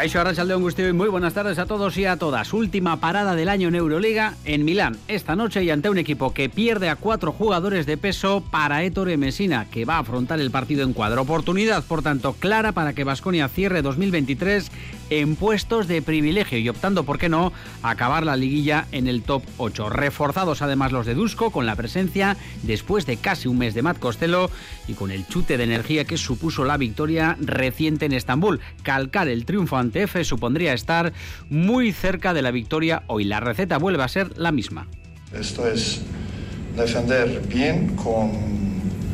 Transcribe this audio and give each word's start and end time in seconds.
Caixo 0.00 0.18
Arrachaldeón 0.18 0.64
y 0.78 0.92
muy 0.94 1.10
buenas 1.10 1.34
tardes 1.34 1.58
a 1.58 1.66
todos 1.66 1.98
y 1.98 2.06
a 2.06 2.16
todas. 2.16 2.54
Última 2.54 3.00
parada 3.00 3.34
del 3.34 3.50
año 3.50 3.68
en 3.68 3.74
Euroliga 3.74 4.32
en 4.46 4.64
Milán 4.64 4.96
esta 5.08 5.36
noche 5.36 5.62
y 5.62 5.68
ante 5.68 5.90
un 5.90 5.98
equipo 5.98 6.32
que 6.32 6.48
pierde 6.48 6.88
a 6.88 6.96
cuatro 6.96 7.32
jugadores 7.32 7.84
de 7.84 7.98
peso 7.98 8.42
para 8.50 8.82
Ettore 8.82 9.18
Messina, 9.18 9.66
que 9.70 9.84
va 9.84 9.96
a 9.96 9.98
afrontar 9.98 10.40
el 10.40 10.50
partido 10.50 10.84
en 10.84 10.94
cuadro. 10.94 11.20
Oportunidad, 11.20 11.84
por 11.84 12.00
tanto, 12.00 12.32
clara 12.32 12.72
para 12.72 12.94
que 12.94 13.04
Vasconia 13.04 13.48
cierre 13.48 13.82
2023 13.82 14.70
en 15.10 15.36
puestos 15.36 15.88
de 15.88 16.00
privilegio 16.00 16.56
y 16.58 16.68
optando, 16.68 17.04
¿por 17.04 17.18
qué 17.18 17.28
no?, 17.28 17.52
a 17.82 17.90
acabar 17.90 18.24
la 18.24 18.36
liguilla 18.36 18.86
en 18.92 19.06
el 19.06 19.22
top 19.22 19.42
8. 19.58 19.90
Reforzados 19.90 20.62
además 20.62 20.92
los 20.92 21.04
de 21.04 21.14
Dusko 21.14 21.50
con 21.50 21.66
la 21.66 21.76
presencia 21.76 22.36
después 22.62 23.06
de 23.06 23.16
casi 23.16 23.48
un 23.48 23.58
mes 23.58 23.74
de 23.74 23.82
Matt 23.82 23.98
Costello 23.98 24.50
y 24.88 24.94
con 24.94 25.10
el 25.10 25.26
chute 25.26 25.58
de 25.58 25.64
energía 25.64 26.04
que 26.04 26.16
supuso 26.16 26.64
la 26.64 26.76
victoria 26.76 27.36
reciente 27.40 28.06
en 28.06 28.12
Estambul. 28.12 28.60
Calcar 28.82 29.28
el 29.28 29.44
triunfo 29.44 29.76
ante 29.76 29.89
Supondría 30.24 30.72
estar 30.72 31.12
muy 31.48 31.92
cerca 31.92 32.34
de 32.34 32.42
la 32.42 32.50
victoria 32.50 33.02
hoy. 33.06 33.24
La 33.24 33.40
receta 33.40 33.78
vuelve 33.78 34.02
a 34.02 34.08
ser 34.08 34.38
la 34.38 34.52
misma. 34.52 34.86
Esto 35.32 35.66
es 35.66 36.02
defender 36.76 37.42
bien 37.48 37.96
con 37.96 38.30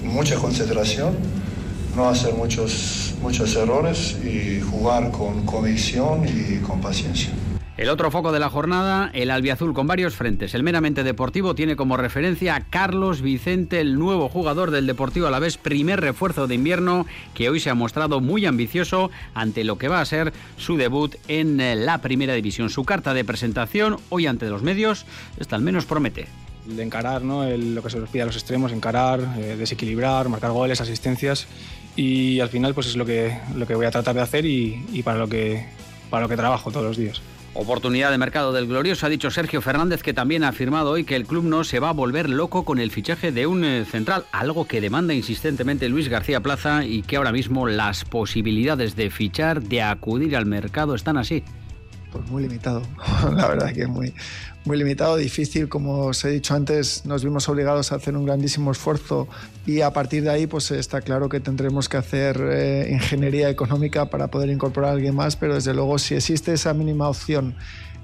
mucha 0.05 0.37
concentración 0.37 1.16
no 1.97 2.11
hacer 2.11 2.35
muchos, 2.35 3.15
muchos 3.23 3.57
errores 3.57 4.19
y 4.23 4.61
jugar 4.61 5.11
con 5.11 5.47
convicción 5.47 6.27
y 6.29 6.59
con 6.59 6.80
paciencia. 6.80 7.30
El 7.77 7.91
otro 7.91 8.10
foco 8.10 8.32
de 8.32 8.41
la 8.41 8.49
jornada, 8.49 9.10
el 9.13 9.30
albiazul 9.30 9.74
con 9.74 9.87
varios 9.87 10.15
frentes. 10.15 10.55
El 10.55 10.63
meramente 10.63 11.05
deportivo 11.05 11.55
tiene 11.55 11.77
como 11.77 11.99
referencia 11.99 12.57
a 12.57 12.63
Carlos 12.63 13.21
Vicente, 13.21 13.80
el 13.80 13.99
nuevo 13.99 14.30
jugador 14.30 14.71
del 14.71 14.87
Deportivo 14.87 15.27
a 15.27 15.30
la 15.30 15.41
vez 15.41 15.59
primer 15.59 16.01
refuerzo 16.01 16.46
de 16.46 16.55
invierno, 16.55 17.05
que 17.35 17.51
hoy 17.51 17.60
se 17.60 17.68
ha 17.68 17.74
mostrado 17.74 18.23
muy 18.23 18.46
ambicioso 18.46 19.10
ante 19.35 19.63
lo 19.63 19.77
que 19.77 19.88
va 19.88 20.01
a 20.01 20.07
ser 20.07 20.33
su 20.57 20.79
debut 20.79 21.16
en 21.29 21.85
la 21.85 21.99
primera 21.99 22.33
división. 22.33 22.71
Su 22.71 22.85
carta 22.85 23.13
de 23.13 23.27
presentación, 23.27 23.99
hoy 24.09 24.27
ante 24.27 24.49
los 24.49 24.63
medios, 24.63 25.05
esta 25.38 25.57
al 25.57 25.63
menos 25.63 25.85
promete 25.85 26.29
de 26.65 26.83
encarar 26.83 27.23
¿no? 27.23 27.49
lo 27.49 27.83
que 27.83 27.90
se 27.90 27.99
nos 28.01 28.09
pide 28.09 28.23
a 28.23 28.27
los 28.27 28.37
extremos, 28.37 28.73
encarar, 28.73 29.21
eh, 29.38 29.55
desequilibrar, 29.57 30.29
marcar 30.29 30.51
goles, 30.51 30.80
asistencias 30.80 31.46
y 31.95 32.40
al 32.40 32.49
final 32.49 32.74
pues 32.74 32.88
es 32.88 32.96
lo 32.96 33.07
que, 33.07 33.38
lo 33.55 33.66
que 33.66 33.74
voy 33.74 33.87
a 33.87 33.90
tratar 33.90 34.15
de 34.15 34.23
hacer 34.23 34.46
y, 34.46 35.02
para, 35.05 35.18
lo 35.18 35.29
que, 35.29 35.65
para 36.11 36.23
lo 36.23 36.29
que 36.29 36.37
trabajo 36.37 36.73
todos 36.73 36.87
los 36.87 36.96
días. 36.96 37.23
Oportunidad 37.59 38.10
de 38.10 38.18
mercado 38.18 38.52
del 38.52 38.66
glorioso, 38.66 39.07
ha 39.07 39.09
dicho 39.09 39.30
Sergio 39.30 39.62
Fernández, 39.62 40.02
que 40.02 40.12
también 40.12 40.45
ha 40.45 40.49
afirmado 40.49 40.90
hoy 40.90 41.04
que 41.04 41.16
el 41.16 41.26
club 41.26 41.45
no 41.45 41.65
se 41.65 41.80
va 41.80 41.88
a 41.88 41.95
volver 41.95 42.29
loco 42.29 42.66
con 42.66 42.79
el 42.79 42.90
fichaje 42.90 43.32
de 43.32 43.46
un 43.46 43.65
eh, 43.65 43.87
central, 43.87 44.26
algo 44.30 44.66
que 44.66 44.82
demanda 44.82 45.15
insistentemente 45.15 45.88
Luis 45.88 46.10
García 46.10 46.40
Plaza 46.40 46.84
y 46.84 47.01
que 47.01 47.16
ahora 47.16 47.32
mismo 47.32 47.66
las 47.66 48.04
posibilidades 48.04 48.95
de 48.95 49.09
fichar, 49.09 49.62
de 49.62 49.80
acudir 49.80 50.37
al 50.37 50.45
mercado 50.45 50.95
están 50.95 51.16
así. 51.16 51.45
Pues 52.16 52.30
muy 52.30 52.42
limitado, 52.42 52.82
la 53.34 53.48
verdad 53.48 53.72
que 53.72 53.86
muy, 53.86 54.14
muy 54.64 54.78
limitado, 54.78 55.16
difícil, 55.16 55.68
como 55.68 56.06
os 56.06 56.24
he 56.24 56.30
dicho 56.30 56.54
antes, 56.54 57.04
nos 57.04 57.22
vimos 57.22 57.48
obligados 57.48 57.92
a 57.92 57.96
hacer 57.96 58.16
un 58.16 58.24
grandísimo 58.24 58.72
esfuerzo 58.72 59.28
y 59.66 59.82
a 59.82 59.92
partir 59.92 60.22
de 60.22 60.30
ahí 60.30 60.46
pues 60.46 60.70
está 60.70 61.02
claro 61.02 61.28
que 61.28 61.40
tendremos 61.40 61.88
que 61.88 61.98
hacer 61.98 62.40
eh, 62.40 62.88
ingeniería 62.90 63.50
económica 63.50 64.06
para 64.06 64.28
poder 64.28 64.48
incorporar 64.48 64.91
a 64.91 64.92
alguien 64.94 65.14
más, 65.14 65.37
pero 65.37 65.54
desde 65.54 65.75
luego 65.75 65.98
si 65.98 66.14
existe 66.14 66.53
esa 66.53 66.72
mínima 66.72 67.09
opción 67.09 67.54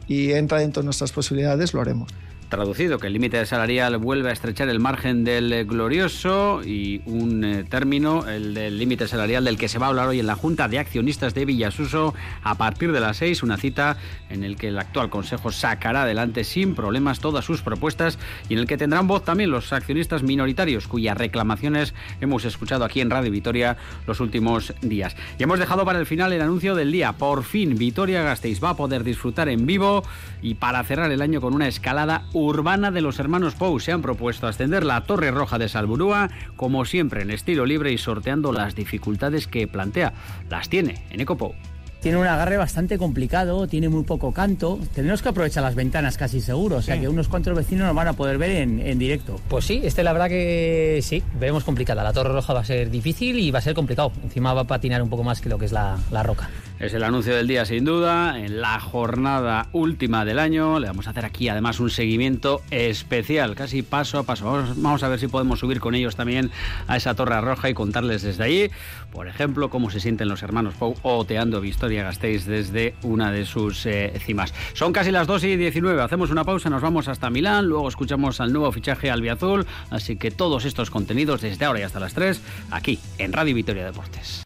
y 0.06 0.32
entra 0.32 0.58
dentro 0.58 0.82
de 0.82 0.86
nuestras 0.86 1.10
posibilidades, 1.10 1.72
lo 1.72 1.80
haremos 1.80 2.10
traducido, 2.52 2.98
que 2.98 3.06
el 3.06 3.14
límite 3.14 3.44
salarial 3.46 3.96
vuelve 3.96 4.28
a 4.28 4.32
estrechar 4.32 4.68
el 4.68 4.78
margen 4.78 5.24
del 5.24 5.64
glorioso 5.64 6.60
y 6.62 7.00
un 7.06 7.42
eh, 7.44 7.64
término, 7.64 8.28
el 8.28 8.52
del 8.52 8.78
límite 8.78 9.08
salarial 9.08 9.42
del 9.46 9.56
que 9.56 9.68
se 9.68 9.78
va 9.78 9.86
a 9.86 9.88
hablar 9.88 10.08
hoy 10.08 10.20
en 10.20 10.26
la 10.26 10.34
Junta 10.34 10.68
de 10.68 10.78
Accionistas 10.78 11.32
de 11.32 11.46
Villasuso 11.46 12.12
a 12.42 12.56
partir 12.56 12.92
de 12.92 13.00
las 13.00 13.16
seis, 13.16 13.42
una 13.42 13.56
cita 13.56 13.96
en 14.28 14.44
el 14.44 14.56
que 14.56 14.68
el 14.68 14.78
actual 14.78 15.08
Consejo 15.08 15.50
sacará 15.50 16.02
adelante 16.02 16.44
sin 16.44 16.74
problemas 16.74 17.20
todas 17.20 17.42
sus 17.42 17.62
propuestas 17.62 18.18
y 18.50 18.52
en 18.52 18.58
el 18.58 18.66
que 18.66 18.76
tendrán 18.76 19.06
voz 19.06 19.24
también 19.24 19.50
los 19.50 19.72
accionistas 19.72 20.22
minoritarios 20.22 20.86
cuyas 20.88 21.16
reclamaciones 21.16 21.94
hemos 22.20 22.44
escuchado 22.44 22.84
aquí 22.84 23.00
en 23.00 23.08
Radio 23.08 23.30
Vitoria 23.30 23.78
los 24.06 24.20
últimos 24.20 24.74
días. 24.82 25.16
Y 25.38 25.42
hemos 25.44 25.58
dejado 25.58 25.86
para 25.86 25.98
el 25.98 26.04
final 26.06 26.34
el 26.34 26.42
anuncio 26.42 26.74
del 26.74 26.92
día. 26.92 27.14
Por 27.14 27.44
fin 27.44 27.78
Vitoria 27.78 28.22
Gasteiz 28.22 28.62
va 28.62 28.70
a 28.70 28.76
poder 28.76 29.04
disfrutar 29.04 29.48
en 29.48 29.64
vivo 29.64 30.02
y 30.42 30.54
para 30.54 30.84
cerrar 30.84 31.10
el 31.10 31.22
año 31.22 31.40
con 31.40 31.54
una 31.54 31.66
escalada 31.66 32.26
urbana 32.44 32.90
de 32.90 33.00
los 33.00 33.18
hermanos 33.18 33.54
Pou. 33.54 33.80
Se 33.80 33.92
han 33.92 34.02
propuesto 34.02 34.46
ascender 34.46 34.84
la 34.84 35.02
Torre 35.02 35.30
Roja 35.30 35.58
de 35.58 35.68
Salburúa, 35.68 36.30
como 36.56 36.84
siempre 36.84 37.22
en 37.22 37.30
estilo 37.30 37.66
libre 37.66 37.92
y 37.92 37.98
sorteando 37.98 38.52
las 38.52 38.74
dificultades 38.74 39.46
que 39.46 39.66
plantea. 39.66 40.12
Las 40.50 40.68
tiene 40.68 41.04
en 41.10 41.20
Ecopou. 41.20 41.54
Tiene 42.02 42.18
un 42.18 42.26
agarre 42.26 42.56
bastante 42.56 42.98
complicado, 42.98 43.68
tiene 43.68 43.88
muy 43.88 44.02
poco 44.02 44.32
canto. 44.32 44.80
Tenemos 44.92 45.22
que 45.22 45.28
aprovechar 45.28 45.62
las 45.62 45.76
ventanas 45.76 46.18
casi 46.18 46.40
seguro, 46.40 46.78
o 46.78 46.82
sea 46.82 47.00
que 47.00 47.08
unos 47.08 47.28
cuantos 47.28 47.54
vecinos 47.54 47.86
nos 47.86 47.94
van 47.94 48.08
a 48.08 48.14
poder 48.14 48.38
ver 48.38 48.50
en, 48.50 48.98
directo. 48.98 49.40
Pues 49.48 49.66
sí, 49.66 49.80
este 49.84 50.02
la 50.02 50.12
verdad 50.12 50.28
que 50.28 50.98
sí, 51.00 51.22
vemos 51.38 51.62
complicada. 51.62 52.02
La 52.02 52.12
Torre 52.12 52.32
Roja 52.32 52.54
va 52.54 52.60
a 52.60 52.64
ser 52.64 52.90
difícil 52.90 53.38
y 53.38 53.52
va 53.52 53.60
a 53.60 53.62
ser 53.62 53.74
complicado. 53.74 54.10
Encima 54.24 54.52
va 54.52 54.62
a 54.62 54.66
patinar 54.66 55.00
un 55.00 55.10
poco 55.10 55.22
más 55.22 55.40
que 55.40 55.48
lo 55.48 55.58
que 55.58 55.66
es 55.66 55.72
la, 55.72 55.96
la 56.10 56.24
roca. 56.24 56.50
Es 56.82 56.92
el 56.94 57.04
anuncio 57.04 57.36
del 57.36 57.46
día 57.46 57.64
sin 57.64 57.84
duda, 57.84 58.36
en 58.40 58.60
la 58.60 58.80
jornada 58.80 59.68
última 59.70 60.24
del 60.24 60.40
año. 60.40 60.80
Le 60.80 60.88
vamos 60.88 61.06
a 61.06 61.10
hacer 61.10 61.24
aquí 61.24 61.48
además 61.48 61.78
un 61.78 61.90
seguimiento 61.90 62.60
especial, 62.72 63.54
casi 63.54 63.82
paso 63.82 64.18
a 64.18 64.24
paso. 64.24 64.64
Vamos, 64.76 65.04
a 65.04 65.08
ver 65.08 65.20
si 65.20 65.28
podemos 65.28 65.60
subir 65.60 65.78
con 65.78 65.94
ellos 65.94 66.16
también 66.16 66.50
a 66.88 66.96
esa 66.96 67.14
Torre 67.14 67.40
Roja 67.40 67.70
y 67.70 67.74
contarles 67.74 68.22
desde 68.22 68.42
allí, 68.42 68.70
por 69.12 69.28
ejemplo, 69.28 69.68
cómo 69.70 69.90
se 69.90 70.00
sienten 70.00 70.28
los 70.28 70.42
hermanos 70.42 70.74
Pou 70.74 70.94
oteando 71.02 71.60
Victoria 71.60 72.02
Gasteiz 72.02 72.46
desde 72.46 72.94
una 73.02 73.30
de 73.30 73.44
sus 73.44 73.84
eh, 73.86 74.12
cimas. 74.24 74.54
Son 74.72 74.92
casi 74.92 75.10
las 75.10 75.26
2 75.26 75.44
y 75.44 75.56
19, 75.56 76.02
hacemos 76.02 76.30
una 76.30 76.44
pausa, 76.44 76.70
nos 76.70 76.82
vamos 76.82 77.08
hasta 77.08 77.30
Milán, 77.30 77.66
luego 77.66 77.88
escuchamos 77.88 78.40
al 78.40 78.52
nuevo 78.52 78.72
fichaje 78.72 79.10
Albiazul, 79.10 79.66
así 79.90 80.16
que 80.16 80.30
todos 80.30 80.64
estos 80.64 80.90
contenidos 80.90 81.42
desde 81.42 81.64
ahora 81.64 81.80
y 81.80 81.82
hasta 81.82 82.00
las 82.00 82.14
3, 82.14 82.40
aquí 82.70 82.98
en 83.18 83.32
Radio 83.32 83.54
Victoria 83.54 83.84
Deportes. 83.84 84.42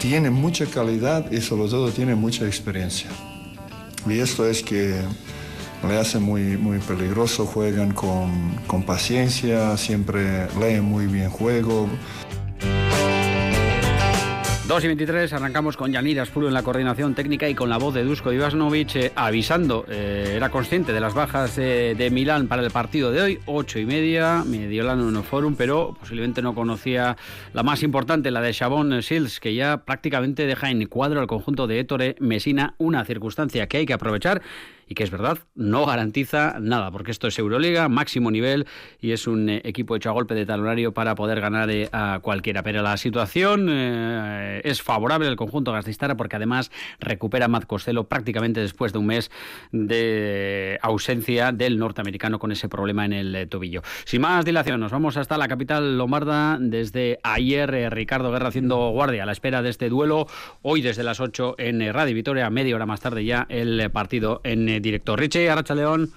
Tiene 0.00 0.30
mucha 0.30 0.66
calidad 0.66 1.30
y 1.30 1.40
sobre 1.40 1.68
todo 1.68 1.90
tiene 1.90 2.14
mucha 2.14 2.46
experiencia. 2.46 3.10
Y 4.08 4.18
esto 4.20 4.48
es 4.48 4.62
que 4.62 5.02
le 5.86 5.98
hace 5.98 6.18
muy, 6.18 6.56
muy 6.56 6.78
peligroso, 6.78 7.46
juegan 7.46 7.92
con, 7.92 8.56
con 8.66 8.82
paciencia, 8.82 9.76
siempre 9.76 10.48
leen 10.58 10.84
muy 10.84 11.06
bien 11.06 11.30
juego. 11.30 11.88
2 14.68 14.84
y 14.84 14.86
23, 14.88 15.32
arrancamos 15.32 15.78
con 15.78 15.92
Yaniras 15.92 16.28
Puro 16.28 16.46
en 16.46 16.52
la 16.52 16.62
coordinación 16.62 17.14
técnica 17.14 17.48
y 17.48 17.54
con 17.54 17.70
la 17.70 17.78
voz 17.78 17.94
de 17.94 18.04
Dusko 18.04 18.34
Ivasnovic 18.34 18.96
eh, 18.96 19.12
avisando, 19.16 19.86
eh, 19.88 20.34
era 20.36 20.50
consciente 20.50 20.92
de 20.92 21.00
las 21.00 21.14
bajas 21.14 21.56
eh, 21.56 21.94
de 21.96 22.10
Milán 22.10 22.48
para 22.48 22.62
el 22.62 22.70
partido 22.70 23.10
de 23.10 23.22
hoy, 23.22 23.38
8 23.46 23.78
y 23.78 23.86
media, 23.86 24.44
Mediolano 24.46 25.10
no 25.10 25.22
Forum, 25.22 25.54
pero 25.56 25.96
posiblemente 25.98 26.42
no 26.42 26.54
conocía 26.54 27.16
la 27.54 27.62
más 27.62 27.82
importante, 27.82 28.30
la 28.30 28.42
de 28.42 28.52
Chabón 28.52 29.02
Sils, 29.02 29.40
que 29.40 29.54
ya 29.54 29.78
prácticamente 29.86 30.44
deja 30.44 30.70
en 30.70 30.84
cuadro 30.84 31.20
al 31.20 31.28
conjunto 31.28 31.66
de 31.66 31.80
Ettore 31.80 32.16
Messina, 32.20 32.74
una 32.76 33.06
circunstancia 33.06 33.68
que 33.68 33.78
hay 33.78 33.86
que 33.86 33.94
aprovechar 33.94 34.42
y 34.88 34.94
que 34.94 35.04
es 35.04 35.10
verdad, 35.10 35.38
no 35.54 35.84
garantiza 35.84 36.56
nada, 36.60 36.90
porque 36.90 37.10
esto 37.10 37.28
es 37.28 37.38
Euroliga, 37.38 37.88
máximo 37.88 38.30
nivel 38.30 38.66
y 39.00 39.12
es 39.12 39.26
un 39.26 39.48
eh, 39.48 39.60
equipo 39.64 39.94
hecho 39.94 40.08
a 40.08 40.12
golpe 40.12 40.34
de 40.34 40.46
talonario 40.46 40.92
para 40.92 41.14
poder 41.14 41.40
ganar 41.40 41.70
eh, 41.70 41.88
a 41.92 42.20
cualquiera. 42.22 42.62
Pero 42.62 42.82
la 42.82 42.96
situación 42.96 43.68
eh, 43.70 44.62
es 44.64 44.80
favorable 44.80 45.28
al 45.28 45.36
conjunto 45.36 45.72
gastistara 45.72 46.16
porque 46.16 46.36
además 46.36 46.70
recupera 47.00 47.44
a 47.44 47.48
Matt 47.48 47.66
Costello 47.66 48.04
prácticamente 48.04 48.60
después 48.60 48.92
de 48.92 48.98
un 48.98 49.06
mes 49.06 49.30
de 49.72 50.78
ausencia 50.80 51.52
del 51.52 51.78
norteamericano 51.78 52.38
con 52.38 52.50
ese 52.50 52.68
problema 52.68 53.04
en 53.04 53.12
el 53.12 53.48
tobillo. 53.48 53.82
Sin 54.04 54.22
más 54.22 54.44
dilación, 54.44 54.80
nos 54.80 54.92
vamos 54.92 55.18
hasta 55.18 55.36
la 55.36 55.48
capital 55.48 55.98
lombarda. 55.98 56.56
Desde 56.58 57.18
ayer, 57.22 57.92
Ricardo 57.92 58.32
Guerra 58.32 58.48
haciendo 58.48 58.90
guardia 58.90 59.24
a 59.24 59.26
la 59.26 59.32
espera 59.32 59.60
de 59.60 59.68
este 59.68 59.90
duelo. 59.90 60.26
Hoy 60.62 60.80
desde 60.80 61.04
las 61.04 61.20
8 61.20 61.56
en 61.58 61.92
Radio 61.92 62.14
Vitoria, 62.14 62.48
media 62.48 62.74
hora 62.74 62.86
más 62.86 63.00
tarde 63.00 63.24
ya 63.24 63.46
el 63.50 63.90
partido 63.90 64.40
en 64.44 64.77
director. 64.80 65.18
Richie, 65.18 65.48
Arracha 65.48 65.74
León. 65.74 66.12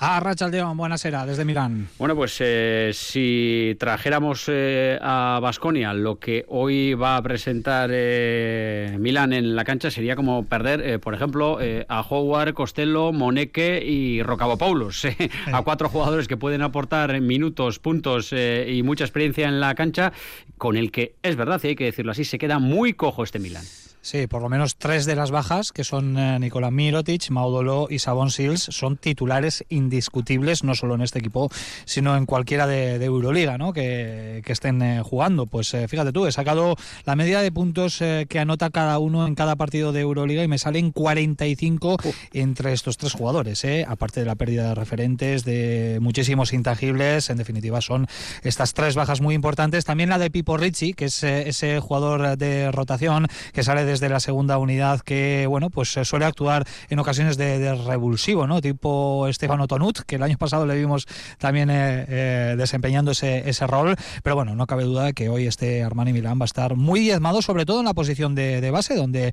A 0.00 0.20
Rachaldeón, 0.20 0.76
buenasera, 0.76 1.26
desde 1.26 1.44
Milán. 1.44 1.88
Bueno, 1.98 2.14
pues 2.14 2.36
eh, 2.38 2.92
si 2.94 3.76
trajéramos 3.80 4.44
eh, 4.46 4.96
a 5.02 5.40
Basconia 5.42 5.92
lo 5.92 6.20
que 6.20 6.44
hoy 6.46 6.94
va 6.94 7.16
a 7.16 7.22
presentar 7.22 7.90
eh, 7.92 8.96
Milán 9.00 9.32
en 9.32 9.56
la 9.56 9.64
cancha 9.64 9.90
sería 9.90 10.14
como 10.14 10.44
perder, 10.44 11.00
por 11.00 11.14
ejemplo, 11.14 11.58
a 11.88 12.00
Howard, 12.02 12.54
Costello, 12.54 13.12
Moneque 13.12 13.82
y 13.84 14.22
Rocabopoulos, 14.22 15.04
a 15.52 15.62
cuatro 15.62 15.88
jugadores 15.88 16.28
que 16.28 16.36
pueden 16.36 16.62
aportar 16.62 17.20
minutos, 17.20 17.80
puntos 17.80 18.32
y 18.32 18.84
mucha 18.84 19.02
experiencia 19.02 19.48
en 19.48 19.58
la 19.58 19.74
cancha, 19.74 20.12
con 20.58 20.76
el 20.76 20.92
que 20.92 21.16
es 21.24 21.34
verdad, 21.34 21.60
y 21.64 21.68
hay 21.68 21.76
que 21.76 21.86
decirlo 21.86 22.12
así, 22.12 22.24
se 22.24 22.38
queda 22.38 22.60
muy 22.60 22.92
cojo 22.92 23.24
este 23.24 23.40
Milán. 23.40 23.64
Sí, 24.08 24.26
por 24.26 24.40
lo 24.40 24.48
menos 24.48 24.76
tres 24.76 25.04
de 25.04 25.14
las 25.14 25.30
bajas, 25.30 25.70
que 25.70 25.84
son 25.84 26.16
eh, 26.16 26.38
Nicolás 26.38 26.72
Mirotic, 26.72 27.28
Maudolo 27.28 27.88
y 27.90 27.98
Sabón 27.98 28.30
Sils, 28.30 28.62
son 28.62 28.96
titulares 28.96 29.66
indiscutibles, 29.68 30.64
no 30.64 30.74
solo 30.74 30.94
en 30.94 31.02
este 31.02 31.18
equipo, 31.18 31.50
sino 31.84 32.16
en 32.16 32.24
cualquiera 32.24 32.66
de, 32.66 33.04
Euroliga, 33.04 33.58
¿no? 33.58 33.74
Que, 33.74 34.42
estén 34.46 34.80
eh, 34.80 35.02
jugando. 35.04 35.44
Pues 35.44 35.74
eh, 35.74 35.88
fíjate 35.88 36.12
tú, 36.12 36.26
he 36.26 36.32
sacado 36.32 36.76
la 37.04 37.16
media 37.16 37.42
de 37.42 37.52
puntos 37.52 37.98
que 37.98 38.38
anota 38.38 38.70
cada 38.70 38.98
uno 38.98 39.26
en 39.26 39.34
cada 39.34 39.56
partido 39.56 39.92
de 39.92 40.00
Euroliga 40.00 40.42
y 40.42 40.48
me 40.48 40.56
salen 40.56 40.90
45 40.90 41.98
entre 42.32 42.72
estos 42.72 42.96
tres 42.96 43.12
jugadores, 43.12 43.62
aparte 43.86 44.20
de 44.20 44.26
la 44.26 44.36
pérdida 44.36 44.70
de 44.70 44.74
referentes, 44.74 45.44
de 45.44 45.98
muchísimos 46.00 46.54
intangibles, 46.54 47.28
en 47.28 47.36
definitiva 47.36 47.82
son 47.82 48.06
estas 48.42 48.72
tres 48.72 48.94
bajas 48.94 49.20
muy 49.20 49.34
importantes. 49.34 49.84
También 49.84 50.08
la 50.08 50.18
de 50.18 50.30
Pipo 50.30 50.56
Ricci, 50.56 50.94
que 50.94 51.04
es 51.04 51.22
ese 51.22 51.78
jugador 51.80 52.38
de 52.38 52.72
rotación 52.72 53.26
que 53.52 53.62
sale 53.62 53.97
de 54.00 54.08
de 54.08 54.14
la 54.14 54.20
segunda 54.20 54.58
unidad 54.58 55.00
que, 55.00 55.46
bueno, 55.48 55.70
pues 55.70 55.96
eh, 55.96 56.04
suele 56.04 56.24
actuar 56.24 56.64
en 56.88 56.98
ocasiones 56.98 57.36
de, 57.36 57.74
revulsivo, 57.74 58.46
¿no? 58.46 58.60
Tipo 58.60 59.28
Estefano 59.28 59.68
Tonut, 59.68 60.00
que 60.00 60.16
el 60.16 60.22
año 60.22 60.38
pasado 60.38 60.66
le 60.66 60.74
vimos 60.76 61.06
también 61.38 61.70
eh, 61.70 62.06
eh, 62.08 62.54
desempeñando 62.56 63.10
ese, 63.10 63.48
ese 63.48 63.66
rol. 63.66 63.96
Pero 64.22 64.36
bueno, 64.36 64.54
no 64.54 64.66
cabe 64.66 64.84
duda 64.84 65.12
que 65.12 65.28
hoy 65.28 65.46
este 65.46 65.82
Armani 65.82 66.12
Milán 66.12 66.38
va 66.40 66.44
a 66.44 66.46
estar 66.46 66.74
muy 66.76 67.00
diezmado, 67.00 67.42
sobre 67.42 67.66
todo 67.66 67.80
en 67.80 67.84
la 67.84 67.94
posición 67.94 68.34
de, 68.34 68.68
base, 68.70 68.96
donde 68.96 69.32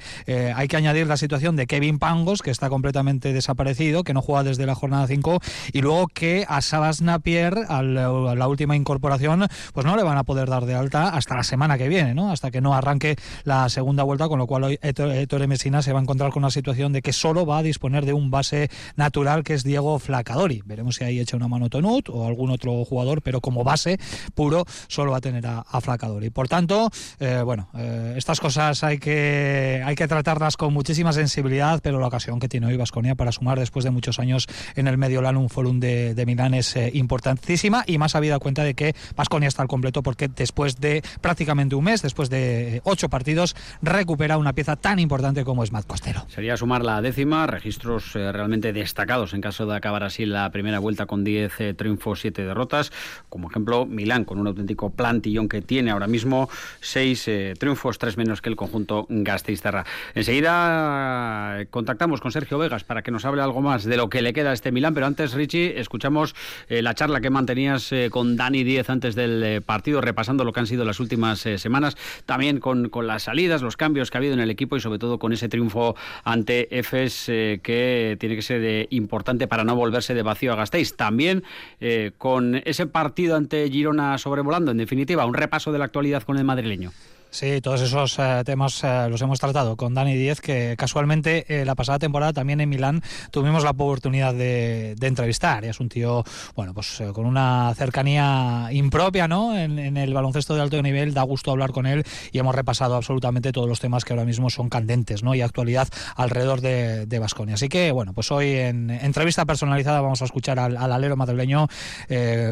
hay 0.55 0.67
que 0.67 0.77
añadir 0.77 1.07
la 1.07 1.17
situación 1.17 1.55
de 1.55 1.67
Kevin 1.67 1.99
Pangos, 1.99 2.41
que 2.41 2.51
está 2.51 2.69
completamente 2.69 3.33
desaparecido, 3.33 4.03
que 4.03 4.13
no 4.13 4.21
juega 4.21 4.43
desde 4.43 4.65
la 4.65 4.75
jornada 4.75 5.07
5, 5.07 5.39
y 5.73 5.81
luego 5.81 6.07
que 6.07 6.45
a 6.47 6.61
Sabas 6.61 7.01
Napier, 7.01 7.65
a 7.67 7.81
la 7.81 8.47
última 8.47 8.75
incorporación, 8.75 9.47
pues 9.73 9.85
no 9.85 9.95
le 9.95 10.03
van 10.03 10.17
a 10.17 10.23
poder 10.23 10.49
dar 10.49 10.65
de 10.65 10.75
alta 10.75 11.09
hasta 11.09 11.35
la 11.35 11.43
semana 11.43 11.77
que 11.77 11.87
viene, 11.87 12.13
¿no? 12.13 12.31
Hasta 12.31 12.51
que 12.51 12.61
no 12.61 12.73
arranque 12.73 13.15
la 13.43 13.67
segunda 13.69 14.03
vuelta, 14.03 14.27
con 14.27 14.39
lo 14.39 14.47
cual 14.47 14.54
hoy 14.63 14.79
Ettore 14.81 15.47
Messina 15.47 15.81
se 15.81 15.93
va 15.93 15.99
a 15.99 16.01
encontrar 16.01 16.31
con 16.31 16.43
una 16.43 16.51
situación 16.51 16.93
de 16.93 17.01
que 17.01 17.13
solo 17.13 17.45
va 17.45 17.59
a 17.59 17.63
disponer 17.63 18.05
de 18.05 18.13
un 18.13 18.31
base 18.31 18.69
natural 18.95 19.43
que 19.43 19.53
es 19.53 19.63
Diego 19.63 19.99
Flacadori. 19.99 20.61
Veremos 20.65 20.95
si 20.95 21.03
ahí 21.03 21.19
echa 21.19 21.37
una 21.37 21.47
mano 21.47 21.69
Tonut 21.69 22.09
o 22.09 22.27
algún 22.27 22.51
otro 22.51 22.83
jugador, 22.85 23.21
pero 23.21 23.41
como 23.41 23.63
base 23.63 23.99
puro 24.33 24.65
solo 24.87 25.11
va 25.11 25.17
a 25.17 25.21
tener 25.21 25.45
a, 25.47 25.63
Flacadori. 25.81 26.29
Por 26.29 26.47
tanto, 26.47 26.89
eh, 27.19 27.41
bueno, 27.43 27.69
eh, 27.75 28.13
estas 28.17 28.39
cosas 28.39 28.83
hay 28.83 28.97
que, 28.97 29.83
hay 29.85 29.95
que 29.95 30.07
tratarlas 30.07 30.57
con 30.57 30.73
muchísima 30.73 31.13
sensibilidad, 31.13 31.79
pero 31.83 31.99
la 31.99 32.07
ocasión 32.07 32.39
que 32.39 32.47
tiene 32.49 32.67
hoy 32.67 32.77
Vasconia 32.77 33.15
para 33.15 33.31
sumar 33.31 33.59
después 33.59 33.83
de 33.85 33.91
muchos 33.91 34.19
años 34.19 34.47
en 34.75 34.87
el 34.87 34.95
un 35.37 35.49
Forum 35.49 35.79
de, 35.79 36.15
de 36.15 36.25
Milán 36.25 36.53
es 36.53 36.75
eh, 36.75 36.91
importantísima 36.93 37.83
y 37.85 37.97
más 37.97 38.15
habida 38.15 38.39
cuenta 38.39 38.63
de 38.63 38.73
que 38.73 38.95
Vasconia 39.15 39.47
está 39.47 39.61
al 39.61 39.67
completo 39.67 40.01
porque 40.03 40.27
después 40.27 40.79
de 40.79 41.03
prácticamente 41.21 41.75
un 41.75 41.83
mes, 41.83 42.01
después 42.01 42.29
de 42.29 42.81
ocho 42.83 43.09
partidos, 43.09 43.55
recupera 43.81 44.34
una 44.37 44.53
pieza 44.53 44.75
tan 44.75 44.99
importante 44.99 45.43
como 45.43 45.63
es 45.63 45.71
Matt 45.71 45.87
Costero. 45.87 46.25
Sería 46.27 46.57
sumar 46.57 46.83
la 46.83 47.01
décima, 47.01 47.47
registros 47.47 48.15
eh, 48.15 48.31
realmente 48.31 48.73
destacados 48.73 49.33
en 49.33 49.41
caso 49.41 49.65
de 49.65 49.75
acabar 49.75 50.03
así 50.03 50.25
la 50.25 50.49
primera 50.51 50.79
vuelta 50.79 51.05
con 51.05 51.23
10 51.23 51.61
eh, 51.61 51.73
triunfos, 51.73 52.21
7 52.21 52.45
derrotas. 52.45 52.91
Como 53.29 53.49
ejemplo, 53.49 53.85
Milán 53.85 54.25
con 54.25 54.39
un 54.39 54.47
auténtico 54.47 54.89
plantillón 54.89 55.47
que 55.47 55.61
tiene 55.61 55.91
ahora 55.91 56.07
mismo 56.07 56.49
6 56.81 57.27
eh, 57.27 57.53
triunfos, 57.57 57.97
3 57.99 58.17
menos 58.17 58.41
que 58.41 58.49
el 58.49 58.55
conjunto 58.55 59.05
Gasteiztarra. 59.09 59.85
Enseguida 60.13 61.65
contactamos 61.69 62.21
con 62.21 62.31
Sergio 62.31 62.57
Vegas 62.57 62.83
para 62.83 63.01
que 63.01 63.11
nos 63.11 63.25
hable 63.25 63.41
algo 63.41 63.61
más 63.61 63.83
de 63.83 63.97
lo 63.97 64.09
que 64.09 64.21
le 64.21 64.33
queda 64.33 64.51
a 64.51 64.53
este 64.53 64.71
Milán, 64.71 64.93
pero 64.93 65.05
antes, 65.05 65.33
Richie, 65.33 65.79
escuchamos 65.79 66.35
la 66.69 66.93
charla 66.93 67.21
que 67.21 67.29
mantenías 67.29 67.91
con 68.11 68.35
Dani 68.35 68.63
Díez 68.63 68.89
antes 68.89 69.15
del 69.15 69.61
partido, 69.61 70.01
repasando 70.01 70.43
lo 70.43 70.53
que 70.53 70.59
han 70.59 70.67
sido 70.67 70.85
las 70.85 70.99
últimas 70.99 71.39
semanas, 71.39 71.97
también 72.25 72.59
con, 72.59 72.89
con 72.89 73.07
las 73.07 73.23
salidas, 73.23 73.61
los 73.61 73.77
cambios 73.77 74.11
que 74.11 74.17
ha 74.17 74.21
en 74.33 74.39
el 74.39 74.49
equipo 74.49 74.75
y 74.75 74.79
sobre 74.79 74.99
todo 74.99 75.19
con 75.19 75.33
ese 75.33 75.49
triunfo 75.49 75.95
ante 76.23 76.77
Efes 76.77 77.29
eh, 77.29 77.59
que 77.61 78.17
tiene 78.19 78.35
que 78.35 78.41
ser 78.41 78.87
importante 78.89 79.47
para 79.47 79.63
no 79.63 79.75
volverse 79.75 80.13
de 80.13 80.23
vacío 80.23 80.53
a 80.53 80.55
Gasteiz. 80.55 80.95
También 80.95 81.43
eh, 81.79 82.11
con 82.17 82.61
ese 82.65 82.87
partido 82.87 83.35
ante 83.35 83.69
Girona 83.69 84.17
sobrevolando, 84.17 84.71
en 84.71 84.77
definitiva, 84.77 85.25
un 85.25 85.33
repaso 85.33 85.71
de 85.71 85.79
la 85.79 85.85
actualidad 85.85 86.23
con 86.23 86.37
el 86.37 86.43
madrileño. 86.43 86.91
Sí, 87.35 87.59
todos 87.59 87.81
esos 87.81 88.17
eh, 88.17 88.43
temas 88.45 88.81
eh, 88.85 89.07
los 89.09 89.21
hemos 89.21 89.41
tratado 89.41 89.75
con 89.75 89.93
Dani 89.93 90.15
Díez, 90.15 90.39
que 90.39 90.75
casualmente 90.77 91.43
eh, 91.49 91.65
la 91.65 91.75
pasada 91.75 91.99
temporada 91.99 92.31
también 92.31 92.61
en 92.61 92.69
Milán 92.69 93.01
tuvimos 93.29 93.65
la 93.65 93.71
oportunidad 93.71 94.33
de, 94.33 94.95
entrevistar. 95.01 95.65
Es 95.65 95.81
un 95.81 95.89
tío, 95.89 96.23
bueno, 96.55 96.73
pues 96.73 97.03
con 97.11 97.25
una 97.25 97.73
cercanía 97.75 98.69
impropia, 98.71 99.27
¿no? 99.27 99.53
En, 99.53 99.97
el 99.97 100.13
baloncesto 100.13 100.55
de 100.55 100.61
alto 100.61 100.81
nivel, 100.81 101.13
da 101.13 101.23
gusto 101.23 101.51
hablar 101.51 101.73
con 101.73 101.87
él 101.87 102.05
y 102.31 102.39
hemos 102.39 102.55
repasado 102.55 102.95
absolutamente 102.95 103.51
todos 103.51 103.67
los 103.67 103.81
temas 103.81 104.05
que 104.05 104.13
ahora 104.13 104.23
mismo 104.23 104.49
son 104.49 104.69
candentes, 104.69 105.21
¿no? 105.21 105.35
Y 105.35 105.41
actualidad 105.41 105.89
alrededor 106.15 106.61
de 106.61 107.19
Vasconia. 107.19 107.55
Así 107.55 107.67
que, 107.67 107.91
bueno, 107.91 108.13
pues 108.13 108.31
hoy 108.31 108.51
en 108.51 108.89
entrevista 108.89 109.43
personalizada 109.43 109.99
vamos 109.99 110.21
a 110.21 110.25
escuchar 110.25 110.57
al, 110.57 110.77
alero 110.77 111.17
madrileño 111.17 111.67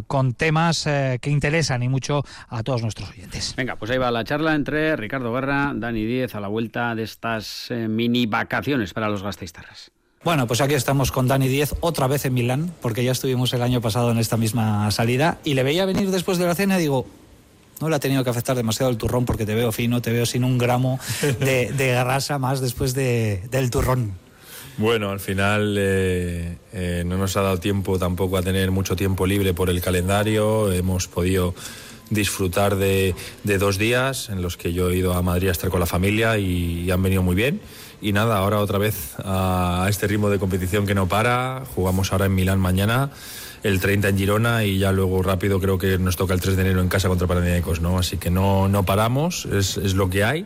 con 0.08 0.34
temas 0.34 0.84
que 0.84 1.30
interesan 1.30 1.84
y 1.84 1.88
mucho 1.88 2.26
a 2.50 2.64
todos 2.64 2.82
nuestros 2.82 3.10
oyentes. 3.12 3.54
Venga, 3.56 3.78
pues 3.78 3.90
ahí 3.90 3.98
va 3.98 4.12
la 4.12 4.26
charla 4.26 4.54
entre 4.56 4.73
Ricardo 4.98 5.32
Guerra, 5.34 5.72
Dani 5.76 6.04
Díez, 6.04 6.36
a 6.36 6.40
la 6.40 6.48
vuelta 6.48 6.96
de 6.96 7.04
estas 7.04 7.70
eh, 7.70 7.88
mini 7.88 8.26
vacaciones 8.26 8.94
para 8.94 9.10
los 9.10 9.24
gasteiztarras. 9.24 9.92
Bueno, 10.24 10.48
pues 10.48 10.62
aquí 10.62 10.74
estamos 10.74 11.12
con 11.12 11.28
Dani 11.28 11.48
Díez 11.48 11.76
otra 11.82 12.08
vez 12.08 12.26
en 12.26 12.34
Milán, 12.34 12.74
porque 12.82 13.04
ya 13.04 13.12
estuvimos 13.12 13.54
el 13.54 13.62
año 13.62 13.82
pasado 13.82 14.12
en 14.12 14.18
esta 14.18 14.38
misma 14.38 14.90
salida 14.92 15.38
y 15.44 15.54
le 15.54 15.64
veía 15.64 15.86
venir 15.86 16.12
después 16.12 16.38
de 16.38 16.46
la 16.46 16.56
cena 16.56 16.78
y 16.78 16.82
digo, 16.82 17.06
no 17.82 17.90
le 17.90 17.96
ha 17.98 18.00
tenido 18.00 18.24
que 18.24 18.30
afectar 18.30 18.56
demasiado 18.56 18.90
el 18.90 18.98
turrón 18.98 19.26
porque 19.26 19.46
te 19.46 19.54
veo 19.54 19.72
fino, 19.72 20.02
te 20.02 20.12
veo 20.12 20.26
sin 20.26 20.44
un 20.44 20.58
gramo 20.58 21.00
de, 21.40 21.72
grasa 21.78 22.40
más 22.40 22.62
después 22.62 22.94
del 22.94 23.70
turrón. 23.70 24.14
Bueno, 24.78 25.12
al 25.12 25.20
final 25.20 25.76
eh, 25.78 26.58
eh, 26.72 27.04
no 27.06 27.18
nos 27.18 27.38
ha 27.38 27.42
dado 27.42 27.60
tiempo 27.60 28.00
tampoco 28.00 28.38
a 28.38 28.42
tener 28.42 28.72
mucho 28.72 28.96
tiempo 28.96 29.28
libre 29.28 29.54
por 29.54 29.70
el 29.70 29.82
calendario, 29.82 30.72
hemos 30.72 31.08
podido 31.08 31.54
disfrutar 32.14 32.76
de, 32.76 33.16
dos 33.44 33.78
días 33.78 34.30
en 34.30 34.42
los 34.42 34.58
que 34.58 34.74
yo 34.74 34.90
he 34.90 34.98
ido 34.98 35.14
a 35.14 35.22
Madrid 35.22 35.50
a 35.50 35.52
estar 35.52 35.70
con 35.70 35.80
la 35.80 35.86
familia 35.86 36.38
y, 36.38 36.90
han 36.92 37.02
venido 37.02 37.24
muy 37.24 37.36
bien. 37.36 37.62
Y 38.02 38.12
nada, 38.12 38.38
ahora 38.38 38.60
otra 38.60 38.78
vez 38.78 39.16
a, 39.24 39.88
este 39.90 40.08
ritmo 40.08 40.30
de 40.30 40.40
competición 40.40 40.86
que 40.86 40.96
no 40.96 41.08
para. 41.08 41.64
Jugamos 41.76 42.12
ahora 42.12 42.26
en 42.26 42.36
Milán 42.36 42.60
mañana, 42.60 43.12
el 43.64 43.80
30 43.80 44.10
en 44.10 44.18
Girona 44.18 44.64
y 44.66 44.78
ya 44.78 44.92
luego 44.92 45.24
rápido 45.24 45.60
creo 45.60 45.78
que 45.78 45.98
nos 45.98 46.18
toca 46.18 46.34
el 46.34 46.42
3 46.42 46.56
de 46.56 46.62
enero 46.64 46.82
en 46.82 46.90
casa 46.90 47.08
contra 47.08 47.28
Panathinaikos, 47.28 47.80
¿no? 47.80 47.98
Así 47.98 48.18
que 48.18 48.30
no, 48.30 48.68
no 48.68 48.84
paramos, 48.84 49.46
es, 49.46 49.78
es 49.78 49.94
lo 49.94 50.10
que 50.10 50.24
hay 50.24 50.46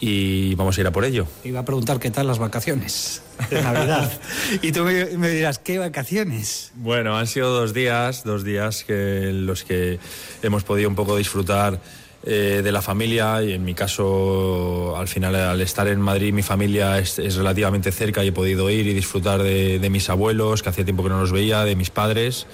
y 0.00 0.54
vamos 0.54 0.76
a 0.76 0.80
ir 0.80 0.86
a 0.86 0.92
por 0.92 1.04
ello. 1.04 1.26
Iba 1.44 1.60
a 1.60 1.64
preguntar 1.64 1.98
qué 1.98 2.10
tal 2.10 2.26
las 2.26 2.38
vacaciones 2.38 3.22
de 3.50 3.62
Navidad. 3.62 4.10
y 4.62 4.72
tú 4.72 4.84
me, 4.84 5.30
dirás, 5.30 5.58
¿qué 5.58 5.78
vacaciones? 5.78 6.72
Bueno, 6.76 7.16
han 7.16 7.26
sido 7.26 7.50
dos 7.50 7.72
días, 7.72 8.24
dos 8.24 8.44
días 8.44 8.84
que 8.84 9.30
los 9.32 9.64
que 9.64 9.98
hemos 10.42 10.64
podido 10.64 10.88
un 10.88 10.94
poco 10.94 11.16
disfrutar 11.16 11.80
eh, 12.24 12.60
de 12.62 12.72
la 12.72 12.82
familia 12.82 13.42
y 13.42 13.52
en 13.52 13.64
mi 13.64 13.74
caso 13.74 14.96
al 14.96 15.06
final 15.06 15.34
al 15.36 15.60
estar 15.60 15.86
en 15.86 16.00
Madrid 16.00 16.32
mi 16.32 16.42
familia 16.42 16.98
es, 16.98 17.18
relativamente 17.36 17.92
cerca 17.92 18.24
y 18.24 18.28
he 18.28 18.32
podido 18.32 18.68
ir 18.68 18.86
y 18.86 18.94
disfrutar 18.94 19.42
de, 19.42 19.78
de 19.78 19.90
mis 19.90 20.10
abuelos 20.10 20.62
que 20.62 20.70
hacía 20.70 20.84
tiempo 20.84 21.04
que 21.04 21.10
no 21.10 21.20
los 21.20 21.30
veía, 21.30 21.64
de 21.64 21.76
mis 21.76 21.90
padres 21.90 22.46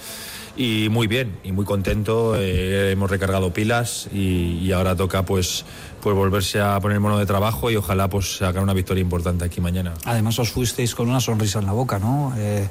y 0.57 0.89
muy 0.91 1.07
bien 1.07 1.39
y 1.45 1.53
muy 1.53 1.65
contento. 1.65 2.37
Eh, 2.37 2.93
hemos 2.93 3.11
recargado 3.11 3.53
pilas 3.53 4.09
y, 4.13 4.71
ahora 4.73 4.97
toca 4.97 5.25
pues, 5.25 5.65
pues 6.03 6.17
volverse 6.17 6.61
a 6.61 6.81
poner 6.81 6.99
mono 6.99 7.17
de 7.17 7.27
trabajo 7.27 7.71
y 7.71 7.77
ojalá 7.77 8.09
pues 8.09 8.39
sacar 8.39 8.63
una 8.63 8.75
victoria 8.75 9.01
importante 9.01 9.45
aquí 9.45 9.61
mañana. 9.61 9.95
Además 10.05 10.39
os 10.41 10.51
fuisteis 10.51 10.95
con 10.95 11.09
una 11.09 11.21
sonrisa 11.21 11.61
en 11.61 11.67
la 11.67 11.73
boca, 11.73 12.01
¿no? 12.01 12.35
Eh, 12.37 12.69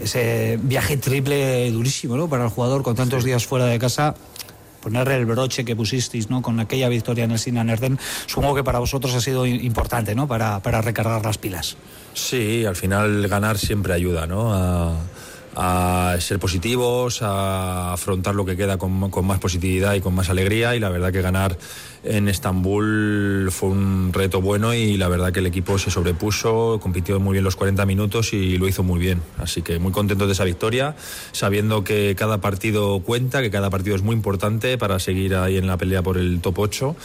ese 0.00 0.58
viaje 0.62 0.96
triple 0.96 1.70
durísimo, 1.70 2.16
¿no? 2.16 2.28
Para 2.28 2.44
el 2.44 2.50
jugador 2.50 2.82
con 2.82 2.96
tantos 2.96 3.24
días 3.24 3.46
fuera 3.46 3.66
de 3.66 3.78
casa 3.78 4.14
poner 4.82 5.08
el 5.08 5.26
broche 5.26 5.64
que 5.64 5.76
pusisteis 5.76 6.28
¿no? 6.28 6.42
con 6.42 6.58
aquella 6.58 6.88
victoria 6.88 7.22
en 7.22 7.30
el 7.30 7.38
Sinan 7.38 7.70
Erden, 7.70 8.00
supongo 8.26 8.56
que 8.56 8.64
para 8.64 8.80
vosotros 8.80 9.14
ha 9.14 9.20
sido 9.20 9.46
importante 9.46 10.14
¿no? 10.16 10.26
para, 10.26 10.60
para 10.60 10.82
recargar 10.82 11.24
las 11.24 11.38
pilas. 11.38 11.76
Sí, 12.14 12.64
al 12.66 12.74
final 12.74 13.28
ganar 13.28 13.58
siempre 13.58 13.94
ayuda 13.94 14.26
¿no? 14.26 14.52
a, 14.52 14.96
a 15.54 16.16
ser 16.18 16.38
positivos, 16.38 17.22
a 17.22 17.92
afrontar 17.92 18.34
lo 18.34 18.44
que 18.44 18.56
queda 18.56 18.78
con, 18.78 18.92
más 18.92 19.38
positividad 19.38 19.94
y 19.94 20.00
con 20.00 20.14
más 20.14 20.30
alegría 20.30 20.74
y 20.74 20.80
la 20.80 20.88
verdad 20.88 21.12
que 21.12 21.22
ganar 21.22 21.58
en 22.04 22.28
Estambul 22.28 23.48
fue 23.50 23.68
un 23.68 24.12
reto 24.12 24.40
bueno 24.40 24.74
y 24.74 24.96
la 24.96 25.08
verdad 25.08 25.32
que 25.32 25.40
el 25.40 25.46
equipo 25.46 25.78
se 25.78 25.90
sobrepuso, 25.90 26.80
compitió 26.82 27.20
muy 27.20 27.34
bien 27.34 27.44
los 27.44 27.56
40 27.56 27.84
minutos 27.86 28.32
y 28.32 28.58
lo 28.58 28.66
hizo 28.66 28.82
muy 28.82 28.98
bien. 28.98 29.22
Así 29.38 29.62
que 29.62 29.78
muy 29.78 29.92
contento 29.92 30.26
de 30.26 30.32
esa 30.32 30.44
victoria, 30.44 30.96
sabiendo 31.32 31.84
que 31.84 32.14
cada 32.16 32.40
partido 32.40 33.00
cuenta, 33.00 33.42
que 33.42 33.50
cada 33.50 33.70
partido 33.70 33.94
es 33.94 34.02
muy 34.02 34.16
importante 34.16 34.78
para 34.78 34.98
seguir 34.98 35.36
ahí 35.36 35.58
en 35.58 35.66
la 35.66 35.76
pelea 35.76 36.02
por 36.02 36.16
el 36.18 36.40
top 36.40 36.58
8 36.58 36.96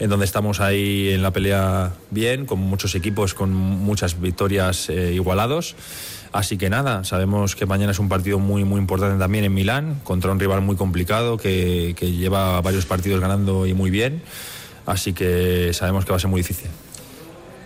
en 0.00 0.08
donde 0.08 0.24
estamos 0.24 0.60
ahí 0.60 1.10
en 1.10 1.22
la 1.22 1.30
pelea 1.30 1.92
bien, 2.10 2.46
con 2.46 2.58
muchos 2.58 2.94
equipos, 2.94 3.34
con 3.34 3.52
muchas 3.52 4.18
victorias 4.18 4.88
eh, 4.88 5.12
igualados. 5.14 5.76
Así 6.32 6.58
que 6.58 6.70
nada, 6.70 7.02
sabemos 7.02 7.56
que 7.56 7.66
mañana 7.66 7.90
es 7.90 7.98
un 7.98 8.08
partido 8.08 8.38
muy, 8.38 8.64
muy 8.64 8.78
importante 8.78 9.18
también 9.18 9.44
en 9.44 9.52
Milán, 9.52 10.00
contra 10.04 10.30
un 10.30 10.38
rival 10.38 10.60
muy 10.60 10.76
complicado 10.76 11.36
que, 11.36 11.94
lleva 12.00 12.60
varios 12.60 12.86
partidos 12.86 13.20
ganando 13.20 13.66
y 13.66 13.74
muy 13.74 13.90
bien. 13.90 14.22
Así 14.86 15.12
que 15.12 15.72
sabemos 15.72 16.04
que 16.04 16.12
va 16.12 16.16
a 16.16 16.20
ser 16.20 16.30
muy 16.30 16.40
difícil 16.40 16.70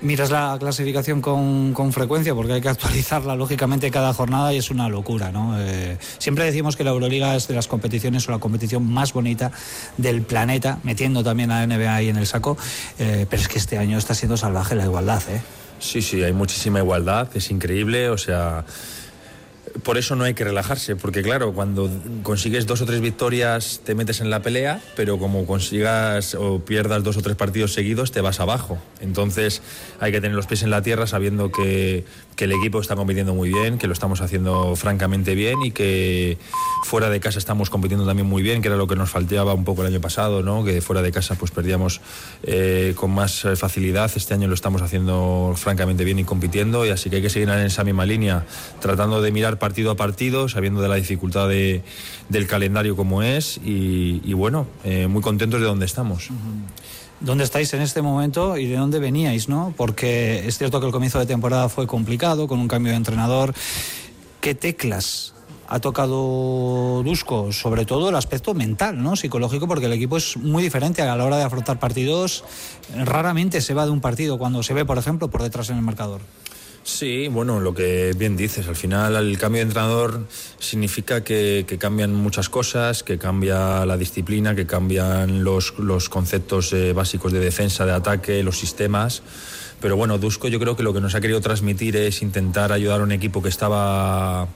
miras 0.00 0.30
la 0.30 0.54
clasificación 0.60 1.22
con, 1.22 1.72
con, 1.72 1.90
frecuencia 1.90 2.34
porque 2.34 2.52
hay 2.52 2.60
que 2.60 2.68
actualizarla 2.68 3.36
lógicamente 3.36 3.90
cada 3.90 4.12
jornada 4.12 4.52
y 4.52 4.58
es 4.58 4.70
una 4.70 4.90
locura. 4.90 5.32
¿no? 5.32 5.58
Eh, 5.58 5.96
siempre 6.18 6.44
decimos 6.44 6.76
que 6.76 6.84
la 6.84 6.90
Euroliga 6.90 7.34
es 7.34 7.48
de 7.48 7.54
las 7.54 7.68
competiciones 7.68 8.28
o 8.28 8.32
la 8.32 8.38
competición 8.38 8.86
más 8.92 9.14
bonita 9.14 9.50
del 9.96 10.20
planeta, 10.20 10.78
metiendo 10.82 11.24
también 11.24 11.50
a 11.50 11.66
NBA 11.66 11.94
ahí 11.94 12.10
en 12.10 12.18
el 12.18 12.26
saco, 12.26 12.58
eh, 12.98 13.24
pero 13.30 13.40
es 13.40 13.48
que 13.48 13.56
este 13.56 13.78
año 13.78 13.96
está 13.96 14.14
siendo 14.14 14.36
salvaje 14.36 14.74
la 14.74 14.84
igualdad. 14.84 15.22
¿eh? 15.30 15.40
Sí, 15.78 16.02
sí, 16.02 16.22
hay 16.22 16.32
muchísima 16.32 16.78
igualdad, 16.78 17.28
es 17.34 17.50
increíble, 17.50 18.08
o 18.08 18.18
sea 18.18 18.64
por 19.82 19.98
eso 19.98 20.14
no 20.14 20.24
hay 20.24 20.34
que 20.34 20.44
relajarse, 20.44 20.94
porque 20.94 21.22
claro, 21.22 21.52
cuando 21.52 21.90
consigues 22.22 22.66
dos 22.66 22.80
o 22.80 22.86
tres 22.86 23.00
victorias 23.00 23.80
te 23.84 23.94
metes 23.94 24.20
en 24.20 24.30
la 24.30 24.40
pelea, 24.40 24.80
pero 24.94 25.18
como 25.18 25.46
consigas 25.46 26.34
o 26.34 26.60
pierdas 26.60 27.02
dos 27.02 27.16
o 27.16 27.22
tres 27.22 27.36
partidos 27.36 27.72
seguidos 27.72 28.12
te 28.12 28.20
vas 28.20 28.40
abajo. 28.40 28.78
Entonces 29.00 29.62
hay 30.00 30.12
que 30.12 30.20
tener 30.20 30.36
los 30.36 30.46
pies 30.46 30.62
en 30.62 30.70
la 30.70 30.82
tierra 30.82 31.06
sabiendo 31.06 31.50
que, 31.50 32.04
que 32.36 32.44
el 32.44 32.52
equipo 32.52 32.80
está 32.80 32.96
compitiendo 32.96 33.34
muy 33.34 33.50
bien, 33.50 33.78
que 33.78 33.86
lo 33.86 33.92
estamos 33.92 34.20
haciendo 34.20 34.76
francamente 34.76 35.34
bien 35.34 35.62
y 35.62 35.70
que 35.70 36.38
fuera 36.84 37.10
de 37.10 37.20
casa 37.20 37.38
estamos 37.38 37.70
compitiendo 37.70 38.06
también 38.06 38.28
muy 38.28 38.42
bien, 38.42 38.62
que 38.62 38.68
era 38.68 38.76
lo 38.76 38.86
que 38.86 38.96
nos 38.96 39.10
faltaba 39.10 39.54
un 39.54 39.64
poco 39.64 39.82
el 39.82 39.88
año 39.88 40.00
pasado, 40.00 40.42
¿no? 40.42 40.64
que 40.64 40.80
fuera 40.80 41.02
de 41.02 41.12
casa 41.12 41.36
pues 41.36 41.50
perdíamos 41.50 42.00
eh, 42.42 42.94
con 42.96 43.10
más 43.12 43.46
facilidad. 43.56 44.10
Este 44.14 44.34
año 44.34 44.48
lo 44.48 44.54
estamos 44.54 44.82
haciendo 44.82 45.54
francamente 45.56 46.04
bien 46.04 46.18
y 46.18 46.24
compitiendo 46.24 46.86
y 46.86 46.90
así 46.90 47.10
que 47.10 47.16
hay 47.16 47.22
que 47.22 47.30
seguir 47.30 47.48
en 47.48 47.60
esa 47.60 47.84
misma 47.84 48.06
línea, 48.06 48.44
tratando 48.80 49.22
de 49.22 49.30
mirar 49.30 49.58
partido 49.58 49.90
a 49.90 49.96
partido, 49.96 50.48
sabiendo 50.48 50.80
de 50.80 50.88
la 50.88 50.96
dificultad 50.96 51.48
de, 51.48 51.82
del 52.28 52.46
calendario 52.46 52.96
como 52.96 53.22
es 53.22 53.60
y, 53.64 54.32
bueno, 54.34 54.66
eh, 54.84 55.06
muy 55.06 55.22
contentos 55.22 55.60
de 55.60 55.66
donde 55.66 55.86
estamos. 55.86 56.30
¿Dónde 57.24 57.44
estáis 57.44 57.72
en 57.72 57.80
este 57.80 58.02
momento 58.02 58.58
y 58.58 58.66
de 58.66 58.76
dónde 58.76 58.98
veníais? 58.98 59.48
¿no? 59.48 59.72
Porque 59.78 60.46
es 60.46 60.58
cierto 60.58 60.78
que 60.78 60.86
el 60.86 60.92
comienzo 60.92 61.18
de 61.18 61.24
temporada 61.24 61.70
fue 61.70 61.86
complicado, 61.86 62.46
con 62.46 62.58
un 62.58 62.68
cambio 62.68 62.92
de 62.92 62.98
entrenador. 62.98 63.54
¿Qué 64.42 64.54
teclas 64.54 65.32
ha 65.66 65.80
tocado 65.80 67.02
Dusko, 67.02 67.50
sobre 67.50 67.86
todo 67.86 68.10
el 68.10 68.16
aspecto 68.16 68.52
mental, 68.52 69.02
¿no? 69.02 69.16
psicológico, 69.16 69.66
porque 69.66 69.86
el 69.86 69.94
equipo 69.94 70.18
es 70.18 70.36
muy 70.36 70.62
diferente 70.62 71.00
a 71.00 71.16
la 71.16 71.24
hora 71.24 71.38
de 71.38 71.44
afrontar 71.44 71.78
partidos. 71.78 72.44
Raramente 72.94 73.62
se 73.62 73.72
va 73.72 73.86
de 73.86 73.90
un 73.90 74.02
partido 74.02 74.36
cuando 74.36 74.62
se 74.62 74.74
ve, 74.74 74.84
por 74.84 74.98
ejemplo, 74.98 75.28
por 75.28 75.42
detrás 75.42 75.70
en 75.70 75.76
el 75.76 75.82
marcador. 75.82 76.20
Sí, 76.84 77.28
bueno, 77.28 77.60
lo 77.60 77.72
que 77.72 78.12
bien 78.14 78.36
dices, 78.36 78.68
al 78.68 78.76
final 78.76 79.16
el 79.16 79.38
cambio 79.38 79.60
de 79.60 79.68
entrenador 79.68 80.26
significa 80.58 81.24
que, 81.24 81.64
cambian 81.80 82.14
muchas 82.14 82.50
cosas, 82.50 83.02
que 83.02 83.16
cambia 83.16 83.86
la 83.86 83.96
disciplina, 83.96 84.54
que 84.54 84.66
cambian 84.66 85.44
los, 85.44 85.72
conceptos 86.10 86.74
eh, 86.74 86.92
básicos 86.92 87.32
de 87.32 87.40
defensa, 87.40 87.86
de 87.86 87.92
ataque, 87.92 88.42
los 88.42 88.58
sistemas. 88.58 89.22
Pero 89.80 89.96
bueno, 89.96 90.18
Dusko 90.18 90.48
yo 90.48 90.60
creo 90.60 90.76
que 90.76 90.82
lo 90.82 90.92
que 90.92 91.00
nos 91.00 91.14
ha 91.14 91.22
querido 91.22 91.40
transmitir 91.40 91.96
es 91.96 92.20
intentar 92.20 92.70
ayudar 92.70 93.00
a 93.00 93.04
un 93.04 93.12
equipo 93.12 93.42
que 93.42 93.48
estaba 93.48 94.46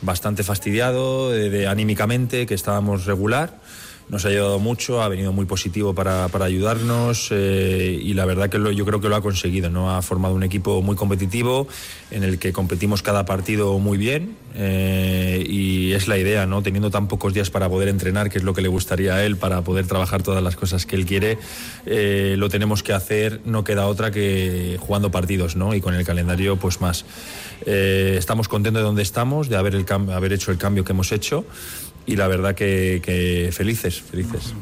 bastante 0.00 0.42
fastidiado 0.42 1.32
de, 1.32 1.66
anímicamente, 1.66 2.46
que 2.46 2.54
estábamos 2.54 3.04
regular 3.04 3.60
nos 4.08 4.24
ha 4.24 4.28
ayudado 4.28 4.58
mucho, 4.58 5.02
ha 5.02 5.08
venido 5.08 5.32
muy 5.32 5.46
positivo 5.46 5.94
para, 5.94 6.28
para 6.28 6.44
ayudarnos 6.44 7.28
eh, 7.30 7.98
y 8.00 8.14
la 8.14 8.24
verdad 8.26 8.50
que 8.50 8.58
yo 8.74 8.84
creo 8.84 9.00
que 9.00 9.08
lo 9.08 9.16
ha 9.16 9.22
conseguido. 9.22 9.70
¿no? 9.70 9.94
Ha 9.94 10.02
formado 10.02 10.34
un 10.34 10.42
equipo 10.42 10.82
muy 10.82 10.96
competitivo 10.96 11.66
en 12.10 12.22
el 12.22 12.38
que 12.38 12.52
competimos 12.52 13.02
cada 13.02 13.24
partido 13.24 13.78
muy 13.78 13.96
bien 13.96 14.36
eh, 14.54 15.44
y 15.48 15.92
es 15.92 16.06
la 16.06 16.18
idea, 16.18 16.46
¿no? 16.46 16.62
teniendo 16.62 16.90
tan 16.90 17.08
pocos 17.08 17.32
días 17.32 17.50
para 17.50 17.68
poder 17.68 17.88
entrenar, 17.88 18.30
que 18.30 18.38
es 18.38 18.44
lo 18.44 18.52
que 18.52 18.60
le 18.60 18.68
gustaría 18.68 19.14
a 19.14 19.24
él, 19.24 19.36
para 19.36 19.62
poder 19.62 19.86
trabajar 19.86 20.22
todas 20.22 20.42
las 20.42 20.54
cosas 20.56 20.86
que 20.86 20.96
él 20.96 21.06
quiere, 21.06 21.38
eh, 21.86 22.34
lo 22.38 22.48
tenemos 22.48 22.82
que 22.82 22.92
hacer, 22.92 23.40
no 23.44 23.64
queda 23.64 23.86
otra 23.86 24.10
que 24.10 24.76
jugando 24.80 25.10
partidos 25.10 25.56
¿no? 25.56 25.74
y 25.74 25.80
con 25.80 25.94
el 25.94 26.04
calendario 26.04 26.56
pues 26.56 26.80
más. 26.80 27.04
estamos 27.64 28.48
contentos 28.48 28.82
de 28.82 28.86
donde 28.86 29.02
estamos, 29.02 29.48
de 29.48 29.56
haber, 29.56 29.74
el 29.74 29.86
haber 30.12 30.32
hecho 30.34 30.50
el 30.50 30.58
cambio 30.58 30.84
que 30.84 30.92
hemos 30.92 31.10
hecho 31.10 31.44
y 32.06 32.16
la 32.16 32.28
verdad 32.28 32.54
que, 32.54 33.50
felices, 33.52 34.00
felices. 34.00 34.54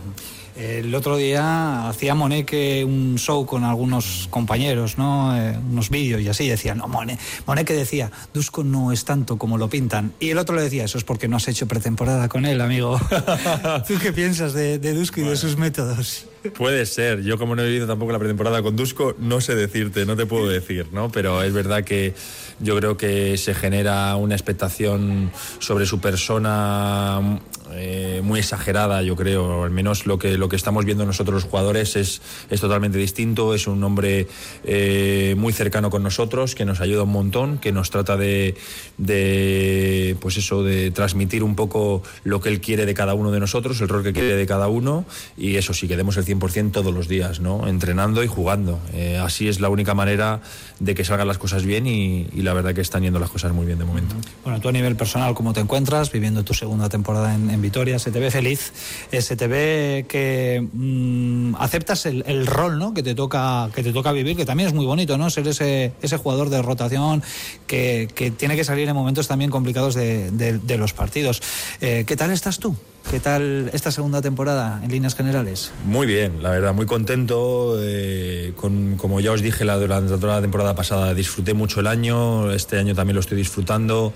El 0.56 0.94
otro 0.94 1.16
día 1.16 1.88
hacía 1.88 2.14
Moneque 2.14 2.84
un 2.84 3.16
show 3.18 3.46
con 3.46 3.64
algunos 3.64 4.28
compañeros, 4.30 4.98
¿no? 4.98 5.36
Eh, 5.36 5.58
unos 5.70 5.88
vídeos 5.88 6.20
y 6.20 6.28
así, 6.28 6.48
decía, 6.48 6.74
no, 6.74 6.88
Moneque, 6.88 7.20
Moneque 7.46 7.74
decía, 7.74 8.10
Dusko 8.34 8.62
no 8.62 8.92
es 8.92 9.04
tanto 9.04 9.38
como 9.38 9.56
lo 9.56 9.68
pintan. 9.68 10.12
Y 10.20 10.30
el 10.30 10.38
otro 10.38 10.54
le 10.54 10.62
decía, 10.62 10.84
eso 10.84 10.98
es 10.98 11.04
porque 11.04 11.28
no 11.28 11.36
has 11.36 11.48
hecho 11.48 11.66
pretemporada 11.66 12.28
con 12.28 12.44
él, 12.44 12.60
amigo. 12.60 13.00
¿Tú 13.88 13.94
qué 14.00 14.12
piensas 14.12 14.52
de, 14.52 14.78
de 14.78 14.92
Dusko 14.94 15.20
y 15.20 15.24
de 15.24 15.36
sus 15.36 15.56
métodos? 15.56 16.26
Puede 16.50 16.86
ser. 16.86 17.22
Yo 17.22 17.38
como 17.38 17.54
no 17.54 17.62
he 17.62 17.66
vivido 17.66 17.86
tampoco 17.86 18.12
la 18.12 18.18
pretemporada 18.18 18.62
con 18.62 18.74
Dusko, 18.74 19.14
no 19.18 19.40
sé 19.40 19.54
decirte, 19.54 20.04
no 20.06 20.16
te 20.16 20.26
puedo 20.26 20.48
decir, 20.48 20.88
¿no? 20.92 21.10
Pero 21.10 21.42
es 21.42 21.52
verdad 21.52 21.84
que 21.84 22.14
yo 22.58 22.76
creo 22.76 22.96
que 22.96 23.36
se 23.36 23.54
genera 23.54 24.16
una 24.16 24.34
expectación 24.34 25.30
sobre 25.60 25.86
su 25.86 26.00
persona 26.00 27.40
eh, 27.74 28.20
muy 28.22 28.40
exagerada, 28.40 29.02
yo 29.02 29.16
creo. 29.16 29.64
Al 29.64 29.70
menos 29.70 30.06
lo 30.06 30.18
que, 30.18 30.38
lo 30.38 30.48
que 30.48 30.56
estamos 30.56 30.84
viendo 30.84 31.06
nosotros 31.06 31.42
los 31.42 31.44
jugadores 31.44 31.96
es, 31.96 32.22
es 32.50 32.60
totalmente 32.60 32.98
distinto. 32.98 33.54
Es 33.54 33.66
un 33.66 33.82
hombre 33.84 34.28
eh, 34.64 35.34
muy 35.38 35.52
cercano 35.52 35.90
con 35.90 36.02
nosotros, 36.02 36.54
que 36.54 36.64
nos 36.64 36.80
ayuda 36.80 37.02
un 37.04 37.12
montón, 37.12 37.58
que 37.58 37.72
nos 37.72 37.90
trata 37.90 38.16
de, 38.16 38.56
de, 38.98 40.16
pues 40.20 40.36
eso, 40.36 40.62
de 40.62 40.90
transmitir 40.90 41.42
un 41.42 41.54
poco 41.54 42.02
lo 42.24 42.40
que 42.40 42.48
él 42.48 42.60
quiere 42.60 42.86
de 42.86 42.94
cada 42.94 43.14
uno 43.14 43.30
de 43.30 43.40
nosotros, 43.40 43.80
el 43.80 43.88
rol 43.88 44.02
que 44.02 44.12
quiere 44.12 44.36
de 44.36 44.46
cada 44.46 44.68
uno. 44.68 45.04
Y 45.36 45.56
eso 45.56 45.74
sí, 45.74 45.88
que 45.88 45.96
demos 45.96 46.16
el 46.16 46.24
100% 46.24 46.72
todos 46.72 46.92
los 46.92 47.08
días, 47.08 47.40
¿no? 47.40 47.66
Entrenando 47.66 48.22
y 48.22 48.26
jugando. 48.26 48.80
Eh, 48.92 49.18
así 49.18 49.48
es 49.48 49.60
la 49.60 49.68
única 49.68 49.94
manera 49.94 50.40
de 50.78 50.94
que 50.94 51.04
salgan 51.04 51.28
las 51.28 51.38
cosas 51.38 51.64
bien 51.64 51.86
y, 51.86 52.26
la 52.42 52.52
verdad 52.54 52.74
que 52.74 52.80
están 52.80 53.02
yendo 53.02 53.20
las 53.20 53.30
cosas 53.30 53.52
muy 53.52 53.66
bien 53.66 53.78
de 53.78 53.84
momento. 53.84 54.16
Bueno, 54.42 54.60
tú 54.60 54.68
a 54.68 54.72
nivel 54.72 54.96
personal, 54.96 55.34
¿cómo 55.34 55.52
te 55.52 55.60
encuentras 55.60 56.10
viviendo 56.10 56.42
tu 56.42 56.54
segunda 56.54 56.88
temporada 56.88 57.34
en, 57.34 57.50
en 57.50 57.61
Vitoria? 57.62 57.98
Se 57.98 58.10
te 58.10 58.20
ve 58.20 58.30
feliz, 58.30 58.72
se 59.10 59.36
te 59.36 59.46
ve 59.46 60.04
que 60.08 60.66
mm, 60.72 61.54
aceptas 61.58 62.06
el, 62.06 62.46
rol 62.46 62.78
¿no? 62.78 62.92
que, 62.92 63.02
te 63.02 63.14
toca, 63.14 63.70
que 63.74 63.82
te 63.82 63.92
toca 63.92 64.12
vivir, 64.12 64.36
que 64.36 64.44
también 64.44 64.68
es 64.68 64.74
muy 64.74 64.84
bonito, 64.84 65.16
¿no? 65.16 65.30
Ser 65.30 65.48
ese, 65.48 65.92
ese 66.02 66.16
jugador 66.16 66.50
de 66.50 66.60
rotación 66.60 67.22
que, 67.66 68.08
que 68.14 68.30
tiene 68.30 68.56
que 68.56 68.64
salir 68.64 68.88
en 68.88 68.94
momentos 68.94 69.28
también 69.28 69.50
complicados 69.50 69.94
de, 69.94 70.30
de, 70.30 70.78
los 70.78 70.92
partidos. 70.92 71.42
Eh, 71.80 72.04
¿Qué 72.06 72.16
tal 72.16 72.30
estás 72.30 72.58
tú? 72.58 72.76
¿Qué 73.10 73.20
tal 73.20 73.70
esta 73.72 73.90
segunda 73.90 74.22
temporada 74.22 74.80
en 74.82 74.90
líneas 74.90 75.14
generales? 75.14 75.72
Muy 75.84 76.06
bien, 76.06 76.42
la 76.42 76.50
verdad, 76.50 76.72
muy 76.72 76.86
contento. 76.86 77.76
Eh, 77.80 78.52
con, 78.56 78.96
como 78.96 79.20
ya 79.20 79.32
os 79.32 79.42
dije 79.42 79.64
la, 79.64 79.76
durante 79.76 80.16
toda 80.18 80.36
la 80.36 80.40
temporada 80.40 80.74
pasada, 80.74 81.14
disfruté 81.14 81.54
mucho 81.54 81.80
el 81.80 81.86
año, 81.86 82.50
este 82.52 82.78
año 82.78 82.94
también 82.94 83.14
lo 83.14 83.20
estoy 83.20 83.36
disfrutando. 83.36 84.12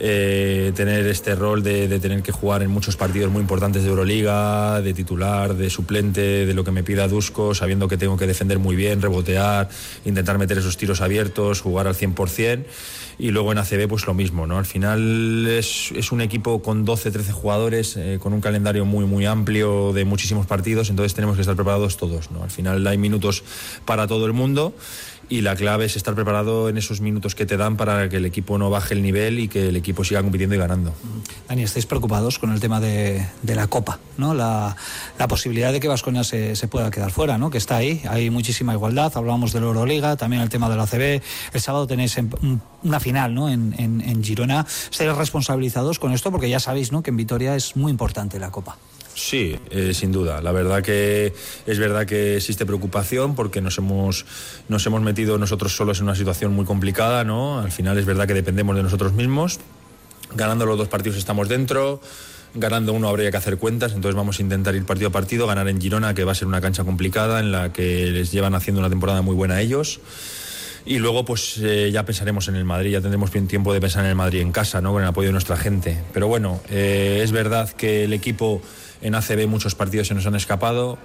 Eh, 0.00 0.70
tener 0.76 1.04
este 1.08 1.34
rol 1.34 1.64
de, 1.64 1.98
tener 1.98 2.22
que 2.22 2.30
jugar 2.30 2.62
en 2.62 2.70
muchos 2.70 2.96
partidos 2.96 3.32
muy 3.32 3.40
importantes 3.40 3.82
de 3.82 3.88
Euroliga, 3.88 4.80
de 4.80 4.94
titular, 4.94 5.54
de 5.54 5.70
suplente, 5.70 6.46
de 6.46 6.54
lo 6.54 6.62
que 6.62 6.70
me 6.70 6.84
pida 6.84 7.08
Dusko, 7.08 7.52
sabiendo 7.52 7.88
que 7.88 7.96
tengo 7.96 8.16
que 8.16 8.28
defender 8.28 8.60
muy 8.60 8.76
bien, 8.76 9.02
rebotear, 9.02 9.68
intentar 10.04 10.38
meter 10.38 10.58
esos 10.58 10.76
tiros 10.76 11.00
abiertos, 11.00 11.62
jugar 11.62 11.88
al 11.88 11.96
100%. 11.96 12.64
Y 13.20 13.32
luego 13.32 13.50
en 13.50 13.58
ACB 13.58 13.88
pues 13.88 14.06
lo 14.06 14.14
mismo, 14.14 14.46
¿no? 14.46 14.58
Al 14.58 14.66
final 14.66 15.48
es, 15.48 15.90
un 16.12 16.20
equipo 16.20 16.62
con 16.62 16.84
12, 16.84 17.10
13 17.10 17.32
jugadores, 17.32 17.96
eh, 17.96 18.18
con 18.22 18.32
un 18.32 18.40
calendario 18.40 18.84
muy, 18.84 19.06
muy 19.06 19.26
amplio 19.26 19.92
de 19.92 20.04
muchísimos 20.04 20.46
partidos, 20.46 20.90
entonces 20.90 21.14
tenemos 21.14 21.34
que 21.34 21.40
estar 21.40 21.56
preparados 21.56 21.96
todos, 21.96 22.30
¿no? 22.30 22.44
Al 22.44 22.52
final 22.52 22.86
hay 22.86 22.96
minutos 22.96 23.42
para 23.84 24.06
todo 24.06 24.26
el 24.26 24.34
mundo 24.34 24.72
y 25.28 25.42
la 25.42 25.56
clave 25.56 25.84
es 25.84 25.96
estar 25.96 26.14
preparado 26.14 26.68
en 26.68 26.78
esos 26.78 27.00
minutos 27.00 27.34
que 27.34 27.46
te 27.46 27.56
dan 27.56 27.76
para 27.76 28.08
que 28.08 28.16
el 28.16 28.24
equipo 28.24 28.58
no 28.58 28.70
baje 28.70 28.94
el 28.94 29.02
nivel 29.02 29.38
y 29.38 29.48
que 29.48 29.68
el 29.68 29.76
equipo 29.76 30.04
siga 30.04 30.22
compitiendo 30.22 30.54
y 30.54 30.58
ganando. 30.58 30.94
Dani, 31.48 31.62
¿estáis 31.62 31.86
preocupados 31.86 32.38
con 32.38 32.52
el 32.52 32.60
tema 32.60 32.80
de, 32.80 33.26
la 33.44 33.66
Copa? 33.66 33.98
¿no? 34.16 34.34
La, 34.34 34.76
posibilidad 35.28 35.72
de 35.72 35.80
que 35.80 35.88
Vasconia 35.88 36.24
se, 36.24 36.54
pueda 36.68 36.90
quedar 36.90 37.10
fuera, 37.10 37.36
¿no? 37.36 37.50
que 37.50 37.58
está 37.58 37.76
ahí, 37.76 38.02
hay 38.08 38.30
muchísima 38.30 38.72
igualdad, 38.72 39.12
hablábamos 39.14 39.52
de 39.52 39.60
la 39.60 39.66
Euroliga, 39.66 40.16
también 40.16 40.42
el 40.42 40.48
tema 40.48 40.70
de 40.70 40.76
la 40.76 40.86
CB, 40.86 41.22
el 41.52 41.60
sábado 41.60 41.86
tenéis 41.86 42.16
una 42.82 43.00
final 43.00 43.34
¿no? 43.34 43.48
en, 43.50 44.24
Girona, 44.24 44.66
¿estáis 44.90 45.14
responsabilizados 45.14 45.98
con 45.98 46.12
esto? 46.12 46.30
Porque 46.30 46.48
ya 46.48 46.60
sabéis 46.60 46.92
¿no? 46.92 47.02
que 47.02 47.10
en 47.10 47.16
Vitoria 47.16 47.54
es 47.54 47.76
muy 47.76 47.90
importante 47.90 48.38
la 48.38 48.50
Copa. 48.50 48.78
Sí, 49.18 49.58
eh, 49.70 49.92
sin 49.94 50.12
duda. 50.12 50.40
La 50.40 50.52
verdad 50.52 50.80
que 50.80 51.32
es 51.66 51.78
verdad 51.80 52.06
que 52.06 52.36
existe 52.36 52.64
preocupación 52.64 53.34
porque 53.34 53.60
nos 53.60 53.76
hemos, 53.78 54.24
nos 54.68 54.86
hemos 54.86 55.02
metido 55.02 55.38
nosotros 55.38 55.74
solos 55.74 55.98
en 55.98 56.04
una 56.04 56.14
situación 56.14 56.52
muy 56.52 56.64
complicada, 56.64 57.24
¿no? 57.24 57.58
Al 57.58 57.72
final 57.72 57.98
es 57.98 58.06
verdad 58.06 58.28
que 58.28 58.34
dependemos 58.34 58.76
de 58.76 58.84
nosotros 58.84 59.12
mismos. 59.14 59.58
Ganando 60.36 60.66
los 60.66 60.78
dos 60.78 60.86
partidos 60.88 61.18
estamos 61.18 61.48
dentro 61.48 62.00
ganando 62.54 62.94
uno 62.94 63.08
habría 63.08 63.30
que 63.30 63.36
hacer 63.36 63.58
cuentas, 63.58 63.92
entonces 63.92 64.16
vamos 64.16 64.38
a 64.38 64.42
intentar 64.42 64.74
ir 64.74 64.84
partido 64.84 65.08
a 65.08 65.12
partido, 65.12 65.46
ganar 65.46 65.68
en 65.68 65.80
Girona, 65.80 66.14
que 66.14 66.24
va 66.24 66.32
a 66.32 66.34
ser 66.34 66.48
una 66.48 66.62
cancha 66.62 66.82
complicada, 66.82 67.40
en 67.40 67.52
la 67.52 67.74
que 67.74 68.06
les 68.06 68.32
llevan 68.32 68.54
haciendo 68.54 68.80
una 68.80 68.88
temporada 68.88 69.20
muy 69.20 69.34
buena 69.34 69.56
a 69.56 69.60
ellos. 69.60 70.00
Y 70.86 70.98
luego 70.98 71.24
pues 71.26 71.58
eh, 71.58 71.90
ya 71.92 72.06
pensaremos 72.06 72.48
en 72.48 72.56
el 72.56 72.64
Madrid, 72.64 72.92
ya 72.92 73.02
tendremos 73.02 73.30
bien 73.30 73.46
tiempo 73.46 73.74
de 73.74 73.80
pensar 73.80 74.04
en 74.04 74.10
el 74.10 74.16
Madrid 74.16 74.40
en 74.40 74.52
casa, 74.52 74.80
¿no? 74.80 74.92
con 74.92 75.02
el 75.02 75.08
apoyo 75.08 75.28
de 75.28 75.32
nuestra 75.32 75.58
gente. 75.58 76.02
Pero 76.14 76.28
bueno, 76.28 76.62
eh, 76.70 77.20
es 77.22 77.30
verdad 77.30 77.70
que 77.70 78.04
el 78.04 78.14
equipo 78.14 78.62
en 79.02 79.14
ACB 79.14 79.46
muchos 79.46 79.74
partidos 79.74 80.08
se 80.08 80.14
nos 80.14 80.26
han 80.26 80.34
escapado, 80.34 80.98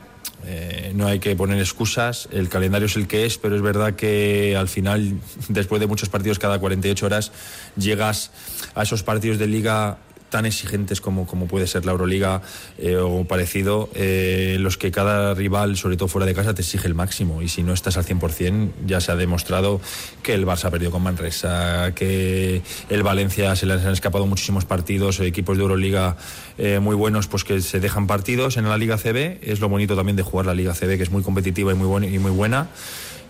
eh, 0.45 0.91
no 0.95 1.07
hay 1.07 1.19
que 1.19 1.35
poner 1.35 1.59
excusas, 1.59 2.27
el 2.31 2.49
calendario 2.49 2.87
es 2.87 2.95
el 2.95 3.07
que 3.07 3.25
es, 3.25 3.37
pero 3.37 3.55
es 3.55 3.61
verdad 3.61 3.95
que 3.95 4.55
al 4.57 4.67
final, 4.67 5.19
después 5.49 5.79
de 5.79 5.87
muchos 5.87 6.09
partidos 6.09 6.39
cada 6.39 6.59
48 6.59 7.05
horas, 7.05 7.31
llegas 7.77 8.31
a 8.75 8.83
esos 8.83 9.03
partidos 9.03 9.37
de 9.37 9.47
liga 9.47 9.97
tan 10.33 10.47
exigentes 10.47 10.99
como, 10.99 11.27
como 11.27 11.45
puede 11.45 11.67
ser 11.67 11.85
la 11.85 11.91
Euroliga 11.91 12.41
eh, 12.79 12.95
o 12.95 13.23
parecido, 13.25 13.87
eh, 13.93 14.57
los 14.59 14.79
que 14.79 14.89
cada 14.89 15.35
rival, 15.35 15.77
sobre 15.77 15.95
todo 15.95 16.07
fuera 16.07 16.25
de 16.25 16.33
casa, 16.33 16.55
te 16.55 16.63
exige 16.63 16.87
el 16.87 16.95
máximo. 16.95 17.43
Y 17.43 17.49
si 17.49 17.61
no 17.61 17.71
estás 17.71 17.97
al 17.97 18.05
100%, 18.05 18.71
ya 18.83 18.99
se 18.99 19.11
ha 19.11 19.15
demostrado 19.15 19.79
que 20.23 20.33
el 20.33 20.47
Barça 20.47 20.65
ha 20.65 20.71
perdido 20.71 20.89
con 20.89 21.03
Manresa, 21.03 21.93
que 21.93 22.63
el 22.89 23.03
Valencia 23.03 23.55
se 23.55 23.67
les 23.67 23.85
han 23.85 23.93
escapado 23.93 24.25
muchísimos 24.25 24.65
partidos, 24.65 25.19
equipos 25.19 25.55
de 25.55 25.61
Euroliga 25.61 26.17
eh, 26.57 26.79
muy 26.79 26.95
buenos 26.95 27.27
pues 27.27 27.43
que 27.43 27.61
se 27.61 27.79
dejan 27.79 28.07
partidos 28.07 28.57
en 28.57 28.67
la 28.67 28.79
Liga 28.79 28.97
CB. 28.97 29.37
Es 29.43 29.59
lo 29.59 29.69
bonito 29.69 29.95
también 29.95 30.15
de 30.15 30.23
jugar 30.23 30.47
la 30.47 30.55
Liga 30.55 30.73
CB, 30.73 30.97
que 30.97 31.03
es 31.03 31.11
muy 31.11 31.21
competitiva 31.21 31.71
y 31.73 31.75
muy, 31.75 32.07
y 32.07 32.17
muy 32.17 32.31
buena 32.31 32.69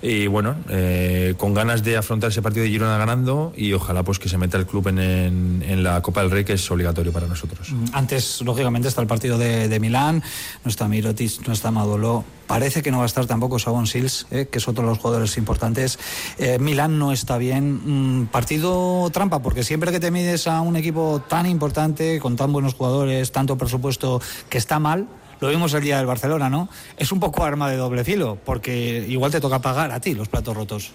y 0.04 0.28
bueno, 0.28 0.58
eh, 0.68 1.34
con 1.38 1.54
ganas 1.54 1.82
de 1.82 1.96
afrontar 1.96 2.30
ese 2.30 2.42
partido 2.42 2.66
de 2.66 2.70
Girona 2.70 2.98
ganando 2.98 3.54
y 3.56 3.72
ojalá 3.72 4.04
pues 4.04 4.20
que 4.20 4.28
se 4.28 4.38
meta 4.38 4.58
el 4.58 4.66
club 4.66 4.90
en, 4.90 5.64
en, 5.66 5.82
la 5.82 6.02
Copa 6.02 6.22
del 6.22 6.30
Rey 6.30 6.44
que 6.44 6.54
es 6.54 6.70
obligatorio 6.70 7.14
para 7.14 7.26
nosotros. 7.26 7.72
Mm, 7.72 7.86
antes, 7.94 8.42
lógicamente, 8.42 8.90
está 8.90 9.00
el 9.00 9.08
partido 9.08 9.38
de, 9.38 9.70
de 9.70 9.80
Milán, 9.80 10.22
no 10.66 10.70
está 10.70 10.90
Mirotic, 10.90 11.48
no 11.48 11.54
está 11.54 11.72
Madolo, 11.72 12.26
parece 12.48 12.84
que 12.84 12.92
no 12.92 12.98
va 12.98 13.04
a 13.04 13.06
estar 13.06 13.26
tampoco 13.28 13.60
Sabon 13.60 13.88
Sils, 13.88 14.28
eh, 14.30 14.48
que 14.52 14.58
es 14.58 14.68
otro 14.68 14.84
de 14.84 14.90
los 14.90 15.00
jugadores 15.00 15.38
importantes. 15.38 15.98
Eh, 16.38 16.60
Milán 16.60 17.00
no 17.00 17.14
está 17.14 17.38
bien. 17.38 18.24
Mm, 18.24 18.28
partido 18.28 19.10
trampa, 19.12 19.40
porque 19.42 19.64
siempre 19.64 19.92
que 19.94 20.02
te 20.02 20.12
mides 20.12 20.48
a 20.48 20.60
un 20.60 20.76
equipo 20.76 21.24
tan 21.30 21.46
importante, 21.46 22.20
con 22.20 22.36
tan 22.36 22.52
buenos 22.52 22.74
jugadores, 22.74 23.32
tanto 23.32 23.58
presupuesto 23.58 24.22
que 24.50 24.58
está 24.58 24.80
mal, 24.80 25.08
lo 25.40 25.50
vimos 25.50 25.74
el 25.74 25.82
día 25.82 25.98
del 25.98 26.06
Barcelona, 26.06 26.50
¿no? 26.50 26.70
Es 26.98 27.12
un 27.12 27.20
poco 27.20 27.44
arma 27.44 27.70
de 27.70 27.78
doble 27.78 28.04
filo, 28.04 28.38
porque 28.44 29.06
igual 29.08 29.32
te 29.32 29.42
toca 29.42 29.60
pagar 29.60 29.92
a 29.92 30.00
ti 30.00 30.14
los 30.14 30.30
platos 30.30 30.56
rotos. 30.56 30.94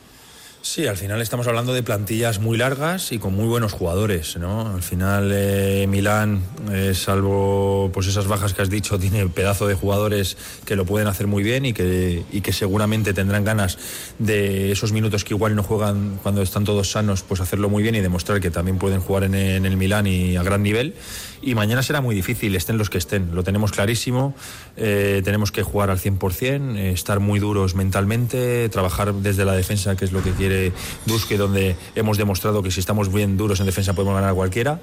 Sí, 0.60 0.86
al 0.86 0.96
final 0.96 1.22
estamos 1.22 1.46
hablando 1.46 1.72
de 1.72 1.84
plantillas 1.84 2.40
muy 2.40 2.58
largas 2.58 3.12
y 3.12 3.18
con 3.18 3.32
muy 3.32 3.46
buenos 3.46 3.72
jugadores, 3.72 4.36
¿no? 4.36 4.74
Al 4.74 4.82
final 4.82 5.30
eh, 5.32 5.86
Milán, 5.88 6.42
eh, 6.72 6.94
salvo 6.94 7.90
pues 7.94 8.08
esas 8.08 8.26
bajas 8.26 8.54
que 8.54 8.62
has 8.62 8.68
dicho, 8.68 8.98
tiene 9.00 9.26
pedazo 9.28 9.68
de 9.68 9.74
jugadores 9.74 10.36
que 10.64 10.74
lo 10.74 10.84
pueden 10.84 11.06
hacer 11.06 11.28
muy 11.28 11.44
bien 11.44 11.64
y 11.64 11.72
que, 11.72 12.24
y 12.32 12.40
que 12.40 12.52
seguramente 12.52 13.14
tendrán 13.14 13.44
ganas 13.44 13.78
de 14.18 14.72
esos 14.72 14.92
minutos 14.92 15.24
que 15.24 15.32
igual 15.32 15.54
no 15.54 15.62
juegan 15.62 16.18
cuando 16.22 16.42
están 16.42 16.64
todos 16.64 16.90
sanos, 16.90 17.22
pues 17.22 17.40
hacerlo 17.40 17.68
muy 17.68 17.82
bien 17.82 17.94
y 17.94 18.00
demostrar 18.00 18.40
que 18.40 18.50
también 18.50 18.78
pueden 18.78 19.00
jugar 19.00 19.24
en, 19.24 19.36
en 19.36 19.64
el 19.64 19.76
Milán 19.76 20.06
y 20.06 20.36
a 20.36 20.42
gran 20.42 20.62
nivel 20.62 20.94
y 21.42 21.54
mañana 21.54 21.82
será 21.82 22.00
muy 22.00 22.14
difícil, 22.14 22.54
estén 22.56 22.78
los 22.78 22.90
que 22.90 22.98
estén, 22.98 23.34
lo 23.34 23.44
tenemos 23.44 23.72
clarísimo, 23.72 24.34
eh, 24.76 25.22
tenemos 25.24 25.52
que 25.52 25.62
jugar 25.62 25.90
al 25.90 25.98
100%, 25.98 26.76
eh, 26.76 26.90
estar 26.90 27.20
muy 27.20 27.38
duros 27.38 27.74
mentalmente, 27.74 28.68
trabajar 28.68 29.14
desde 29.14 29.44
la 29.44 29.52
defensa, 29.52 29.96
que 29.96 30.04
es 30.04 30.12
lo 30.12 30.22
que 30.22 30.32
quiere 30.32 30.72
Busque, 31.06 31.36
donde 31.36 31.76
hemos 31.94 32.18
demostrado 32.18 32.62
que 32.62 32.70
si 32.70 32.80
estamos 32.80 33.12
bien 33.12 33.36
duros 33.36 33.60
en 33.60 33.66
defensa 33.66 33.92
podemos 33.92 34.14
ganar 34.14 34.30
a 34.30 34.34
cualquiera. 34.34 34.80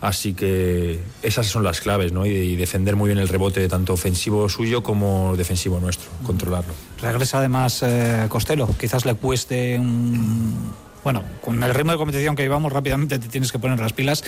Así 0.00 0.34
que 0.34 1.00
esas 1.22 1.46
son 1.46 1.64
las 1.64 1.80
claves, 1.80 2.12
¿no? 2.12 2.26
Y, 2.26 2.56
defender 2.56 2.96
muy 2.96 3.08
bien 3.08 3.18
el 3.18 3.28
rebote, 3.28 3.66
tanto 3.68 3.94
ofensivo 3.94 4.48
suyo 4.48 4.82
como 4.82 5.36
defensivo 5.36 5.80
nuestro, 5.80 6.10
controlarlo. 6.24 6.74
Regresa 7.00 7.38
además 7.38 7.82
eh, 7.82 8.26
Costello, 8.28 8.68
quizás 8.78 9.06
le 9.06 9.14
cueste 9.14 9.78
un 9.78 10.72
bueno, 11.06 11.22
con 11.40 11.62
el 11.62 11.72
ritmo 11.72 11.92
de 11.92 11.98
competición 11.98 12.34
que 12.34 12.42
llevamos 12.42 12.72
rápidamente 12.72 13.20
te 13.20 13.28
tienes 13.28 13.52
que 13.52 13.60
poner 13.60 13.78
las 13.78 13.92
pilas, 13.92 14.24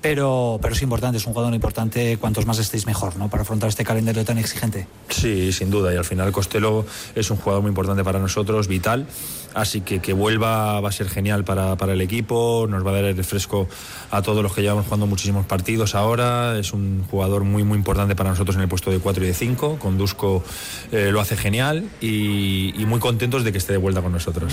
pero, 0.00 0.58
pero 0.60 0.74
es 0.74 0.82
importante, 0.82 1.18
es 1.18 1.26
un 1.28 1.32
jugador 1.32 1.54
importante, 1.54 2.16
cuantos 2.16 2.46
más 2.46 2.58
estéis 2.58 2.84
mejor, 2.84 3.16
¿no? 3.16 3.30
Para 3.30 3.44
afrontar 3.44 3.68
este 3.68 3.84
calendario 3.84 4.24
tan 4.24 4.36
exigente. 4.36 4.88
Sí, 5.08 5.52
sin 5.52 5.70
duda, 5.70 5.94
y 5.94 5.96
al 5.96 6.04
final 6.04 6.32
Costello 6.32 6.84
es 7.14 7.30
un 7.30 7.36
jugador 7.36 7.62
muy 7.62 7.68
importante 7.68 8.02
para 8.02 8.18
nosotros, 8.18 8.66
vital, 8.66 9.06
así 9.54 9.82
que 9.82 10.00
que 10.00 10.14
vuelva 10.14 10.80
va 10.80 10.88
a 10.88 10.92
ser 10.92 11.08
genial 11.08 11.44
para, 11.44 11.76
para 11.76 11.92
el 11.92 12.00
equipo, 12.00 12.66
nos 12.68 12.84
va 12.84 12.90
a 12.90 12.94
dar 12.94 13.04
el 13.04 13.16
refresco 13.16 13.68
a 14.10 14.20
todos 14.20 14.42
los 14.42 14.52
que 14.52 14.62
llevamos 14.62 14.86
jugando 14.86 15.06
muchísimos 15.06 15.46
partidos 15.46 15.94
ahora, 15.94 16.58
es 16.58 16.72
un 16.72 17.04
jugador 17.08 17.44
muy 17.44 17.62
muy 17.62 17.78
importante 17.78 18.16
para 18.16 18.30
nosotros 18.30 18.56
en 18.56 18.62
el 18.62 18.68
puesto 18.68 18.90
de 18.90 18.98
4 18.98 19.22
y 19.22 19.28
de 19.28 19.34
5, 19.34 19.78
con 19.78 19.96
Dusko 19.96 20.42
eh, 20.90 21.10
lo 21.12 21.20
hace 21.20 21.36
genial 21.36 21.88
y, 22.00 22.84
muy 22.86 23.00
contentos 23.00 23.42
de 23.42 23.50
que 23.50 23.58
esté 23.58 23.72
de 23.72 23.78
vuelta 23.78 24.00
con 24.00 24.12
nosotros. 24.12 24.52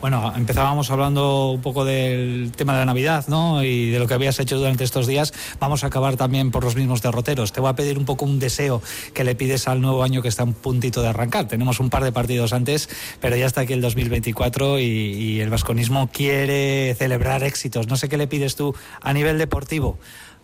Bueno, 0.00 0.32
empezábamos 0.34 0.90
hablando 0.90 1.05
hablando 1.06 1.50
un 1.52 1.62
poco 1.62 1.84
del 1.84 2.50
tema 2.56 2.72
de 2.72 2.80
la 2.80 2.84
Navidad, 2.84 3.26
¿no? 3.28 3.62
Y 3.62 3.90
de 3.90 3.98
lo 4.00 4.08
que 4.08 4.14
habías 4.14 4.40
hecho 4.40 4.58
durante 4.58 4.82
estos 4.82 5.06
días, 5.06 5.32
vamos 5.60 5.84
a 5.84 5.86
acabar 5.86 6.16
también 6.16 6.50
por 6.50 6.64
los 6.64 6.74
mismos 6.74 7.00
derroteros. 7.00 7.52
Te 7.52 7.60
voy 7.60 7.70
a 7.70 7.76
pedir 7.76 7.96
un 7.96 8.04
poco 8.04 8.24
un 8.24 8.40
deseo 8.40 8.82
que 9.14 9.22
le 9.22 9.36
pides 9.36 9.68
al 9.68 9.80
nuevo 9.80 10.02
año 10.02 10.20
que 10.20 10.28
está 10.28 10.42
un 10.42 10.54
puntito 10.54 11.02
de 11.02 11.08
arrancar. 11.08 11.46
Tenemos 11.46 11.78
un 11.78 11.90
par 11.90 12.02
de 12.02 12.10
partidos 12.10 12.52
antes, 12.52 12.88
pero 13.20 13.36
ya 13.36 13.46
está 13.46 13.60
aquí 13.60 13.72
el 13.72 13.80
2024 13.82 14.80
y, 14.80 14.82
y 14.82 15.40
el 15.40 15.48
vasconismo 15.48 16.10
quiere 16.12 16.94
celebrar 16.98 17.44
éxitos. 17.44 17.86
No 17.86 17.96
sé 17.96 18.08
qué 18.08 18.16
le 18.16 18.26
pides 18.26 18.56
tú 18.56 18.74
a 19.00 19.12
nivel 19.12 19.38
deportivo 19.38 19.98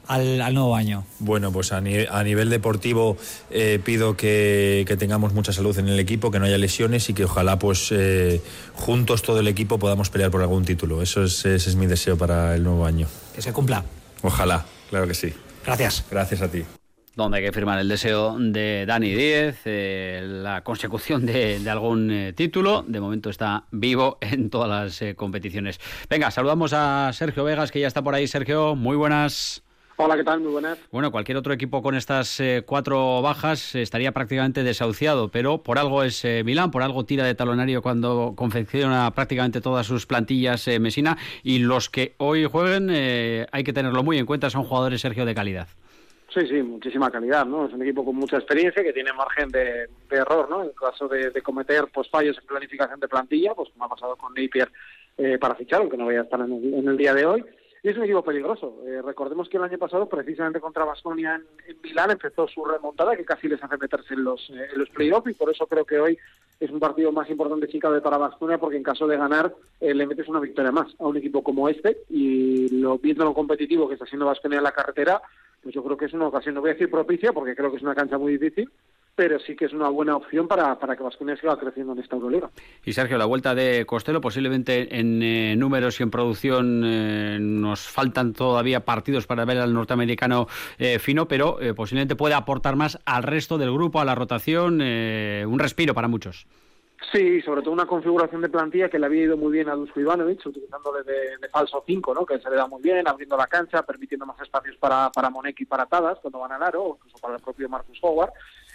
al, 0.07 0.55
nuevo 0.55 0.77
año? 0.77 1.05
Bueno, 1.19 1.53
pues 1.53 1.73
a, 1.73 1.81
nivel 1.81 2.51
deportivo 2.51 3.17
eh, 3.51 3.81
pido 3.85 4.17
que, 4.17 4.85
tengamos 4.99 5.33
mucha 5.33 5.53
salud 5.53 5.79
en 5.79 5.89
el 5.89 5.99
equipo, 5.99 6.31
que 6.31 6.39
no 6.39 6.47
haya 6.47 6.59
lesiones 6.59 7.09
y 7.09 7.15
que 7.15 7.25
ojalá 7.25 7.59
pues 7.59 7.89
eh, 7.93 8.41
juntos 8.75 9.23
todo 9.23 9.41
el 9.41 9.49
equipo 9.49 9.79
podamos 9.79 10.11
pelear 10.11 10.31
por 10.31 10.43
algún 10.43 10.65
título. 10.65 11.03
Eso 11.03 11.25
es, 11.25 11.45
ese 11.45 11.71
es 11.71 11.77
mi 11.77 11.87
deseo 11.87 12.17
para 12.17 12.55
el 12.55 12.63
nuevo 12.65 12.85
año. 12.85 13.07
Que 13.35 13.43
se 13.43 13.53
cumpla. 13.53 13.85
Ojalá, 14.23 14.65
claro 14.91 15.07
que 15.07 15.15
sí. 15.15 15.33
Gracias. 15.65 16.05
Gracias 16.11 16.43
a 16.43 16.51
ti 16.51 16.65
donde 17.15 17.37
hay 17.37 17.45
que 17.45 17.53
firmar 17.53 17.79
el 17.79 17.91
deseo 17.91 18.39
de 18.39 18.87
Dani 18.87 19.11
Díez, 19.13 19.61
eh, 19.67 20.23
la 20.25 20.65
consecución 20.65 21.27
de, 21.27 21.61
algún 21.69 22.33
título. 22.35 22.87
De 22.89 23.01
momento 23.01 23.29
está 23.29 23.65
vivo 23.71 24.17
en 24.23 24.49
todas 24.49 24.71
las 25.01 25.15
competiciones. 25.15 25.79
Venga, 26.09 26.31
saludamos 26.31 26.73
a 26.73 27.11
Sergio 27.13 27.45
Vegas, 27.45 27.71
que 27.71 27.81
ya 27.81 27.87
está 27.87 28.01
por 28.01 28.15
ahí. 28.15 28.27
Sergio, 28.27 28.75
muy 28.77 28.97
buenas. 28.97 29.63
Hola, 29.97 30.17
¿qué 30.17 30.25
tal? 30.25 30.41
Muy 30.41 30.53
buenas. 30.53 30.79
Bueno, 30.91 31.11
cualquier 31.11 31.37
otro 31.37 31.53
equipo 31.53 31.83
con 31.83 31.95
estas 31.95 32.41
eh, 32.41 32.63
cuatro 32.65 33.21
bajas 33.21 33.75
estaría 33.75 34.13
prácticamente 34.13 34.63
desahuciado, 34.63 35.29
pero 35.29 35.63
por 35.63 35.79
algo 35.79 36.03
es 36.03 36.25
eh, 36.25 36.43
Milán, 36.45 36.71
por 36.71 36.83
algo 36.83 37.05
tira 37.05 37.25
de 37.25 37.35
talonario 37.35 37.83
cuando 37.83 38.33
confecciona 38.35 39.11
prácticamente 39.11 39.61
todas 39.61 39.87
sus 39.87 40.07
plantillas 40.07 40.67
eh, 40.69 40.79
Mesina 40.79 41.19
y 41.43 41.59
los 41.59 41.91
que 41.91 42.15
hoy 42.19 42.47
jueguen 42.47 42.91
hay 42.91 43.65
que 43.65 43.73
tenerlo 43.73 44.03
muy 44.03 44.19
en 44.19 44.27
cuenta, 44.27 44.51
son 44.51 44.65
jugadores, 44.65 45.01
Sergio, 45.01 45.25
de 45.25 45.35
calidad. 45.35 45.69
Sí, 46.33 46.47
sí, 46.47 46.63
muchísima 46.63 47.11
calidad, 47.11 47.45
¿no? 47.45 47.67
Es 47.67 47.75
un 47.75 47.83
equipo 47.83 48.05
con 48.05 48.17
mucha 48.17 48.39
experiencia 48.39 48.83
que 48.83 48.93
tiene 48.93 49.13
margen 49.13 49.51
de, 49.51 49.89
error, 50.11 50.49
¿no? 50.49 50.63
En 50.63 50.71
caso 50.71 51.07
de, 51.07 51.31
cometer 51.43 51.85
pues, 51.93 52.09
fallos 52.09 52.39
en 52.39 52.47
planificación 52.47 52.99
de 52.99 53.09
plantilla, 53.09 53.55
pues 53.55 53.69
como 53.71 53.85
ha 53.85 53.89
pasado 53.89 54.17
con 54.17 54.33
Napier 54.33 54.71
para 55.39 55.55
fichar, 55.55 55.81
aunque 55.81 55.99
no 55.99 56.07
vaya 56.07 56.21
a 56.21 56.23
estar 56.23 56.41
en 56.41 56.89
el 56.89 56.97
día 56.97 57.13
de 57.13 57.27
hoy 57.27 57.45
y 57.83 57.89
es 57.89 57.97
un 57.97 58.05
equipo 58.05 58.23
peligroso. 58.23 58.79
Eh, 58.87 59.03
recordemos 59.03 59.49
que 59.49 59.57
el 59.57 59.65
año 59.65 59.77
pasado, 59.77 60.09
precisamente 60.09 60.61
contra 60.61 60.85
Basconia 60.85 61.35
en, 61.67 61.77
Milán, 61.83 62.13
empezó 62.13 62.47
su 62.47 62.65
remontada, 62.65 63.17
que 63.17 63.25
casi 63.25 63.49
les 63.49 63.63
hace 63.63 63.77
meterse 63.77 64.15
en 64.15 64.23
los, 64.23 64.41
eh, 64.51 64.69
en 64.73 64.79
los 64.79 64.89
playoffs, 64.91 65.29
y 65.29 65.35
por 65.35 65.51
eso 65.51 65.67
creo 65.67 65.85
que 65.85 65.99
hoy 65.99 66.17
es 66.61 66.71
un 66.71 66.79
partido 66.79 67.11
más 67.11 67.29
importante 67.29 67.67
que 67.67 67.81
cabe 67.81 68.01
para 68.01 68.19
Basconia, 68.19 68.59
porque 68.59 68.77
en 68.77 68.85
caso 68.85 69.09
de 69.09 69.17
ganar, 69.17 69.53
eh, 69.81 69.95
le 69.95 70.07
metes 70.07 70.29
una 70.29 70.39
victoria 70.39 70.71
más 70.71 70.95
a 71.01 71.07
un 71.09 71.17
equipo 71.17 71.43
como 71.43 71.69
este, 71.69 71.99
y 72.09 72.69
lo, 72.81 72.99
viendo 72.99 73.25
lo 73.25 73.35
competitivo 73.35 73.89
que 73.89 73.95
está 73.95 74.07
siendo 74.07 74.27
Basconia 74.27 74.59
en 74.59 74.65
la 74.65 74.73
carretera, 74.73 75.21
pues 75.61 75.75
yo 75.75 75.83
creo 75.83 75.97
que 75.97 76.05
es 76.05 76.13
una 76.13 76.29
ocasión, 76.29 76.55
no 76.55 76.61
voy 76.61 76.71
a 76.71 76.75
decir 76.75 76.91
propicia, 76.91 77.33
porque 77.33 77.57
creo 77.57 77.71
que 77.73 77.79
es 77.79 77.83
una 77.83 77.97
cancha 77.97 78.17
muy 78.17 78.39
difícil, 78.39 78.71
pero 79.15 79.39
sí 79.39 79.55
que 79.55 79.67
es 79.67 79.73
una 79.73 79.89
buena 79.89 80.17
opción 80.17 80.49
para, 80.49 80.79
para 80.79 80.97
que 80.97 81.03
Vasconia 81.03 81.37
siga 81.37 81.57
creciendo 81.59 81.93
en 81.93 81.99
esta 81.99 82.17
Euroliga. 82.17 82.51
Y 82.85 82.93
Sergio, 82.93 83.19
la 83.19 83.27
vuelta 83.27 83.55
de 83.55 83.85
Costello, 83.85 84.21
posiblemente 84.21 84.99
en 84.99 85.23
eh, 85.23 85.55
números 85.57 86.01
y 86.01 86.03
en 86.03 86.11
producción 86.11 86.83
eh, 86.85 87.39
nos 87.41 87.81
faltan 87.81 88.33
todavía 88.33 88.85
partidos 88.85 89.27
para 89.27 89.45
ver 89.45 89.59
al 89.59 89.75
norteamericano 89.75 90.47
eh, 90.79 90.99
fino, 90.99 91.29
pero 91.29 91.59
posiblemente 91.77 92.17
puede 92.17 92.35
aportar 92.35 92.77
más 92.77 92.99
al 93.05 93.23
resto 93.23 93.59
del 93.59 93.73
grupo, 93.73 94.01
a 94.01 94.05
la 94.05 94.15
rotación, 94.15 94.81
un 94.81 95.59
respiro 95.59 95.95
para 95.95 96.09
muchos. 96.09 96.47
Sí, 97.11 97.43
sobre 97.43 97.63
todo 97.63 97.73
una 97.73 97.87
configuración 97.87 98.41
de 98.43 98.49
plantilla 98.49 98.89
que 98.89 98.99
le 98.99 99.07
había 99.07 99.25
ido 99.25 99.37
muy 99.37 99.53
bien 99.53 99.69
a 99.69 99.75
Dusko 99.75 100.01
Ivanovic, 100.01 100.47
utilizándole 100.47 101.03
de, 101.03 101.37
de 101.39 101.49
falso 101.49 101.83
5, 101.85 102.15
¿no? 102.15 102.25
que 102.25 102.39
se 102.39 102.49
le 102.49 102.57
da 102.57 102.67
muy 102.67 102.81
bien, 102.81 103.07
abriendo 103.09 103.37
la 103.37 103.47
cancha, 103.49 103.83
permitiendo 103.83 104.25
más 104.25 104.41
espacios 104.41 104.77
para, 104.77 105.11
para 105.11 105.29
Monek 105.29 105.61
y 105.61 105.65
para 105.65 105.87
Tadas 105.87 106.19
cuando 106.21 106.39
van 106.39 106.53
al 106.53 106.63
aro, 106.63 106.83
o 106.83 106.97
incluso 106.97 107.19
para 107.19 107.37
el 107.37 107.43
propio 107.43 107.69
Marcus 107.69 107.99
Howard. 108.03 108.33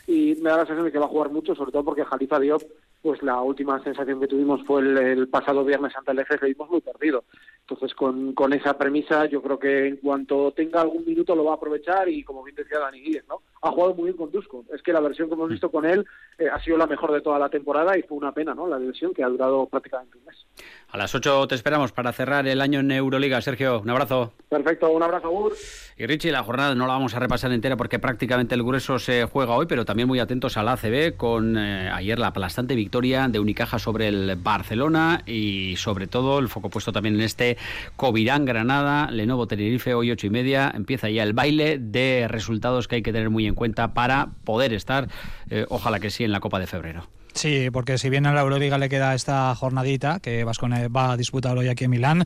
Y 0.07 0.35
me 0.41 0.49
da 0.49 0.57
la 0.57 0.65
sensación 0.65 0.85
de 0.85 0.91
que 0.91 0.99
va 0.99 1.05
a 1.05 1.09
jugar 1.09 1.29
mucho, 1.29 1.53
sobre 1.53 1.71
todo 1.71 1.83
porque 1.83 2.05
Jalifa 2.05 2.39
Diop, 2.39 2.63
pues 3.01 3.21
la 3.21 3.41
última 3.41 3.83
sensación 3.83 4.19
que 4.19 4.27
tuvimos 4.27 4.63
fue 4.65 4.81
el, 4.81 4.97
el 4.97 5.27
pasado 5.27 5.63
viernes 5.65 5.95
ante 5.95 6.11
el 6.11 6.19
EFE, 6.19 6.39
que 6.39 6.45
vimos 6.47 6.69
muy 6.69 6.81
perdido. 6.81 7.25
Entonces, 7.69 7.93
con, 7.95 8.31
con 8.33 8.53
esa 8.53 8.77
premisa, 8.77 9.25
yo 9.25 9.41
creo 9.41 9.59
que 9.59 9.87
en 9.87 9.97
cuanto 9.97 10.53
tenga 10.53 10.79
algún 10.79 11.05
minuto 11.05 11.35
lo 11.35 11.43
va 11.43 11.51
a 11.51 11.55
aprovechar 11.55 12.07
y, 12.07 12.23
como 12.23 12.41
bien 12.41 12.55
decía 12.55 12.79
Dani 12.79 13.01
Guíez, 13.01 13.25
¿no? 13.27 13.41
ha 13.61 13.71
jugado 13.71 13.95
muy 13.95 14.05
bien 14.05 14.17
con 14.17 14.31
Dusko. 14.31 14.65
Es 14.73 14.81
que 14.81 14.93
la 14.93 14.99
versión 14.99 15.27
que 15.27 15.35
hemos 15.35 15.49
visto 15.49 15.69
con 15.69 15.85
él 15.85 16.05
eh, 16.37 16.47
ha 16.51 16.61
sido 16.61 16.77
la 16.77 16.87
mejor 16.87 17.11
de 17.11 17.21
toda 17.21 17.39
la 17.39 17.49
temporada 17.49 17.97
y 17.97 18.03
fue 18.03 18.17
una 18.17 18.31
pena, 18.31 18.53
¿no? 18.53 18.67
La 18.67 18.77
versión 18.77 19.13
que 19.13 19.23
ha 19.23 19.27
durado 19.27 19.65
prácticamente 19.67 20.17
un 20.17 20.25
mes. 20.25 20.45
A 20.89 20.97
las 20.97 21.13
8 21.13 21.47
te 21.47 21.55
esperamos 21.55 21.91
para 21.91 22.13
cerrar 22.13 22.47
el 22.47 22.61
año 22.61 22.79
en 22.79 22.91
Euroliga. 22.91 23.41
Sergio, 23.41 23.81
un 23.81 23.89
abrazo. 23.89 24.33
Perfecto, 24.49 24.89
un 24.89 25.03
abrazo, 25.03 25.29
Gur. 25.29 25.53
Y 25.97 26.05
Richie, 26.05 26.31
la 26.31 26.43
jornada 26.43 26.75
no 26.75 26.87
la 26.87 26.93
vamos 26.93 27.15
a 27.15 27.19
repasar 27.19 27.51
entera 27.51 27.75
porque 27.75 27.99
prácticamente 27.99 28.55
el 28.55 28.63
grueso 28.63 28.99
se 28.99 29.25
juega 29.25 29.55
hoy, 29.55 29.65
pero 29.65 29.85
también 29.85 30.07
muy 30.07 30.19
atentos 30.19 30.57
a 30.57 30.63
la 30.63 30.73
ACB 30.73 31.17
con 31.17 31.57
eh, 31.57 31.89
ayer 31.89 32.19
la 32.19 32.27
aplastante 32.27 32.75
victoria 32.75 33.27
de 33.27 33.39
Unicaja 33.39 33.79
sobre 33.79 34.07
el 34.07 34.35
Barcelona 34.37 35.23
y 35.25 35.75
sobre 35.77 36.07
todo 36.07 36.39
el 36.39 36.47
foco 36.47 36.69
puesto 36.69 36.91
también 36.91 37.15
en 37.15 37.21
este 37.21 37.56
Covirán 37.95 38.45
Granada, 38.45 39.09
Lenovo 39.11 39.47
Tenerife, 39.47 39.93
hoy 39.93 40.11
ocho 40.11 40.27
y 40.27 40.29
media. 40.29 40.71
Empieza 40.73 41.09
ya 41.09 41.23
el 41.23 41.33
baile 41.33 41.77
de 41.79 42.27
resultados 42.27 42.87
que 42.87 42.95
hay 42.95 43.01
que 43.01 43.13
tener 43.13 43.29
muy 43.29 43.47
en 43.47 43.55
cuenta 43.55 43.93
para 43.93 44.29
poder 44.43 44.73
estar, 44.73 45.07
eh, 45.49 45.65
ojalá 45.69 45.99
que 45.99 46.09
sí, 46.09 46.23
en 46.23 46.31
la 46.31 46.39
Copa 46.39 46.59
de 46.59 46.67
Febrero. 46.67 47.07
Sí, 47.37 47.69
porque 47.71 47.99
si 47.99 48.09
bien 48.09 48.25
a 48.25 48.33
la 48.33 48.41
Euroliga 48.41 48.79
le 48.79 48.89
queda 48.89 49.13
esta 49.13 49.53
jornadita 49.53 50.19
que 50.19 50.43
Vascone 50.43 50.87
va 50.87 51.11
a 51.11 51.17
disputar 51.17 51.55
hoy 51.55 51.67
aquí 51.67 51.83
en 51.83 51.91
Milán, 51.91 52.23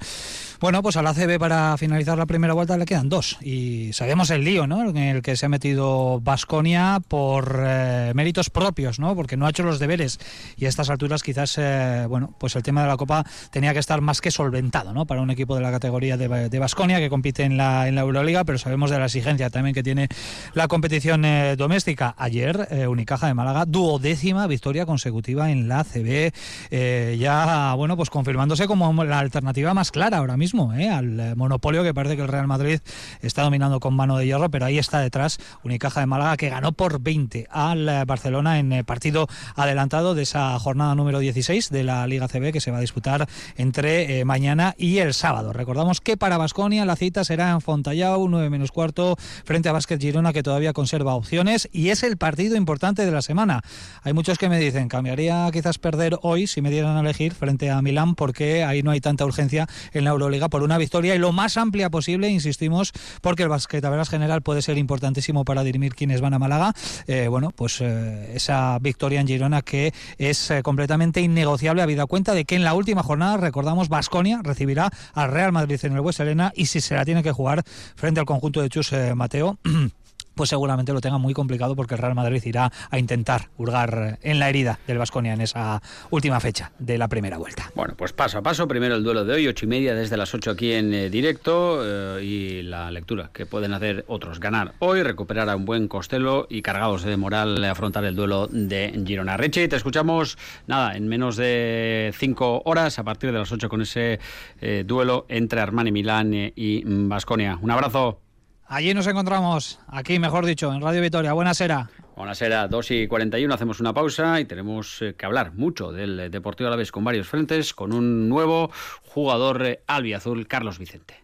bueno, 0.62 0.82
pues 0.82 0.96
a 0.96 1.02
la 1.02 1.14
CB 1.14 1.38
para 1.38 1.76
finalizar 1.76 2.18
la 2.18 2.26
primera 2.26 2.54
vuelta 2.54 2.78
le 2.78 2.86
quedan 2.86 3.10
dos. 3.10 3.38
Y 3.42 3.92
sabemos 3.92 4.30
el 4.30 4.46
lío, 4.46 4.68
¿no? 4.68 4.90
En 4.90 4.96
el 4.96 5.22
que 5.22 5.36
se 5.36 5.48
ha 5.48 5.50
metido 5.50 6.22
Vasconia 6.22 7.02
por 7.06 7.62
eh, 7.62 8.14
méritos 8.16 8.50
propios, 8.50 9.00
¿no? 9.00 9.14
Porque 9.14 9.36
no 9.36 9.46
ha 9.46 9.50
hecho 9.50 9.64
los 9.64 9.80
deberes. 9.80 10.18
Y 10.56 10.66
a 10.66 10.70
estas 10.70 10.90
alturas 10.90 11.24
quizás, 11.24 11.58
eh, 11.58 12.06
bueno, 12.08 12.34
pues 12.40 12.56
el 12.56 12.64
tema 12.64 12.84
de 12.84 12.88
la 12.88 12.96
Copa 12.96 13.26
tenía 13.50 13.74
que 13.74 13.80
estar 13.80 14.00
más 14.00 14.22
que 14.22 14.32
solventado, 14.32 14.94
¿no? 14.94 15.06
Para 15.06 15.20
un 15.20 15.30
equipo 15.30 15.56
de 15.56 15.62
la 15.62 15.72
categoría 15.72 16.16
de 16.16 16.60
Vasconia 16.60 17.00
que 17.00 17.10
compite 17.10 17.44
en 17.44 17.58
la, 17.58 17.90
en 17.90 17.96
la 17.96 18.02
Euroliga, 18.02 18.46
pero 18.46 18.58
sabemos 18.58 18.92
de 18.92 19.00
la 19.00 19.08
exigencia 19.08 19.50
también 19.50 19.74
que 19.74 19.84
tiene 19.84 20.08
la 20.54 20.70
competición 20.70 21.26
eh, 21.26 21.58
doméstica. 21.58 22.16
Ayer, 22.18 22.88
Unicaja 22.88 23.28
de 23.28 23.34
Málaga, 23.34 23.66
duodécima 23.66 24.48
victoria 24.48 24.86
con 24.86 25.01
consecutiva 25.02 25.50
en 25.50 25.68
la 25.68 25.84
CB, 25.84 26.32
eh, 26.70 27.18
ya 27.20 27.74
bueno 27.74 27.98
pues 27.98 28.12
confirmándose 28.12 28.68
como 28.68 29.04
la 29.04 29.18
alternativa 29.18 29.74
más 29.74 29.90
clara 29.90 30.18
ahora 30.18 30.38
mismo 30.38 30.76
eh, 30.76 30.90
al 30.90 31.36
monopolio 31.36 31.82
que 31.82 31.92
parece 31.92 32.16
que 32.16 32.22
el 32.22 32.28
Real 32.28 32.46
Madrid 32.46 32.80
está 33.24 33.42
dominando 33.42 33.80
con 33.80 33.96
mano 33.96 34.16
de 34.16 34.28
hierro, 34.28 34.52
pero 34.52 34.66
ahí 34.66 34.78
está 34.78 35.00
detrás 35.00 35.40
Unicaja 35.64 36.02
de 36.02 36.06
Málaga 36.06 36.38
que 36.38 36.50
ganó 36.50 36.72
por 36.72 37.02
20 37.02 37.48
al 37.50 37.90
eh, 37.90 38.06
Barcelona 38.06 38.60
en 38.60 38.86
partido 38.86 39.28
adelantado 39.56 40.14
de 40.14 40.22
esa 40.22 40.60
jornada 40.60 40.94
número 40.94 41.18
16 41.18 41.72
de 41.72 41.84
la 41.84 42.06
Liga 42.06 42.28
CB 42.28 42.52
que 42.52 42.62
se 42.62 42.70
va 42.70 42.78
a 42.78 42.82
disputar 42.82 43.28
entre 43.58 44.24
mañana 44.24 44.76
y 44.78 45.00
el 45.00 45.16
sábado. 45.16 45.52
Recordamos 45.52 46.00
que 46.00 46.16
para 46.16 46.38
Basconia 46.38 46.86
la 46.86 46.96
cita 46.96 47.24
será 47.24 47.50
en 47.50 47.62
Fontallao, 47.62 48.28
9 48.28 48.52
menos 48.52 48.72
cuarto, 48.72 49.18
frente 49.46 49.68
a 49.68 49.72
Básquet 49.72 50.00
Girona 50.00 50.32
que 50.32 50.44
todavía 50.44 50.74
conserva 50.74 51.16
opciones 51.16 51.70
y 51.72 51.90
es 51.90 52.04
el 52.04 52.18
partido 52.18 52.56
importante 52.56 53.04
de 53.04 53.12
la 53.12 53.24
semana. 53.24 53.62
Hay 54.04 54.14
muchos 54.14 54.38
que 54.38 54.50
me 54.50 54.60
dicen, 54.60 54.90
Cambiaría 54.92 55.50
quizás 55.54 55.78
perder 55.78 56.18
hoy 56.22 56.48
si 56.48 56.62
me 56.62 56.70
dieran 56.70 56.98
a 56.98 57.00
elegir 57.00 57.34
frente 57.34 57.70
a 57.70 57.82
Milán 57.82 58.14
porque 58.14 58.66
ahí 58.66 58.84
no 58.84 58.92
hay 58.92 59.00
tanta 59.00 59.24
urgencia 59.24 59.66
en 59.94 60.04
la 60.04 60.10
Euroliga 60.10 60.50
por 60.50 60.64
una 60.64 60.78
victoria 60.78 61.16
y 61.16 61.18
lo 61.18 61.32
más 61.32 61.56
amplia 61.56 61.90
posible, 61.90 62.28
insistimos, 62.28 62.92
porque 63.22 63.44
el 63.44 63.48
basquetaveras 63.48 64.10
general 64.10 64.42
puede 64.42 64.62
ser 64.62 64.78
importantísimo 64.78 65.46
para 65.46 65.64
dirimir 65.64 65.96
quiénes 65.96 66.20
van 66.20 66.34
a 66.34 66.40
Málaga. 66.40 66.74
Eh, 67.08 67.30
bueno, 67.30 67.52
pues 67.56 67.80
eh, 67.80 68.34
esa 68.36 68.80
victoria 68.80 69.22
en 69.22 69.28
Girona 69.28 69.62
que 69.62 69.94
es 70.18 70.52
eh, 70.52 70.62
completamente 70.62 71.22
innegociable 71.22 71.82
habida 71.82 72.06
cuenta 72.06 72.34
de 72.34 72.44
que 72.44 72.58
en 72.58 72.66
la 72.66 72.74
última 72.74 73.02
jornada, 73.02 73.38
recordamos, 73.38 73.88
Basconia 73.88 74.42
recibirá 74.44 74.92
al 75.14 75.32
Real 75.32 75.54
Madrid 75.54 75.80
en 75.84 75.94
el 75.94 76.02
West 76.02 76.20
Arena 76.20 76.52
y 76.54 76.66
si 76.66 76.82
se 76.82 76.96
la 76.96 77.06
tiene 77.06 77.24
que 77.24 77.32
jugar 77.32 77.64
frente 77.96 78.20
al 78.20 78.26
conjunto 78.26 78.62
de 78.62 78.68
Chus 78.68 78.92
Mateo. 79.16 79.58
pues 80.36 80.50
seguramente 80.50 80.94
lo 80.94 81.02
tenga 81.02 81.18
muy 81.18 81.34
complicado 81.34 81.76
porque 81.76 81.96
el 81.96 82.02
Real 82.02 82.16
Madrid 82.16 82.42
irá 82.46 82.72
a 82.90 83.00
intentar 83.00 83.50
hurgar 83.58 84.20
en 84.22 84.40
la 84.40 84.50
herida 84.50 84.80
del 84.88 84.98
Vasconia 84.98 85.34
en 85.34 85.42
esa 85.42 85.82
última 86.10 86.40
fecha 86.40 86.72
de 86.80 86.98
la 86.98 87.08
primera 87.08 87.38
vuelta. 87.38 87.72
Bueno, 87.76 87.94
pues 87.98 88.14
paso 88.14 88.38
a 88.38 88.42
paso, 88.42 88.68
primero 88.68 88.96
el 88.96 89.04
duelo 89.04 89.26
de 89.26 89.34
hoy, 89.34 89.48
ocho 89.48 89.66
y 89.66 89.70
media 89.70 89.96
desde 89.96 90.18
las 90.18 90.34
ocho 90.34 90.52
aquí 90.52 90.74
en 90.74 90.94
eh, 90.94 91.10
directo 91.10 91.82
eh, 91.84 92.24
y 92.24 92.62
la 92.64 92.92
lectura 92.92 93.30
que 93.34 93.46
pueden 93.46 93.74
hacer 93.74 94.06
otros. 94.08 94.40
Ganar 94.40 94.74
hoy, 94.80 95.04
recuperar 95.04 95.50
a 95.50 95.56
un 95.56 95.66
buen 95.66 95.88
Costello 95.88 96.48
y 96.50 96.62
cargados 96.62 97.04
de 97.04 97.18
moral 97.18 97.64
afrontar 97.64 98.06
el 98.06 98.16
duelo 98.16 98.48
de 98.48 99.04
Girona. 99.06 99.38
Reche, 99.38 99.68
te 99.68 99.76
escuchamos, 99.76 100.38
nada, 100.68 100.96
en 100.96 101.08
menos 101.08 101.36
de 101.36 102.14
cinco 102.18 102.62
horas 102.66 103.00
a 103.00 103.04
partir 103.04 103.32
de 103.32 103.40
las 103.40 103.52
ocho 103.52 103.70
con 103.70 103.82
ese 103.82 104.20
eh, 104.62 104.84
duelo 104.86 105.26
entre 105.30 105.62
Armani 105.62 105.92
Milán 105.92 106.32
y 106.34 106.84
Vasconia. 106.86 107.58
Un 107.62 107.72
abrazo. 107.72 108.31
Allí 108.74 108.94
nos 108.94 109.06
encontramos, 109.06 109.80
aquí 109.90 110.18
mejor 110.18 110.46
dicho, 110.46 110.72
en 110.72 110.80
Radio 110.80 111.02
Vitoria. 111.02 111.34
Buenas 111.34 111.60
era. 111.60 111.90
Buenas 112.16 112.42
era, 112.42 112.70
2 112.70 112.92
y 112.92 113.08
41, 113.10 113.54
hacemos 113.54 113.82
una 113.82 113.94
pausa 113.94 114.40
y 114.40 114.46
tenemos 114.46 115.02
eh, 115.02 115.14
que 115.14 115.26
hablar 115.26 115.54
mucho 115.56 115.92
del 115.92 116.32
Deportivo 116.32 116.68
Alavés 116.68 116.90
con 116.90 117.04
varios 117.04 117.28
frentes, 117.28 117.74
con 117.74 117.92
un 117.92 118.30
nuevo 118.30 118.72
jugador 119.02 119.66
eh, 119.66 119.84
albiazul, 119.88 120.48
Carlos 120.48 120.80
Vicente. 120.80 121.21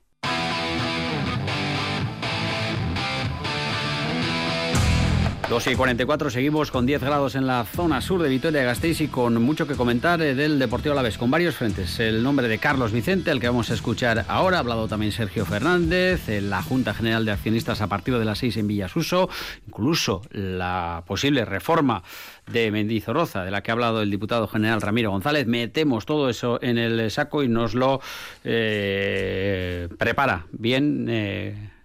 2 5.50 5.68
y 5.68 5.76
44, 5.76 6.30
seguimos 6.30 6.72
con 6.72 6.86
10 6.86 7.02
grados 7.02 7.36
en 7.36 7.48
la 7.48 7.64
zona 7.64 8.02
sur 8.02 8.22
de 8.22 8.28
Vitoria-Gasteiz 8.28 9.00
y 9.00 9.08
con 9.08 9.42
mucho 9.42 9.66
que 9.66 9.76
comentar 9.76 10.22
eh, 10.22 10.36
del 10.36 10.60
Deportivo 10.60 10.92
Alavés, 10.92 11.18
con 11.18 11.32
varios 11.32 11.56
frentes. 11.56 12.02
El 12.02 12.22
nombre 12.22 12.50
de 12.50 12.58
Carlos 12.58 12.92
Vicente, 12.92 13.32
el 13.32 13.40
que 13.40 13.48
vamos 13.48 13.72
a 13.72 13.74
escuchar 13.74 14.26
ahora, 14.28 14.58
ha 14.58 14.60
hablado 14.60 14.90
también 14.90 15.14
Sergio 15.14 15.46
Fernández, 15.46 16.28
en 16.28 16.50
la 16.50 16.62
Junta 16.62 16.94
General 16.94 17.24
de 17.24 17.32
Accionistas 17.32 17.80
a 17.80 17.88
partir 17.88 18.18
de 18.18 18.26
las 18.26 18.40
6 18.40 18.58
en 18.58 18.68
Villasuso, 18.68 19.30
incluso 19.66 20.22
la 20.32 21.04
posible 21.08 21.46
reforma 21.46 22.04
de 22.52 22.70
Mendizorroza, 22.70 23.46
de 23.46 23.52
la 23.52 23.64
que 23.64 23.72
ha 23.72 23.74
hablado 23.74 24.02
el 24.02 24.12
diputado 24.12 24.50
general 24.50 24.82
Ramiro 24.82 25.12
González. 25.12 25.48
Metemos 25.48 26.06
todo 26.06 26.30
eso 26.30 26.60
en 26.62 26.78
el 26.78 27.10
saco 27.10 27.42
y 27.42 27.48
nos 27.48 27.74
lo 27.74 28.02
eh, 28.44 29.88
prepara 29.98 30.46
bien. 30.52 31.08
Eh, 31.10 31.77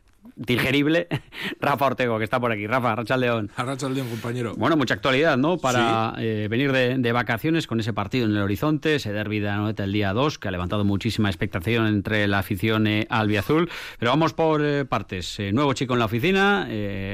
digerible, 0.47 1.09
Rafa 1.61 1.87
Ortego, 1.87 2.19
que 2.19 2.25
está 2.25 2.41
por 2.41 2.53
aquí. 2.53 2.67
Rafa, 2.67 2.95
Racha 2.95 3.17
León. 3.17 3.51
Racha 3.57 3.89
León, 3.89 4.09
compañero. 4.09 4.55
Bueno, 4.57 4.77
mucha 4.77 4.95
actualidad, 4.95 5.37
¿no? 5.37 5.59
Para 5.59 6.15
eh, 6.19 6.49
venir 6.51 6.73
de, 6.73 7.13
vacaciones 7.13 7.67
con 7.67 7.79
ese 7.81 7.93
partido 7.93 8.27
en 8.27 8.33
el 8.33 8.43
horizonte, 8.43 8.95
ese 8.95 9.13
derbi 9.13 9.39
de 9.39 9.51
Anoeta 9.51 9.85
el 9.85 9.93
día 9.93 10.13
2, 10.13 10.39
que 10.39 10.49
ha 10.49 10.51
levantado 10.51 10.85
muchísima 10.85 11.29
expectación 11.29 11.87
entre 11.87 12.27
la 12.27 12.39
afición 12.39 12.87
eh, 12.87 13.07
albiazul. 13.11 13.71
Pero 13.99 14.11
vamos 14.11 14.33
por 14.33 14.65
eh, 14.65 14.85
partes. 14.85 15.39
nuevo 15.53 15.73
chico 15.75 15.93
en 15.93 15.99
la 15.99 16.07
oficina, 16.07 16.69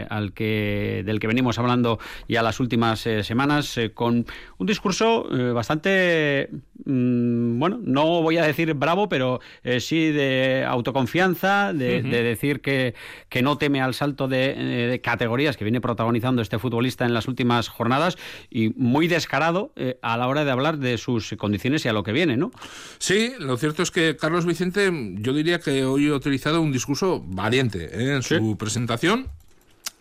al 0.09 0.33
que 0.33 1.03
del 1.05 1.21
que 1.21 1.27
venimos 1.27 1.59
hablando 1.59 1.99
ya 2.29 2.43
las 2.43 2.61
últimas 2.61 3.01
semanas, 3.01 3.79
con 3.95 4.27
un 4.59 4.67
discurso 4.67 5.27
bastante, 5.53 6.51
mm, 6.85 7.59
bueno, 7.59 7.81
no 7.83 8.23
voy 8.23 8.38
a 8.38 8.45
decir 8.45 8.75
bravo, 8.75 9.09
pero 9.09 9.41
sí 9.79 10.11
de 10.12 10.64
autoconfianza, 10.67 11.73
de 11.73 12.03
decir 12.03 12.61
que 12.61 12.95
que 13.28 13.42
no 13.42 13.59
teme 13.59 13.81
al 13.81 13.94
salto 13.94 14.28
eh, 14.31 14.88
de, 14.90 15.00
categorías 15.00 15.57
que 15.57 15.64
viene 15.64 15.81
protagonizando 15.81 16.42
este 16.42 16.59
futbolista 16.59 17.04
en 17.04 17.14
las 17.14 17.28
últimas 17.28 17.68
jornadas 17.68 18.16
y 18.50 18.70
muy 18.70 19.09
descarado 19.09 19.72
eh, 19.76 19.98
a 20.02 20.16
la 20.16 20.28
hora 20.28 20.44
de 20.44 20.50
hablar 20.50 20.78
de 20.78 20.98
sus 20.98 21.35
condiciones 21.38 21.85
y 21.85 21.88
a 21.88 21.92
lo 21.92 22.02
que 22.02 22.12
viene, 22.12 22.37
¿no? 22.37 22.50
Sí, 22.98 23.33
lo 23.38 23.57
cierto 23.57 23.83
es 23.83 23.90
que 23.90 24.16
Carlos 24.16 24.46
Vicente, 24.46 24.90
yo 25.14 25.33
diría 25.33 25.61
que 25.61 25.85
hoy 25.85 26.09
ha 26.09 26.14
utilizado 26.14 26.61
un 26.61 26.72
discurso 26.72 27.22
valiente 27.26 27.90
¿eh? 27.92 28.16
en 28.16 28.22
su 28.22 28.57
presentación. 28.57 29.28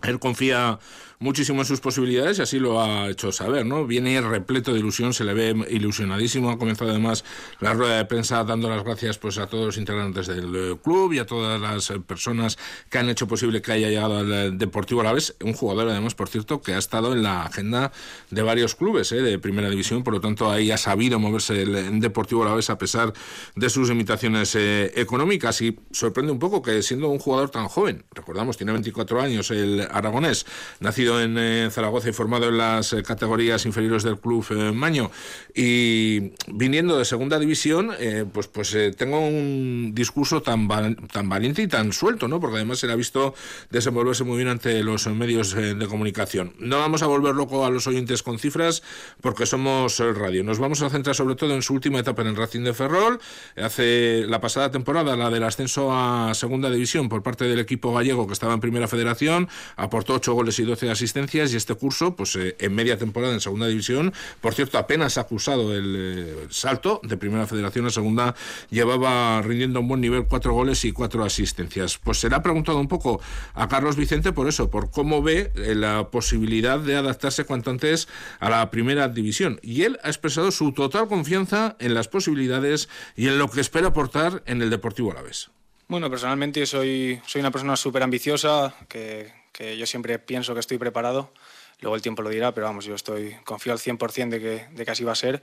Él 0.03 0.19
confía 0.19 0.79
muchísimo 1.19 1.61
en 1.61 1.65
sus 1.65 1.79
posibilidades 1.79 2.37
y 2.37 2.41
así 2.43 2.59
lo 2.59 2.81
ha 2.81 3.09
hecho 3.09 3.31
saber, 3.31 3.65
¿no? 3.65 3.87
Viene 3.87 4.21
repleto 4.21 4.73
de 4.73 4.79
ilusión, 4.79 5.13
se 5.13 5.23
le 5.23 5.33
ve 5.33 5.65
ilusionadísimo, 5.69 6.51
ha 6.51 6.59
comenzado 6.59 6.91
además 6.91 7.23
la 7.59 7.73
rueda 7.73 7.97
de 7.97 8.05
prensa 8.05 8.43
dando 8.43 8.69
las 8.69 8.83
gracias 8.83 9.17
pues 9.17 9.39
a 9.39 9.47
todos 9.47 9.65
los 9.65 9.77
integrantes 9.77 10.27
del 10.27 10.55
eh, 10.55 10.77
club 10.83 11.13
y 11.13 11.19
a 11.19 11.25
todas 11.25 11.59
las 11.59 11.89
eh, 11.89 11.99
personas 11.99 12.57
que 12.89 12.99
han 12.99 13.09
hecho 13.09 13.27
posible 13.27 13.61
que 13.61 13.71
haya 13.71 13.89
llegado 13.89 14.19
al 14.19 14.31
eh, 14.31 14.51
Deportivo 14.51 15.01
a 15.01 15.05
la 15.05 15.13
vez, 15.13 15.35
un 15.41 15.53
jugador 15.53 15.89
además, 15.89 16.13
por 16.13 16.29
cierto, 16.29 16.61
que 16.61 16.73
ha 16.73 16.77
estado 16.77 17.13
en 17.13 17.23
la 17.23 17.43
agenda 17.43 17.91
de 18.29 18.41
varios 18.43 18.75
clubes 18.75 19.09
de 19.09 19.39
primera 19.39 19.69
división, 19.69 20.03
por 20.03 20.13
lo 20.13 20.21
tanto 20.21 20.51
ahí 20.51 20.71
ha 20.71 20.77
sabido 20.77 21.19
moverse 21.19 21.63
el 21.63 21.99
Deportivo 21.99 22.43
a 22.43 22.49
la 22.49 22.55
vez 22.55 22.69
a 22.69 22.77
pesar 22.77 23.13
de 23.55 23.69
sus 23.69 23.89
limitaciones 23.89 24.55
económicas. 24.55 25.61
Y 25.61 25.79
sorprende 25.91 26.31
un 26.31 26.39
poco 26.39 26.61
que 26.61 26.81
siendo 26.81 27.09
un 27.09 27.19
jugador 27.19 27.49
tan 27.49 27.67
joven, 27.67 28.05
recordamos, 28.13 28.57
tiene 28.57 28.71
24 28.73 29.21
años 29.21 29.51
el 29.51 29.87
aragonés, 29.91 30.45
nacido 30.79 31.06
nacido 31.07 31.21
en 31.21 31.71
Zaragoza 31.71 32.09
y 32.09 32.13
formado 32.13 32.49
en 32.49 32.57
las 32.57 32.95
categorías 33.05 33.65
inferiores 33.65 34.03
del 34.03 34.19
club 34.19 34.45
Maño. 34.73 35.11
Y 35.53 36.33
viniendo 36.47 36.97
de 36.97 37.05
segunda 37.05 37.39
división, 37.39 37.91
pues, 38.33 38.47
pues 38.47 38.75
tengo 38.97 39.19
un 39.19 39.91
discurso 39.93 40.41
tan, 40.41 40.67
tan 41.07 41.29
valiente 41.29 41.61
y 41.61 41.67
tan 41.67 41.93
suelto, 41.93 42.27
¿no? 42.27 42.39
Porque 42.39 42.57
además 42.57 42.79
se 42.79 42.87
le 42.87 42.93
ha 42.93 42.95
visto 42.95 43.33
desenvolverse 43.69 44.23
muy 44.23 44.37
bien 44.37 44.49
ante 44.49 44.83
los 44.83 45.07
medios 45.07 45.53
de 45.53 45.87
comunicación. 45.87 46.53
No 46.59 46.79
vamos 46.79 47.03
a 47.03 47.07
volver 47.07 47.35
loco 47.35 47.65
a 47.65 47.69
los 47.69 47.87
oyentes 47.87 48.23
con 48.23 48.39
cifras 48.39 48.83
porque 49.21 49.45
somos 49.45 49.99
radio. 49.99 50.43
Nos 50.43 50.59
vamos 50.59 50.81
a 50.81 50.89
centrar 50.89 51.15
sobre 51.15 51.35
todo 51.35 51.53
en 51.53 51.61
su 51.61 51.73
última 51.73 51.99
etapa 51.99 52.21
en 52.21 52.29
el 52.29 52.35
Racing 52.35 52.61
de 52.61 52.73
Ferrol. 52.73 53.19
Hace 53.55 54.25
la 54.27 54.39
pasada 54.41 54.71
temporada, 54.71 55.15
la 55.15 55.29
del 55.29 55.43
ascenso 55.43 55.89
a 55.91 56.33
segunda 56.33 56.69
división 56.69 57.09
por 57.09 57.23
parte 57.23 57.45
del 57.45 57.59
equipo 57.59 57.93
gallego 57.93 58.27
que 58.27 58.33
estaba 58.33 58.53
en 58.53 58.59
primera 58.59 58.87
federación, 58.87 59.47
aportó 59.75 60.15
8 60.15 60.33
goles 60.33 60.59
y 60.59 60.63
12 60.63 60.89
asistencias 60.97 61.53
y 61.53 61.55
este 61.55 61.75
curso, 61.75 62.15
pues 62.15 62.35
eh, 62.35 62.55
en 62.59 62.73
media 62.73 62.97
temporada 62.97 63.33
en 63.33 63.39
segunda 63.39 63.67
división, 63.67 64.13
por 64.41 64.53
cierto, 64.53 64.77
apenas 64.77 65.17
ha 65.17 65.21
acusado 65.21 65.75
el, 65.75 65.95
eh, 65.97 66.47
salto 66.49 66.99
de 67.03 67.17
primera 67.17 67.47
federación 67.47 67.85
a 67.85 67.89
segunda, 67.89 68.35
llevaba 68.69 69.41
rindiendo 69.41 69.79
un 69.79 69.87
buen 69.87 70.01
nivel 70.01 70.25
4 70.27 70.53
goles 70.53 70.83
y 70.85 70.91
4 70.91 71.23
asistencias. 71.23 71.97
Pues 71.97 72.19
se 72.19 72.29
le 72.29 72.35
ha 72.35 72.41
preguntado 72.41 72.79
un 72.79 72.87
poco 72.87 73.21
a 73.53 73.67
Carlos 73.67 73.95
Vicente 73.95 74.31
por 74.33 74.47
eso, 74.47 74.69
por 74.69 74.91
cómo 74.91 75.21
ve 75.21 75.51
eh, 75.55 75.75
la 75.75 76.09
posibilidad 76.09 76.79
de 76.79 76.95
adaptarse 76.95 77.45
cuanto 77.45 77.69
antes 77.69 78.07
a 78.39 78.49
la 78.49 78.69
primera 78.71 79.07
división. 79.07 79.59
Y 79.61 79.83
él 79.83 79.99
ha 80.03 80.07
expresado 80.07 80.51
su 80.51 80.71
total 80.71 81.07
confianza 81.07 81.75
en 81.79 81.93
las 81.93 82.07
posibilidades 82.07 82.89
y 83.15 83.27
en 83.27 83.37
lo 83.37 83.49
que 83.49 83.61
espera 83.61 83.87
aportar 83.87 84.43
en 84.45 84.61
el 84.61 84.69
Deportivo 84.69 85.11
Alavés. 85.11 85.49
Bueno, 85.87 86.09
personalmente 86.09 86.65
soy, 86.65 87.21
soy 87.25 87.39
una 87.39 87.51
persona 87.51 87.77
súper 87.77 88.03
ambiciosa, 88.03 88.75
que, 88.89 89.31
yo 89.59 89.85
siempre 89.85 90.19
pienso 90.19 90.53
que 90.53 90.59
estoy 90.59 90.77
preparado. 90.77 91.31
Luego 91.79 91.95
el 91.95 92.01
tiempo 92.01 92.23
lo 92.23 92.29
dirá, 92.29 92.53
pero 92.53 92.65
vamos, 92.65 92.85
yo 92.85 92.95
estoy 92.95 93.35
confío 93.43 93.71
al 93.71 93.79
100% 93.79 94.29
de 94.29 94.39
que, 94.39 94.67
de 94.71 94.85
que 94.85 94.91
así 94.91 95.03
va 95.03 95.11
a 95.11 95.15
ser. 95.15 95.41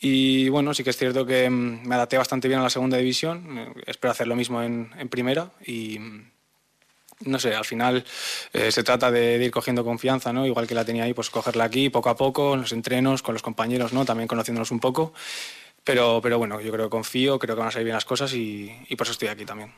Y 0.00 0.48
bueno, 0.48 0.74
sí 0.74 0.84
que 0.84 0.90
es 0.90 0.96
cierto 0.96 1.26
que 1.26 1.48
mm, 1.48 1.86
me 1.86 1.94
adapté 1.94 2.18
bastante 2.18 2.48
bien 2.48 2.60
a 2.60 2.64
la 2.64 2.70
segunda 2.70 2.96
división. 2.96 3.58
Eh, 3.58 3.82
espero 3.86 4.10
hacer 4.12 4.26
lo 4.26 4.36
mismo 4.36 4.62
en, 4.62 4.90
primera 5.08 5.52
y, 5.64 5.98
no 7.20 7.38
sé, 7.38 7.54
al 7.54 7.64
final 7.64 8.04
eh, 8.52 8.72
se 8.72 8.82
trata 8.82 9.10
de, 9.10 9.44
ir 9.44 9.50
cogiendo 9.50 9.84
confianza, 9.84 10.32
¿no? 10.32 10.46
Igual 10.46 10.66
que 10.66 10.74
la 10.74 10.84
tenía 10.84 11.04
ahí, 11.04 11.14
pues 11.14 11.30
cogerla 11.30 11.64
aquí 11.64 11.90
poco 11.90 12.10
a 12.10 12.16
poco, 12.16 12.54
en 12.54 12.60
los 12.62 12.72
entrenos, 12.72 13.22
con 13.22 13.34
los 13.34 13.42
compañeros, 13.42 13.92
¿no? 13.92 14.04
También 14.04 14.28
conociéndonos 14.28 14.70
un 14.70 14.80
poco. 14.80 15.12
Pero, 15.84 16.20
pero 16.22 16.38
bueno, 16.38 16.60
yo 16.60 16.72
creo 16.72 16.86
que 16.86 16.90
confío, 16.90 17.38
creo 17.38 17.54
que 17.56 17.60
van 17.60 17.68
a 17.68 17.72
salir 17.72 17.84
bien 17.84 17.94
las 17.94 18.04
cosas 18.04 18.32
y 18.34 18.68
por 18.96 19.06
eso 19.06 19.12
estoy 19.12 19.28
aquí 19.28 19.44
también. 19.44 19.72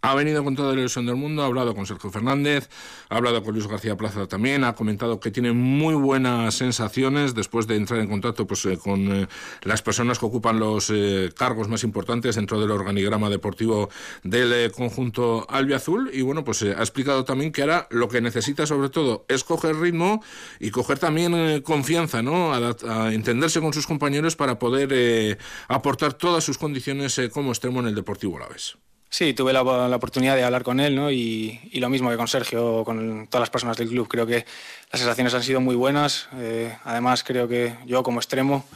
Ha 0.00 0.14
venido 0.14 0.44
con 0.44 0.54
toda 0.54 0.74
la 0.74 0.78
ilusión 0.78 1.06
del 1.06 1.16
mundo, 1.16 1.42
ha 1.42 1.46
hablado 1.46 1.74
con 1.74 1.84
Sergio 1.84 2.10
Fernández, 2.10 2.68
ha 3.08 3.16
hablado 3.16 3.42
con 3.42 3.52
Luis 3.52 3.66
García 3.66 3.96
Plaza 3.96 4.28
también, 4.28 4.62
ha 4.62 4.76
comentado 4.76 5.18
que 5.18 5.32
tiene 5.32 5.52
muy 5.52 5.94
buenas 5.94 6.54
sensaciones 6.54 7.34
después 7.34 7.66
de 7.66 7.74
entrar 7.74 7.98
en 7.98 8.08
contacto 8.08 8.46
pues, 8.46 8.64
eh, 8.66 8.78
con 8.78 9.00
eh, 9.10 9.26
las 9.62 9.82
personas 9.82 10.20
que 10.20 10.26
ocupan 10.26 10.60
los 10.60 10.90
eh, 10.90 11.30
cargos 11.36 11.66
más 11.66 11.82
importantes 11.82 12.36
dentro 12.36 12.60
del 12.60 12.70
organigrama 12.70 13.28
deportivo 13.28 13.90
del 14.22 14.70
conjunto 14.70 15.44
albiazul. 15.50 16.10
Y 16.12 16.22
bueno, 16.22 16.44
pues 16.44 16.62
ha 16.62 16.78
explicado 16.78 17.24
también 17.24 17.50
que 17.50 17.62
ahora 17.62 17.88
lo 17.90 18.08
que 18.08 18.20
necesita 18.20 18.66
sobre 18.66 18.90
todo 18.90 19.24
es 19.28 19.42
coger 19.42 19.74
ritmo 19.74 20.22
y 20.60 20.70
coger 20.70 21.00
también 21.00 21.60
confianza, 21.62 22.22
¿no? 22.22 22.52
A, 22.54 23.12
entenderse 23.12 23.60
con 23.60 23.72
sus 23.72 23.86
compañeros 23.86 24.36
para 24.36 24.60
poder 24.60 25.38
aportar 25.66 26.12
todas 26.12 26.44
sus 26.44 26.56
condiciones 26.56 27.20
como 27.32 27.50
extremo 27.50 27.80
en 27.80 27.88
el 27.88 27.94
Deportivo 27.96 28.36
Alavés. 28.36 28.78
Sí, 29.10 29.32
tuve 29.32 29.54
la, 29.54 29.62
oportunidad 29.62 30.36
de 30.36 30.44
hablar 30.44 30.62
con 30.62 30.80
él, 30.80 30.94
¿no? 30.94 31.10
Y, 31.10 31.60
lo 31.74 31.88
mismo 31.88 32.10
que 32.10 32.16
con 32.16 32.28
Sergio, 32.28 32.84
con 32.84 33.26
todas 33.28 33.40
las 33.40 33.50
personas 33.50 33.76
del 33.76 33.88
club. 33.88 34.06
Creo 34.06 34.26
que 34.26 34.44
las 34.92 35.00
sensaciones 35.00 35.32
han 35.34 35.42
sido 35.42 35.60
muy 35.60 35.76
buenas. 35.76 36.28
Eh, 36.34 36.76
además, 36.84 37.24
creo 37.24 37.48
que 37.48 37.74
yo 37.86 38.02
como 38.02 38.20
extremo, 38.20 38.66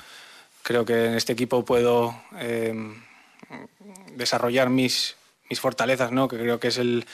creo 0.63 0.85
que 0.87 1.07
en 1.07 1.15
este 1.15 1.35
equipo 1.35 1.65
puedo 1.65 2.19
eh, 2.39 2.75
desarrollar 4.17 4.71
mis, 4.71 5.17
mis 5.51 5.61
fortalezas, 5.61 6.13
¿no? 6.13 6.29
Que 6.29 6.39
creo 6.39 6.59
que 6.59 6.69
es 6.69 6.79
el, 6.79 7.05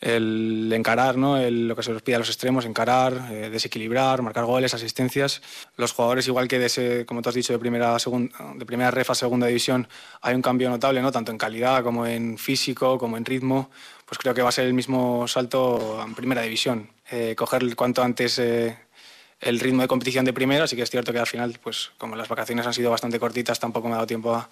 el 0.00 0.72
encarar, 0.72 1.16
¿no? 1.16 1.38
lo 1.38 1.74
que 1.74 1.82
se 1.82 1.92
nos 1.92 2.02
pide 2.02 2.16
a 2.16 2.18
los 2.20 2.28
extremos, 2.28 2.64
encarar, 2.64 3.30
eh, 3.32 3.50
desequilibrar, 3.50 4.22
marcar 4.22 4.44
goles, 4.44 4.72
asistencias. 4.74 5.42
Los 5.76 5.92
jugadores, 5.92 6.26
igual 6.28 6.46
que 6.46 6.58
de 6.58 7.04
como 7.04 7.20
tú 7.20 7.30
has 7.30 7.34
dicho, 7.34 7.52
de 7.52 7.58
primera, 7.58 7.96
de 7.96 8.66
primera 8.66 8.90
ref 8.90 9.10
a 9.10 9.14
segunda 9.14 9.48
división, 9.48 9.88
hay 10.20 10.34
un 10.34 10.42
cambio 10.42 10.70
notable, 10.70 11.02
¿no? 11.02 11.10
tanto 11.10 11.32
en 11.32 11.38
calidad 11.38 11.82
como 11.82 12.06
en 12.06 12.38
físico, 12.38 12.98
como 12.98 13.16
en 13.16 13.24
ritmo. 13.24 13.70
Pues 14.06 14.18
creo 14.18 14.34
que 14.34 14.42
va 14.42 14.50
a 14.50 14.52
ser 14.52 14.66
el 14.66 14.72
mismo 14.72 15.26
salto 15.26 16.00
en 16.04 16.14
primera 16.14 16.42
división. 16.42 16.90
Eh, 17.10 17.34
coger 17.36 17.74
cuanto 17.74 18.02
antes 18.02 18.38
eh, 18.38 18.78
el 19.40 19.60
ritmo 19.60 19.82
de 19.82 19.88
competición 19.88 20.24
de 20.24 20.32
primera, 20.32 20.64
así 20.64 20.76
que 20.76 20.82
es 20.82 20.90
cierto 20.90 21.12
que 21.12 21.18
al 21.18 21.26
final, 21.26 21.58
pues 21.62 21.90
como 21.98 22.16
las 22.16 22.28
vacaciones 22.28 22.66
han 22.66 22.74
sido 22.74 22.90
bastante 22.90 23.18
cortitas, 23.18 23.60
tampoco 23.60 23.88
me 23.88 23.94
ha 23.94 23.96
dado 23.96 24.06
tiempo 24.06 24.34
a, 24.34 24.48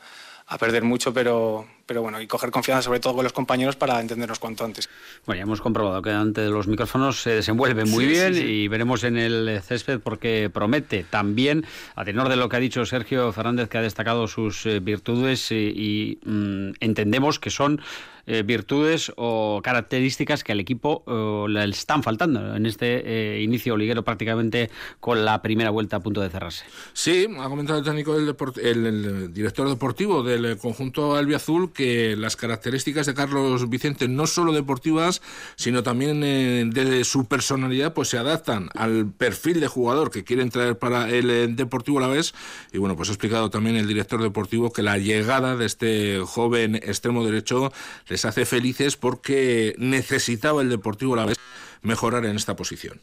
a 0.48 0.59
perder 0.59 0.85
mucho, 0.85 1.12
pero, 1.12 1.66
pero 1.87 2.02
bueno, 2.02 2.20
y 2.20 2.26
coger 2.28 2.50
confianza 2.50 2.82
sobre 2.82 3.00
todo 3.00 3.14
con 3.14 3.24
los 3.24 3.32
compañeros 3.32 3.74
para 3.74 4.00
entendernos 4.00 4.38
cuanto 4.38 4.64
antes. 4.64 4.88
Bueno, 5.24 5.38
ya 5.38 5.42
hemos 5.42 5.61
comprobado 5.61 6.00
que 6.02 6.11
ante 6.11 6.46
los 6.46 6.68
micrófonos 6.68 7.20
se 7.20 7.30
desenvuelve 7.30 7.85
muy 7.85 8.06
bien 8.06 8.35
y 8.37 8.68
veremos 8.68 9.02
en 9.02 9.16
el 9.16 9.61
césped 9.62 9.98
porque 9.98 10.48
promete 10.52 11.04
también, 11.04 11.66
a 11.96 12.04
tenor 12.04 12.28
de 12.28 12.37
lo 12.37 12.48
que 12.48 12.56
ha 12.56 12.61
dicho 12.61 12.87
Sergio 12.87 13.32
Fernández, 13.32 13.68
que 13.68 13.78
ha 13.78 13.82
destacado 13.82 14.28
sus 14.28 14.66
eh, 14.66 14.78
virtudes 14.78 15.50
y, 15.50 16.18
mm, 16.24 16.74
entendemos 16.78 17.40
que 17.40 17.50
son 17.50 17.80
eh, 18.27 18.43
virtudes 18.43 19.12
o 19.17 19.61
características 19.62 20.45
que 20.45 20.53
al 20.53 20.61
equipo 20.61 21.03
eh, 21.07 21.51
le 21.51 21.65
están 21.65 22.03
faltando 22.03 22.55
en 22.55 22.67
este 22.67 23.41
inicio 23.41 23.77
liguero 23.77 24.05
prácticamente 24.05 24.71
con 25.01 25.25
la 25.25 25.43
primera 25.43 25.71
vuelta 25.71 25.97
a 25.97 26.01
punto 26.01 26.21
de 26.21 26.31
cerrarse. 26.31 26.65
Sí, 26.93 27.27
ha 27.39 27.49
comentado 27.49 27.79
el 27.79 27.85
técnico 27.85 28.17
del 28.17 28.37
el 28.62 29.33
director 29.33 29.69
deportivo 29.69 30.23
de 30.23 30.37
el 30.37 30.59
conjunto 30.59 31.17
albiazul 31.17 31.73
que 31.73 32.17
las 32.17 32.37
características 32.37 33.07
de 33.07 33.15
Carlos 33.15 33.69
Vicente, 33.69 34.09
no 34.09 34.27
solo 34.27 34.53
deportivas, 34.53 35.23
sino 35.57 35.83
también 35.83 36.23
eh, 36.23 36.65
de 36.67 37.05
su 37.05 37.27
personalidad, 37.27 37.95
pues 37.95 38.09
se 38.09 38.19
adaptan 38.19 38.69
al 38.75 39.11
perfil 39.11 39.61
de 39.61 39.69
jugador 39.69 40.11
que 40.11 40.25
quieren 40.25 40.51
traer 40.51 40.79
para 40.79 41.09
el 41.09 41.31
eh, 41.31 41.47
Deportivo 41.49 41.99
a 41.99 42.03
la 42.03 42.09
vez. 42.09 42.35
Y 42.73 42.79
bueno, 42.79 42.97
pues 42.97 43.09
ha 43.09 43.12
explicado 43.12 43.51
también 43.51 43.77
el 43.77 43.87
director 43.87 44.23
deportivo 44.23 44.73
que 44.73 44.83
la 44.83 44.99
llegada 44.99 45.57
de 45.57 45.65
este 45.65 46.21
joven 46.25 46.77
extremo 46.77 47.25
derecho 47.25 47.73
les 48.16 48.24
hace 48.24 48.46
felices 48.46 48.96
porque 48.96 49.74
necesitaba 49.76 50.62
el 50.62 50.70
Deportivo 50.70 51.12
a 51.12 51.16
la 51.18 51.26
vez 51.26 51.37
mejorar 51.83 52.24
en 52.24 52.35
esta 52.35 52.57
posición 52.57 52.98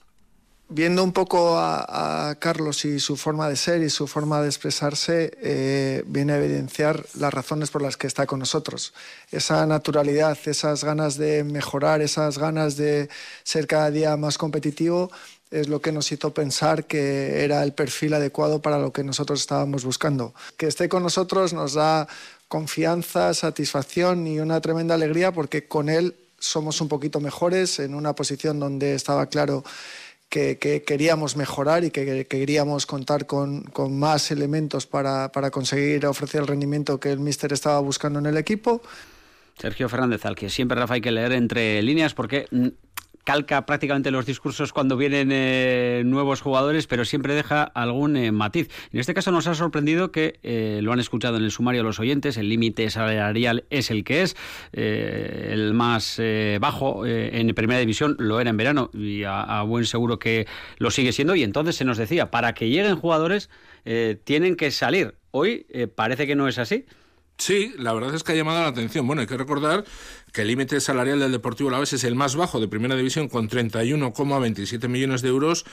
viendo 0.70 1.04
un 1.04 1.14
poco 1.14 1.60
a, 1.60 2.36
Carlos 2.40 2.84
y 2.86 3.00
su 3.00 3.16
forma 3.16 3.48
de 3.48 3.56
ser 3.56 3.84
y 3.84 3.92
su 3.92 4.08
forma 4.08 4.42
de 4.42 4.48
expresarse, 4.48 5.32
eh, 5.40 6.04
viene 6.08 6.34
a 6.34 6.38
evidenciar 6.38 7.06
las 7.20 7.32
razones 7.32 7.70
por 7.70 7.84
las 7.84 7.96
que 7.96 8.08
está 8.08 8.26
con 8.26 8.40
nosotros. 8.40 8.94
Esa 9.32 9.68
naturalidad, 9.68 10.36
esas 10.46 10.84
ganas 10.84 11.16
de 11.18 11.44
mejorar, 11.44 12.02
esas 12.02 12.40
ganas 12.40 12.76
de 12.76 13.08
ser 13.44 13.68
cada 13.68 13.92
día 13.92 14.18
más 14.18 14.40
competitivo, 14.40 15.12
es 15.52 15.68
lo 15.68 15.80
que 15.80 15.92
nos 15.92 16.12
hizo 16.12 16.34
pensar 16.34 16.86
que 16.86 17.44
era 17.44 17.64
el 17.64 17.74
perfil 17.74 18.16
adecuado 18.16 18.60
para 18.62 18.80
lo 18.80 18.92
que 18.92 19.04
nosotros 19.04 19.42
estábamos 19.42 19.86
buscando. 19.86 20.34
Que 20.58 20.66
esté 20.66 20.90
con 20.90 21.04
nosotros 21.04 21.54
nos 21.54 21.74
da 21.74 22.08
confianza, 22.54 23.34
satisfacción 23.34 24.28
y 24.28 24.40
una 24.40 24.62
tremenda 24.62 24.94
alegría 24.94 25.32
porque 25.32 25.68
con 25.68 25.90
él 25.90 26.14
somos 26.38 26.82
un 26.82 26.88
poquito 26.88 27.20
mejores 27.20 27.80
en 27.80 27.96
una 27.96 28.14
posición 28.14 28.60
donde 28.60 28.94
estaba 28.94 29.26
claro 29.26 29.64
que, 30.30 30.84
queríamos 30.86 31.36
mejorar 31.36 31.84
y 31.84 31.90
que, 31.90 32.28
queríamos 32.28 32.86
contar 32.86 33.26
con, 33.26 33.66
más 33.90 34.30
elementos 34.30 34.86
para, 34.86 35.32
para, 35.32 35.50
conseguir 35.50 36.06
ofrecer 36.06 36.42
el 36.42 36.48
rendimiento 36.48 37.00
que 37.00 37.12
el 37.12 37.18
míster 37.18 37.52
estaba 37.54 37.80
buscando 37.80 38.20
en 38.20 38.28
el 38.28 38.38
equipo. 38.38 38.84
Sergio 39.58 39.90
Fernández, 39.90 40.24
al 40.24 40.36
que 40.36 40.52
siempre 40.52 40.78
Rafa 40.78 40.94
hay 40.94 41.02
que 41.02 41.12
leer 41.12 41.32
entre 41.32 41.82
líneas 41.82 42.14
porque 42.14 42.46
mm, 42.52 42.68
calca 43.24 43.66
prácticamente 43.66 44.12
los 44.12 44.26
discursos 44.26 44.74
cuando 44.74 44.98
vienen 44.98 45.30
eh, 45.32 46.04
nuevos 46.06 46.42
jugadores, 46.42 46.88
pero 46.88 47.06
siempre 47.06 47.34
deja 47.34 47.64
algún 47.64 48.18
eh, 48.18 48.32
matiz. 48.32 48.70
En 48.92 49.00
este 49.00 49.14
caso 49.14 49.32
nos 49.32 49.48
ha 49.48 49.56
sorprendido 49.56 50.12
que 50.12 50.40
eh, 50.44 50.80
lo 50.82 50.92
han 50.92 51.00
escuchado 51.00 51.38
en 51.38 51.44
el 51.44 51.52
sumario 51.52 51.84
los 51.84 52.00
oyentes, 52.00 52.38
el 52.38 52.50
límite 52.50 52.90
salarial 52.90 53.66
es 53.70 53.92
el 53.92 54.04
que 54.04 54.24
es, 54.24 54.36
el 54.74 55.74
más 55.74 56.20
bajo 56.60 57.06
en 57.06 57.54
primera 57.54 57.80
división 57.80 58.16
lo 58.20 58.40
era 58.40 58.50
en 58.50 58.58
verano 58.58 58.90
y 58.94 59.24
a, 59.24 59.62
buen 59.64 59.86
seguro 59.86 60.20
que 60.20 60.48
lo 60.78 60.92
sigue 60.92 61.12
siendo 61.12 61.36
y 61.36 61.44
entonces 61.44 61.76
se 61.76 61.86
nos 61.86 61.98
decía, 61.98 62.32
para 62.32 62.54
que 62.54 62.70
lleguen 62.70 62.96
jugadores 62.96 63.50
tienen 64.24 64.56
que 64.56 64.72
salir. 64.72 65.16
Hoy 65.32 65.66
parece 65.96 66.28
que 66.28 66.36
no 66.36 66.48
es 66.48 66.58
así. 66.58 66.86
Sí, 67.38 67.74
la 67.78 67.94
verdad 67.94 68.14
es 68.16 68.24
que 68.24 68.32
ha 68.32 68.36
llamado 68.36 68.62
la 68.62 68.68
atención. 68.68 69.06
Bueno, 69.08 69.22
hay 69.22 69.28
que 69.28 69.38
recordar 69.38 69.84
que 70.32 70.42
el 70.42 70.48
límite 70.48 70.80
salarial 70.80 71.20
del 71.20 71.32
Deportivo 71.32 71.70
Alavés 71.70 71.94
es 71.94 72.04
el 72.04 72.16
más 72.16 72.36
bajo 72.36 72.60
de 72.60 72.68
Primera 72.68 72.96
División 72.96 73.28
con 73.28 73.50
31,27 73.50 74.88
millones 74.88 75.22
de 75.22 75.30
euros 75.30 75.66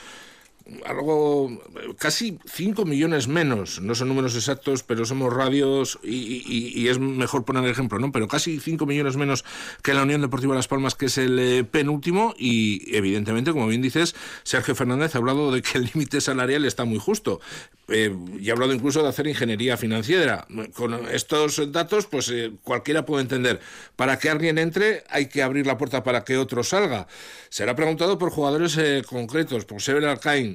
algo, 0.87 1.51
casi 1.99 2.39
5 2.47 2.85
millones 2.85 3.29
menos, 3.29 3.81
no 3.81 3.95
son 3.95 4.09
números 4.09 4.35
exactos, 4.37 4.83
pero 4.83 5.05
somos 5.05 5.33
radios 5.33 5.99
y, 6.03 6.89
es 6.89 6.99
mejor 6.99 7.45
poner 7.45 7.65
el 7.65 7.71
ejemplo, 7.71 7.99
¿no? 7.99 8.13
Pero 8.13 8.29
casi 8.29 8.59
5 8.59 8.87
millones 8.87 9.17
menos 9.17 9.45
que 9.83 9.95
la 9.95 10.03
Unión 10.03 10.21
Deportiva 10.21 10.55
Las 10.55 10.69
Palmas, 10.69 10.95
que 10.95 11.07
es 11.07 11.19
el 11.19 11.39
eh, 11.39 11.65
penúltimo, 11.65 12.35
y 12.39 12.95
evidentemente, 12.95 13.53
como 13.53 13.67
bien 13.69 13.83
dices, 13.83 14.15
Sergio 14.43 14.75
Fernández 14.75 15.15
ha 15.15 15.19
hablado 15.19 15.53
de 15.53 15.63
que 15.63 15.79
el 15.79 15.91
límite 15.95 16.21
salarial 16.21 16.65
está 16.65 16.85
muy 16.85 16.99
justo. 16.99 17.41
Eh, 17.89 18.15
y 18.39 18.51
ha 18.51 18.53
hablado 18.53 18.73
incluso 18.73 19.03
de 19.03 19.09
hacer 19.09 19.27
ingeniería 19.27 19.77
financiera. 19.77 20.47
Con 20.75 20.95
estos 21.13 21.73
datos, 21.73 22.07
pues 22.07 22.29
eh, 22.29 22.53
cualquiera 22.63 23.05
puede 23.05 23.23
entender. 23.23 23.61
Para 23.97 24.19
que 24.19 24.31
alguien 24.31 24.59
entre, 24.59 25.03
hay 25.11 25.27
que 25.27 25.43
abrir 25.43 25.67
la 25.67 25.77
puerta 25.77 26.05
para 26.05 26.25
que 26.25 26.37
otro 26.37 26.63
salga. 26.63 27.09
Será 27.49 27.75
preguntado 27.75 28.17
por 28.17 28.31
jugadores 28.31 28.79
concretos, 29.09 29.65
por 29.65 29.83
Sever 29.83 30.07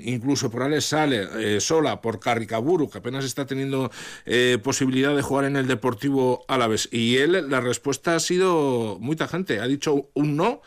Incluso 0.03 0.49
por 0.49 0.63
Alex 0.63 0.85
Sale, 0.85 1.27
eh, 1.37 1.59
Sola, 1.59 2.01
por 2.01 2.19
Carricaburu, 2.19 2.89
que 2.89 2.99
apenas 2.99 3.25
está 3.25 3.45
teniendo 3.45 3.91
eh, 4.25 4.57
posibilidad 4.63 5.15
de 5.15 5.21
jugar 5.21 5.45
en 5.45 5.55
el 5.55 5.67
Deportivo 5.67 6.45
Álaves. 6.47 6.89
Y 6.91 7.17
él, 7.17 7.49
la 7.49 7.61
respuesta 7.61 8.15
ha 8.15 8.19
sido 8.19 8.97
muy 8.99 9.15
tajante. 9.15 9.59
Ha 9.59 9.67
dicho 9.67 10.09
un 10.13 10.35
no 10.35 10.61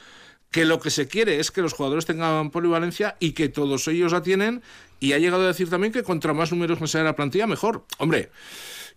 que 0.51 0.65
lo 0.65 0.81
que 0.81 0.91
se 0.91 1.09
quiere 1.09 1.41
es 1.41 1.51
que 1.51 1.61
los 1.61 1.75
jugadores 1.75 2.07
tengan 2.07 2.51
polivalencia 2.51 3.17
y 3.21 3.33
que 3.33 3.49
todos 3.49 3.87
ellos 3.89 4.13
la 4.13 4.23
tienen 4.23 4.63
y 5.01 5.13
ha 5.13 5.19
llegado 5.19 5.45
a 5.45 5.49
decir 5.49 5.69
también 5.69 5.93
que 5.93 6.03
contra 6.03 6.33
más 6.33 6.51
números 6.51 6.81
me 6.81 6.89
sea 6.89 7.03
la 7.03 7.17
plantilla 7.17 7.47
mejor. 7.47 7.85
Hombre, 7.99 8.31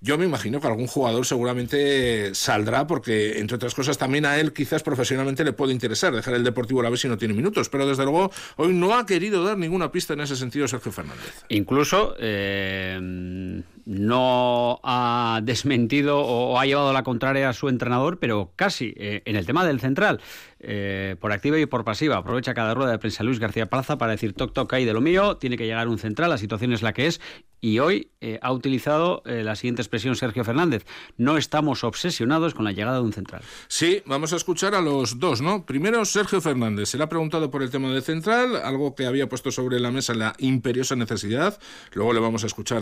yo 0.03 0.17
me 0.17 0.25
imagino 0.25 0.59
que 0.59 0.65
algún 0.65 0.87
jugador 0.87 1.27
seguramente 1.27 2.33
saldrá 2.33 2.87
porque, 2.87 3.37
entre 3.39 3.55
otras 3.55 3.75
cosas, 3.75 3.99
también 3.99 4.25
a 4.25 4.39
él 4.39 4.51
quizás 4.51 4.81
profesionalmente 4.81 5.43
le 5.43 5.53
puede 5.53 5.73
interesar 5.73 6.11
dejar 6.11 6.33
el 6.33 6.43
Deportivo 6.43 6.79
a 6.79 6.83
la 6.83 6.89
vez 6.89 7.01
si 7.01 7.07
no 7.07 7.19
tiene 7.19 7.35
minutos. 7.35 7.69
Pero 7.69 7.87
desde 7.87 8.03
luego 8.03 8.31
hoy 8.55 8.73
no 8.73 8.95
ha 8.95 9.05
querido 9.05 9.43
dar 9.43 9.59
ninguna 9.59 9.91
pista 9.91 10.13
en 10.13 10.21
ese 10.21 10.35
sentido 10.35 10.67
Sergio 10.67 10.91
Fernández. 10.91 11.45
Incluso 11.49 12.15
eh, 12.19 13.61
no 13.85 14.79
ha 14.83 15.39
desmentido 15.43 16.19
o 16.19 16.59
ha 16.59 16.65
llevado 16.65 16.93
la 16.93 17.03
contraria 17.03 17.49
a 17.49 17.53
su 17.53 17.69
entrenador, 17.69 18.17
pero 18.17 18.53
casi 18.55 18.95
eh, 18.97 19.21
en 19.25 19.35
el 19.35 19.45
tema 19.45 19.65
del 19.65 19.79
central. 19.79 20.19
Eh, 20.63 21.15
por 21.19 21.31
activa 21.31 21.57
y 21.57 21.65
por 21.65 21.83
pasiva. 21.83 22.17
Aprovecha 22.17 22.53
cada 22.53 22.75
rueda 22.75 22.91
de 22.91 22.99
prensa 22.99 23.23
Luis 23.23 23.39
García 23.39 23.65
Plaza 23.65 23.97
para 23.97 24.11
decir 24.11 24.33
toc 24.33 24.53
toc 24.53 24.71
ahí 24.73 24.85
de 24.85 24.93
lo 24.93 25.01
mío, 25.01 25.37
tiene 25.37 25.57
que 25.57 25.65
llegar 25.65 25.87
un 25.87 25.97
central, 25.97 26.29
la 26.29 26.37
situación 26.37 26.71
es 26.71 26.83
la 26.83 26.93
que 26.93 27.07
es 27.07 27.19
y 27.61 27.77
hoy 27.77 28.09
eh, 28.21 28.39
ha 28.41 28.51
utilizado 28.51 29.21
eh, 29.25 29.43
la 29.43 29.55
siguiente 29.55 29.83
expresión 29.83 30.15
Sergio 30.15 30.43
Fernández. 30.43 30.83
No 31.17 31.37
estamos 31.37 31.83
obsesionados 31.83 32.55
con 32.55 32.65
la 32.65 32.71
llegada 32.71 32.97
de 32.97 33.03
un 33.03 33.13
central. 33.13 33.43
Sí, 33.67 34.01
vamos 34.05 34.33
a 34.33 34.35
escuchar 34.35 34.73
a 34.73 34.81
los 34.81 35.19
dos, 35.19 35.41
¿no? 35.41 35.65
Primero 35.65 36.03
Sergio 36.05 36.41
Fernández. 36.41 36.89
Se 36.89 36.97
le 36.97 37.03
ha 37.03 37.09
preguntado 37.09 37.51
por 37.51 37.61
el 37.61 37.69
tema 37.69 37.91
del 37.91 38.01
central, 38.01 38.55
algo 38.55 38.95
que 38.95 39.05
había 39.05 39.29
puesto 39.29 39.51
sobre 39.51 39.79
la 39.79 39.91
mesa 39.91 40.15
la 40.15 40.33
imperiosa 40.39 40.95
necesidad. 40.95 41.59
Luego 41.93 42.13
le 42.13 42.19
vamos 42.19 42.43
a 42.43 42.47
escuchar 42.47 42.81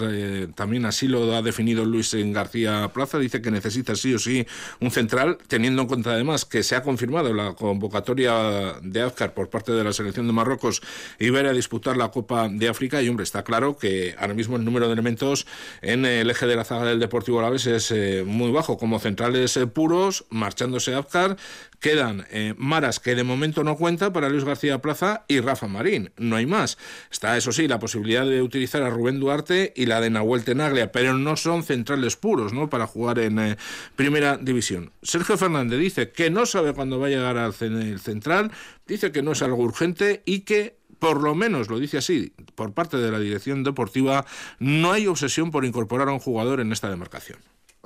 también, 0.55 0.85
así 0.85 1.07
lo 1.07 1.35
ha 1.35 1.41
definido 1.41 1.83
Luis 1.83 2.15
García 2.31 2.89
Plaza. 2.93 3.19
Dice 3.19 3.41
que 3.41 3.51
necesita 3.51 3.95
sí 3.95 4.13
o 4.13 4.19
sí 4.19 4.45
un 4.79 4.91
central, 4.91 5.37
teniendo 5.47 5.81
en 5.81 5.87
cuenta 5.89 6.11
además 6.11 6.45
que 6.45 6.63
se 6.63 6.77
ha 6.77 6.83
confirmado 6.83 7.33
la 7.33 7.53
convocatoria 7.69 8.79
de 8.81 9.01
Azcar 9.01 9.33
por 9.33 9.49
parte 9.49 9.71
de 9.71 9.83
la 9.83 9.93
selección 9.93 10.25
de 10.27 10.33
Marruecos 10.33 10.81
y 11.19 11.29
ver 11.29 11.45
a 11.45 11.53
disputar 11.53 11.97
la 11.97 12.09
Copa 12.09 12.49
de 12.49 12.67
África. 12.67 13.01
Y 13.01 13.09
hombre, 13.09 13.23
está 13.23 13.43
claro 13.43 13.77
que 13.77 14.15
ahora 14.17 14.33
mismo 14.33 14.57
el 14.57 14.65
número 14.65 14.87
de 14.87 14.93
elementos 14.93 15.45
en 15.81 16.05
el 16.05 16.29
eje 16.29 16.47
de 16.47 16.55
la 16.55 16.63
zaga 16.63 16.85
del 16.85 16.99
Deportivo 16.99 17.39
Alavés 17.39 17.67
es 17.67 17.91
eh, 17.91 18.23
muy 18.25 18.51
bajo, 18.51 18.77
como 18.77 18.99
centrales 18.99 19.55
eh, 19.57 19.67
puros, 19.67 20.25
marchándose 20.29 20.95
Azcar, 20.95 21.37
quedan 21.79 22.25
eh, 22.31 22.55
Maras, 22.57 22.99
que 22.99 23.15
de 23.15 23.23
momento 23.23 23.63
no 23.63 23.77
cuenta, 23.77 24.11
para 24.11 24.29
Luis 24.29 24.43
García 24.43 24.79
Plaza 24.79 25.23
y 25.27 25.39
Rafa 25.39 25.67
Marín, 25.67 26.11
no 26.17 26.35
hay 26.35 26.45
más. 26.45 26.77
Está, 27.11 27.37
eso 27.37 27.51
sí, 27.51 27.67
la 27.67 27.79
posibilidad 27.79 28.25
de 28.25 28.41
utilizar 28.41 28.81
a 28.81 28.89
Rubén 28.89 29.19
Duarte 29.19 29.73
y 29.75 29.85
la 29.85 30.01
de 30.01 30.09
Nahuel 30.09 30.43
Tenaglia, 30.43 30.91
pero 30.91 31.13
no 31.13 31.37
son 31.37 31.63
centrales 31.63 32.15
puros, 32.15 32.51
¿no?, 32.51 32.69
para 32.69 32.87
jugar 32.87 33.19
en 33.19 33.57
Primera 33.95 34.37
División. 34.37 34.91
Sergio 35.01 35.37
Fernández 35.37 35.79
dice 35.79 36.09
que 36.11 36.29
no 36.29 36.45
sabe 36.45 36.73
cuándo 36.73 36.99
va 36.99 37.07
a 37.07 37.09
llegar 37.09 37.37
al 37.37 37.53
central, 37.99 38.51
dice 38.87 39.11
que 39.11 39.21
no 39.21 39.33
es 39.33 39.41
algo 39.41 39.63
urgente 39.63 40.21
y 40.25 40.41
que 40.41 40.79
por 40.99 41.21
lo 41.21 41.33
menos 41.33 41.69
lo 41.69 41.79
dice 41.79 41.97
así, 41.97 42.33
por 42.55 42.73
parte 42.73 42.97
de 42.97 43.11
la 43.11 43.19
dirección 43.19 43.63
deportiva, 43.63 44.25
no 44.59 44.91
hay 44.91 45.07
obsesión 45.07 45.49
por 45.49 45.65
incorporar 45.65 46.09
a 46.09 46.11
un 46.13 46.19
jugador 46.19 46.59
en 46.59 46.71
esta 46.71 46.89
demarcación. 46.89 47.39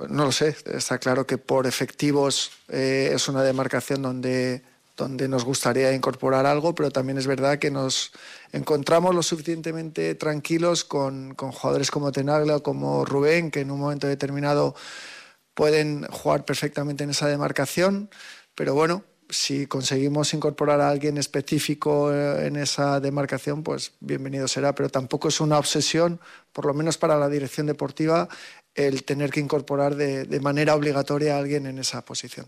No 0.08 0.24
lo 0.24 0.32
sé, 0.32 0.56
está 0.66 0.98
claro 0.98 1.24
que 1.26 1.38
por 1.38 1.68
efectivos 1.68 2.50
eh, 2.68 3.12
es 3.14 3.28
una 3.28 3.44
demarcación 3.44 4.02
donde, 4.02 4.62
donde 4.96 5.28
nos 5.28 5.44
gustaría 5.44 5.92
incorporar 5.92 6.46
algo, 6.46 6.74
pero 6.74 6.90
también 6.90 7.16
es 7.16 7.28
verdad 7.28 7.60
que 7.60 7.70
nos 7.70 8.10
encontramos 8.52 9.14
lo 9.14 9.22
suficientemente 9.22 10.16
tranquilos 10.16 10.84
con, 10.84 11.34
con 11.34 11.52
jugadores 11.52 11.92
como 11.92 12.10
Tenaglia 12.10 12.56
o 12.56 12.62
como 12.64 13.04
Rubén, 13.04 13.52
que 13.52 13.60
en 13.60 13.70
un 13.70 13.78
momento 13.78 14.08
determinado 14.08 14.74
pueden 15.54 16.04
jugar 16.08 16.44
perfectamente 16.44 17.04
en 17.04 17.10
esa 17.10 17.28
demarcación, 17.28 18.10
pero 18.56 18.74
bueno, 18.74 19.04
si 19.28 19.66
conseguimos 19.66 20.34
incorporar 20.34 20.80
a 20.80 20.88
alguien 20.88 21.18
específico 21.18 22.12
eh, 22.12 22.46
en 22.46 22.56
esa 22.56 23.00
demarcación, 23.00 23.62
pues 23.62 23.92
bienvenido 24.00 24.48
será, 24.48 24.74
pero 24.74 24.88
tampoco 24.88 25.28
es 25.28 25.40
una 25.40 25.58
obsesión, 25.58 26.20
por 26.52 26.66
lo 26.66 26.74
menos 26.74 26.98
para 26.98 27.18
la 27.18 27.28
dirección 27.28 27.66
deportiva, 27.66 28.28
el 28.74 29.04
tener 29.04 29.30
que 29.30 29.40
incorporar 29.40 29.94
de, 29.94 30.24
de 30.24 30.40
manera 30.40 30.74
obligatoria 30.74 31.36
a 31.36 31.38
alguien 31.38 31.66
en 31.66 31.78
esa 31.78 32.04
posición. 32.04 32.46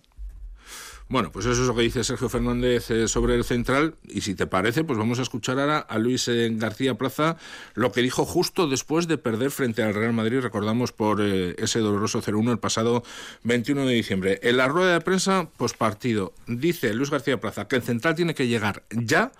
Bueno, 1.09 1.31
pues 1.31 1.47
eso 1.47 1.63
es 1.63 1.69
lo 1.69 1.77
que 1.77 1.83
dice 1.83 2.03
Sergio 2.03 2.29
Fernández 2.29 2.91
eh, 2.91 3.07
sobre 3.07 3.37
el 3.37 3.45
central. 3.45 3.95
Y 4.09 4.23
si 4.23 4.35
te 4.35 4.49
parece, 4.49 4.83
pues 4.83 4.99
vamos 4.99 5.21
a 5.21 5.23
escuchar 5.23 5.61
ahora 5.61 5.79
a 5.79 5.99
Luis 5.99 6.27
eh, 6.27 6.49
García 6.53 6.95
Plaza 6.95 7.37
lo 7.75 7.93
que 7.93 8.03
dijo 8.03 8.25
justo 8.25 8.67
después 8.67 9.07
de 9.07 9.17
perder 9.17 9.53
frente 9.53 9.85
al 9.85 9.95
Real 9.95 10.13
Madrid, 10.13 10.41
recordamos 10.41 10.91
por 10.91 11.21
eh, 11.23 11.55
ese 11.59 11.79
doloroso 11.79 12.21
0-1 12.23 12.51
el 12.51 12.59
pasado 12.59 13.05
21 13.45 13.87
de 13.87 13.95
diciembre. 13.95 14.41
En 14.43 14.57
la 14.57 14.67
rueda 14.67 14.95
de 14.95 15.01
prensa 15.01 15.49
partido 15.79 16.33
dice 16.49 16.93
Luis 16.93 17.11
García 17.11 17.39
Plaza 17.39 17.69
que 17.69 17.77
el 17.77 17.83
central 17.83 18.17
tiene 18.17 18.35
que 18.35 18.49
llegar 18.49 18.83
ya. 18.91 19.31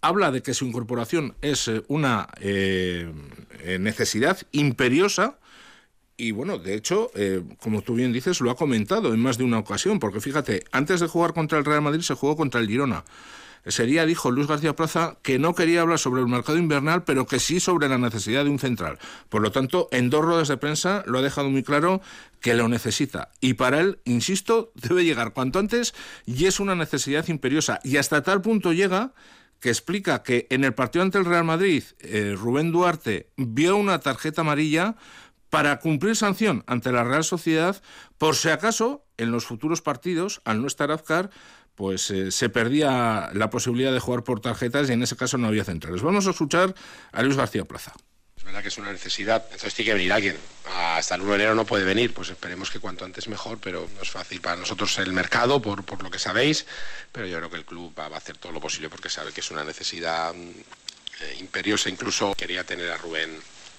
Habla 0.00 0.32
de 0.32 0.42
que 0.42 0.52
su 0.52 0.66
incorporación 0.66 1.34
es 1.40 1.70
una 1.88 2.28
necesidad 3.78 4.38
imperiosa 4.52 5.38
y 6.16 6.30
bueno, 6.30 6.58
de 6.58 6.74
hecho, 6.74 7.10
eh, 7.14 7.42
como 7.60 7.82
tú 7.82 7.94
bien 7.94 8.12
dices, 8.12 8.40
lo 8.40 8.50
ha 8.50 8.56
comentado 8.56 9.12
en 9.12 9.20
más 9.20 9.38
de 9.38 9.44
una 9.44 9.58
ocasión, 9.58 9.98
porque 9.98 10.20
fíjate, 10.20 10.64
antes 10.70 11.00
de 11.00 11.08
jugar 11.08 11.34
contra 11.34 11.58
el 11.58 11.64
Real 11.64 11.82
Madrid 11.82 12.02
se 12.02 12.14
jugó 12.14 12.36
contra 12.36 12.60
el 12.60 12.68
Girona. 12.68 13.04
Sería, 13.66 14.04
dijo 14.04 14.30
Luis 14.30 14.46
García 14.46 14.76
Plaza, 14.76 15.16
que 15.22 15.38
no 15.38 15.54
quería 15.54 15.80
hablar 15.80 15.98
sobre 15.98 16.20
el 16.20 16.28
mercado 16.28 16.58
invernal, 16.58 17.04
pero 17.04 17.26
que 17.26 17.40
sí 17.40 17.60
sobre 17.60 17.88
la 17.88 17.96
necesidad 17.96 18.44
de 18.44 18.50
un 18.50 18.58
central. 18.58 18.98
Por 19.30 19.40
lo 19.40 19.52
tanto, 19.52 19.88
en 19.90 20.10
dos 20.10 20.22
ruedas 20.22 20.48
de 20.48 20.58
prensa 20.58 21.02
lo 21.06 21.18
ha 21.18 21.22
dejado 21.22 21.48
muy 21.48 21.62
claro 21.62 22.02
que 22.40 22.54
lo 22.54 22.68
necesita. 22.68 23.30
Y 23.40 23.54
para 23.54 23.80
él, 23.80 24.00
insisto, 24.04 24.70
debe 24.74 25.04
llegar 25.04 25.32
cuanto 25.32 25.58
antes 25.58 25.94
y 26.26 26.44
es 26.44 26.60
una 26.60 26.74
necesidad 26.74 27.26
imperiosa. 27.28 27.80
Y 27.82 27.96
hasta 27.96 28.22
tal 28.22 28.42
punto 28.42 28.74
llega 28.74 29.14
que 29.60 29.70
explica 29.70 30.22
que 30.22 30.46
en 30.50 30.62
el 30.62 30.74
partido 30.74 31.02
ante 31.02 31.16
el 31.16 31.24
Real 31.24 31.44
Madrid, 31.44 31.84
eh, 32.00 32.34
Rubén 32.36 32.70
Duarte 32.70 33.30
vio 33.38 33.78
una 33.78 33.98
tarjeta 33.98 34.42
amarilla 34.42 34.96
para 35.54 35.78
cumplir 35.78 36.16
sanción 36.16 36.64
ante 36.66 36.90
la 36.90 37.04
Real 37.04 37.22
Sociedad 37.22 37.80
por 38.18 38.34
si 38.34 38.48
acaso 38.48 39.06
en 39.18 39.30
los 39.30 39.46
futuros 39.46 39.82
partidos, 39.82 40.42
al 40.44 40.60
no 40.60 40.66
estar 40.66 40.90
Azcar, 40.90 41.30
pues 41.76 42.10
eh, 42.10 42.32
se 42.32 42.48
perdía 42.48 43.30
la 43.34 43.50
posibilidad 43.50 43.92
de 43.92 44.00
jugar 44.00 44.24
por 44.24 44.40
tarjetas 44.40 44.90
y 44.90 44.94
en 44.94 45.04
ese 45.04 45.14
caso 45.14 45.38
no 45.38 45.46
había 45.46 45.62
centrales. 45.62 46.02
Vamos 46.02 46.26
a 46.26 46.30
escuchar 46.30 46.74
a 47.12 47.22
Luis 47.22 47.36
García 47.36 47.64
Plaza. 47.66 47.92
Es 48.36 48.42
verdad 48.42 48.62
que 48.62 48.68
es 48.68 48.78
una 48.78 48.90
necesidad, 48.90 49.44
entonces 49.44 49.74
tiene 49.74 49.92
que 49.92 49.94
venir 49.94 50.12
alguien. 50.12 50.36
Hasta 50.74 51.14
el 51.14 51.20
1 51.20 51.30
de 51.30 51.36
enero 51.36 51.54
no 51.54 51.64
puede 51.64 51.84
venir, 51.84 52.12
pues 52.12 52.30
esperemos 52.30 52.68
que 52.72 52.80
cuanto 52.80 53.04
antes 53.04 53.28
mejor, 53.28 53.58
pero 53.58 53.88
no 53.94 54.02
es 54.02 54.10
fácil 54.10 54.40
para 54.40 54.56
nosotros 54.56 54.98
el 54.98 55.12
mercado, 55.12 55.62
por, 55.62 55.84
por 55.84 56.02
lo 56.02 56.10
que 56.10 56.18
sabéis, 56.18 56.66
pero 57.12 57.28
yo 57.28 57.36
creo 57.36 57.50
que 57.50 57.58
el 57.58 57.64
club 57.64 57.94
va, 57.96 58.06
a 58.06 58.16
hacer 58.16 58.38
todo 58.38 58.50
lo 58.50 58.58
posible 58.58 58.88
porque 58.88 59.08
sabe 59.08 59.30
que 59.30 59.40
es 59.40 59.52
una 59.52 59.62
necesidad 59.62 60.34
mm, 60.34 60.48
eh, 61.20 61.36
imperiosa. 61.38 61.90
Incluso 61.90 62.34
quería 62.34 62.64
tener 62.64 62.90
a 62.90 62.96
Rubén 62.96 63.30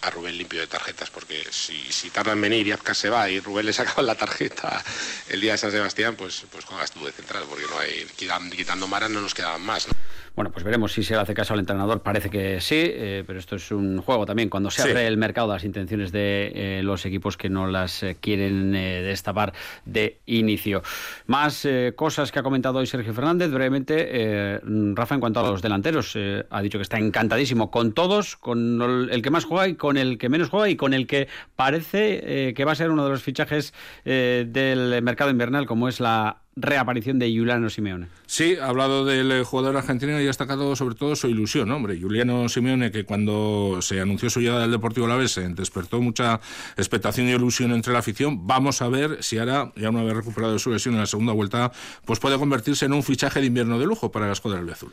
a 0.06 0.10
Rubén 0.12 0.38
limpio 0.38 0.60
de 0.60 0.68
tarjetas, 0.68 1.10
porque 1.10 1.44
si, 1.52 1.91
si 1.91 2.10
tarda 2.12 2.34
en 2.34 2.41
venir 2.41 2.68
y 2.68 2.72
Azcas 2.72 2.98
se 2.98 3.10
va 3.10 3.30
y 3.30 3.39
Rubén 3.39 3.65
le 3.65 3.74
saca 3.74 4.02
la 4.02 4.15
tarjeta 4.15 4.84
el 5.30 5.41
día 5.41 5.54
de 5.54 5.58
San 5.58 5.72
Sebastián, 5.72 6.15
pues, 6.15 6.46
pues 6.52 6.65
juegas 6.65 6.91
tú 6.91 7.06
de 7.06 7.12
central, 7.12 7.46
porque 7.50 7.65
no 7.70 7.80
hay, 7.80 8.08
quitando 8.15 8.88
Maras 8.88 9.10
no 9.10 9.22
nos 9.22 9.34
quedaban 9.34 9.62
más. 9.62 9.88
Bueno, 10.36 10.52
pues 10.52 10.65
veremos 10.65 10.91
si 10.91 11.02
se 11.02 11.13
le 11.13 11.21
hace 11.21 11.34
caso 11.34 11.54
al 11.54 11.62
entrenador. 11.62 12.02
Parece 12.02 12.30
que 12.30 12.60
sí, 12.60 12.76
eh, 12.78 13.24
pero 13.26 13.39
esto 13.39 13.56
es 13.56 13.71
un 13.71 14.02
juego 14.02 14.26
también. 14.26 14.50
Cuando 14.50 14.69
se 14.69 14.82
abre 14.82 15.08
el 15.08 15.15
mercado, 15.15 15.48
las 15.48 15.63
intenciones 15.63 16.12
de 16.12 16.52
eh, 16.54 16.84
los 16.84 17.06
equipos 17.06 17.38
que 17.38 17.50
no 17.50 17.67
las 17.67 18.04
eh, 18.04 18.17
quieren 18.19 18.74
destapar 18.74 19.54
de 19.86 20.19
inicio. 20.26 20.84
Más 21.28 21.65
cosas 21.95 22.34
que 22.34 22.39
ha 22.39 22.43
comentado 22.43 22.80
hoy 22.80 22.88
Sergio 22.88 23.13
Fernández. 23.13 23.50
Brevemente, 23.50 24.60
Rafa, 24.93 25.15
en 25.15 25.21
cuanto 25.21 25.39
a 25.39 25.50
los 25.50 25.62
delanteros, 25.62 26.17
ha 26.50 26.62
dicho 26.62 26.78
que 26.78 26.84
está 26.84 26.98
encantadísimo 26.98 27.71
con 27.71 27.93
todos, 27.93 28.36
con 28.36 29.10
el 29.10 29.21
que 29.21 29.30
más 29.30 29.45
juega 29.45 29.69
y 29.69 29.76
con 29.76 29.95
el 29.95 30.17
que 30.17 30.28
menos 30.28 30.50
juega 30.50 30.67
y 30.67 30.76
con 30.76 30.93
el 30.93 31.08
que 31.08 31.30
parece 31.56 32.54
que 32.54 32.65
va 32.65 32.74
a 32.74 32.76
ser 32.76 32.91
uno 32.91 33.06
de 33.06 33.12
los 33.12 33.24
fichajes 33.24 33.74
del 34.04 35.02
mercado 35.02 35.32
invernal, 35.32 35.65
como 35.65 35.88
es 35.88 36.02
la 36.02 36.41
reaparición 36.56 37.20
de 37.20 37.28
Juliano 37.36 37.70
Simeone. 37.70 38.08
Sí, 38.28 38.56
ha 38.56 38.68
hablado 38.68 39.06
del 39.06 39.32
eh, 39.32 39.44
jugador 39.44 39.76
argentino 39.76 40.13
y 40.13 40.24
ha 40.24 40.28
destacado 40.28 40.76
sobre 40.76 40.96
todo 40.96 41.15
su 41.15 41.28
ilusión, 41.28 41.70
hombre. 41.72 42.00
Juliano 42.00 42.48
Simeone, 42.48 42.91
que 42.91 43.04
cuando 43.04 43.80
se 43.82 44.00
anunció 44.00 44.30
su 44.30 44.39
llegada 44.39 44.63
al 44.63 44.72
Deportivo 44.72 45.06
Alavés 45.06 45.39
despertó 45.50 46.02
mucha 46.02 46.39
expectación 46.78 47.28
y 47.28 47.32
ilusión 47.32 47.72
entre 47.72 47.94
la 47.94 48.00
afición. 48.00 48.48
Vamos 48.48 48.82
a 48.82 48.88
ver 48.88 49.22
si 49.22 49.38
ahora, 49.38 49.72
ya 49.76 49.89
una 49.89 50.04
vez 50.04 50.15
recuperado 50.15 50.58
su 50.60 50.72
lesión 50.72 50.94
en 50.96 51.02
la 51.02 51.06
segunda 51.08 51.34
vuelta, 51.34 51.72
pues 52.06 52.20
puede 52.20 52.38
convertirse 52.38 52.86
en 52.86 52.93
un 52.93 53.03
fichaje 53.03 53.41
de 53.41 53.47
invierno 53.47 53.78
de 53.78 53.86
lujo 53.86 54.12
para 54.12 54.28
la 54.28 54.34
escuadra 54.34 54.62
del 54.62 54.72
Azul. 54.72 54.91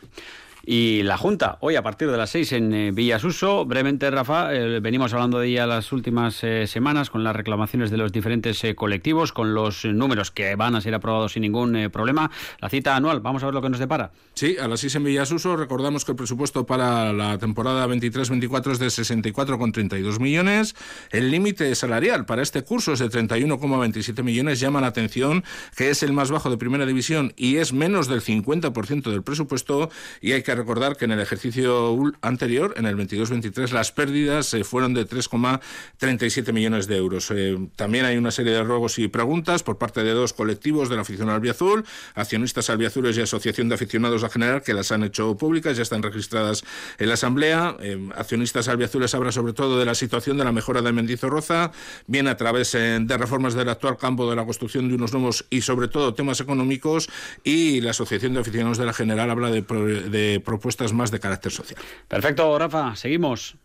Y 0.65 1.03
la 1.03 1.17
Junta, 1.17 1.59
hoy 1.59 1.75
a 1.75 1.83
partir 1.83 2.09
de 2.09 2.17
las 2.17 2.31
6 2.31 2.53
en 2.53 2.73
eh, 2.73 2.91
Villasuso, 2.93 3.65
brevemente 3.65 4.09
Rafa, 4.13 4.55
eh, 4.55 4.79
venimos 4.79 5.13
hablando 5.13 5.41
de 5.41 5.49
ella 5.49 5.67
las 5.67 5.91
últimas 5.91 6.45
eh, 6.45 6.69
semanas 6.69 7.11
con 7.11 7.25
las 7.25 7.35
reclamaciones 7.35 7.91
de 7.91 7.97
los 7.97 8.13
diferentes 8.13 8.63
colectivos, 8.77 9.33
con 9.33 9.55
los 9.55 9.85
números 9.85 10.31
que 10.31 10.55
van 10.55 10.77
a 10.77 10.81
ser 10.81 10.95
aprobados 10.95 11.33
sin 11.33 11.43
ningún 11.43 11.91
problema. 11.93 12.31
La 12.61 12.69
cita 12.69 12.95
anual, 12.95 13.19
vamos 13.19 13.43
a 13.43 13.47
ver 13.47 13.55
lo 13.55 13.61
que 13.61 13.71
nos 13.71 13.81
depara. 13.81 14.13
Sí, 14.35 14.57
a 14.57 14.69
las 14.69 14.79
6 14.81 14.95
en 14.97 15.05
Villasuso 15.05 15.57
recordamos 15.57 16.05
que 16.05 16.13
el 16.13 16.17
presupuesto 16.17 16.65
para 16.65 17.13
la 17.13 17.39
temporada 17.39 17.89
23-24 17.89 18.73
es 18.73 18.79
de 18.79 18.87
64,32 18.87 20.21
millones. 20.21 20.77
El 21.11 21.33
límite 21.33 21.75
salarial 21.75 22.25
para 22.25 22.43
este 22.43 22.63
curso 22.63 22.93
es 22.93 23.01
de 23.01 23.11
31,27 23.11 24.23
millones. 24.23 24.61
Llama 24.61 24.81
la 24.81 24.87
atención 24.87 25.43
que 25.77 25.91
es 25.91 26.05
el 26.05 26.13
más 26.13 26.31
bajo 26.31 26.51
de 26.51 26.57
primera 26.57 26.87
división 26.87 27.33
y 27.37 27.57
es 27.57 27.73
menos 27.73 28.07
del 28.07 28.21
50% 28.21 29.11
del 29.11 29.25
presupuesto 29.25 29.91
y 30.21 30.33
hay 30.33 30.43
que 30.45 30.52
recordar 30.55 30.97
que 30.97 31.05
en 31.05 31.13
el 31.13 31.21
ejercicio 31.21 31.97
anterior, 32.21 32.75
en 32.77 32.87
el 32.87 32.97
22-23, 32.97 33.71
las 33.71 33.93
pérdidas 33.93 34.53
eh, 34.55 34.65
fueron 34.65 34.95
de 34.95 35.07
3,37 35.07 36.53
millones 36.53 36.87
de 36.87 36.97
euros. 36.97 37.31
Eh, 37.31 37.59
también 37.77 38.05
hay 38.05 38.17
una 38.17 38.31
serie 38.31 38.53
de 38.53 38.63
ruegos 38.63 38.99
y 38.99 39.09
preguntas 39.09 39.63
por 39.63 39.79
parte 39.79 40.03
de 40.03 40.13
dos 40.13 40.33
colectivos 40.33 40.89
de 40.89 40.97
la 40.97 41.03
afición 41.03 41.31
albiazul, 41.31 41.85
accionistas 42.15 42.71
albiazules 42.71 43.17
y 43.17 43.21
asociación 43.21 43.69
de 43.69 43.75
aficionados 43.75 44.25
a 44.25 44.29
general, 44.29 44.63
que 44.63 44.75
las 44.75 44.93
han 44.93 45.05
hecho 45.05 45.37
públicas, 45.37 45.77
ya 45.77 45.83
están 45.83 46.03
registradas 46.03 46.65
en 46.99 47.09
la 47.09 47.15
asamblea. 47.15 47.77
Eh, 47.81 48.09
accionistas 48.17 48.69
albiazules 48.69 49.15
habla 49.15 49.33
sobre 49.33 49.53
todo 49.53 49.79
de 49.79 49.85
la 49.85 49.95
situación 49.95 50.37
de 50.37 50.45
la 50.45 50.53
mejora 50.53 50.83
de 50.83 50.93
Mendizorroza, 50.93 51.73
bien 52.07 52.29
a 52.29 52.37
través 52.37 52.73
de 52.73 53.19
reformas 53.19 53.55
del 53.55 53.69
actual 53.69 53.97
campo 53.97 54.29
de 54.29 54.37
la 54.37 54.45
construcción 54.45 54.89
de 54.89 54.95
unos 54.95 55.13
nuevos 55.13 55.47
y 55.51 55.61
sobre 55.63 55.89
todo 55.89 56.15
temas 56.15 56.41
económicos 56.41 57.09
y 57.45 57.81
la 57.81 57.91
asociación 57.91 58.35
de 58.35 58.41
aficionados 58.41 58.79
de 58.79 58.87
la 58.87 58.93
general 58.93 59.31
habla 59.31 59.51
de, 59.51 59.63
de 59.63 60.42
propuestas 60.43 60.93
más 60.93 61.11
de 61.11 61.21
carácter 61.21 61.53
social. 61.53 61.81
Perfecto, 62.09 62.59
Rafa, 62.59 62.95
seguimos. 62.97 63.57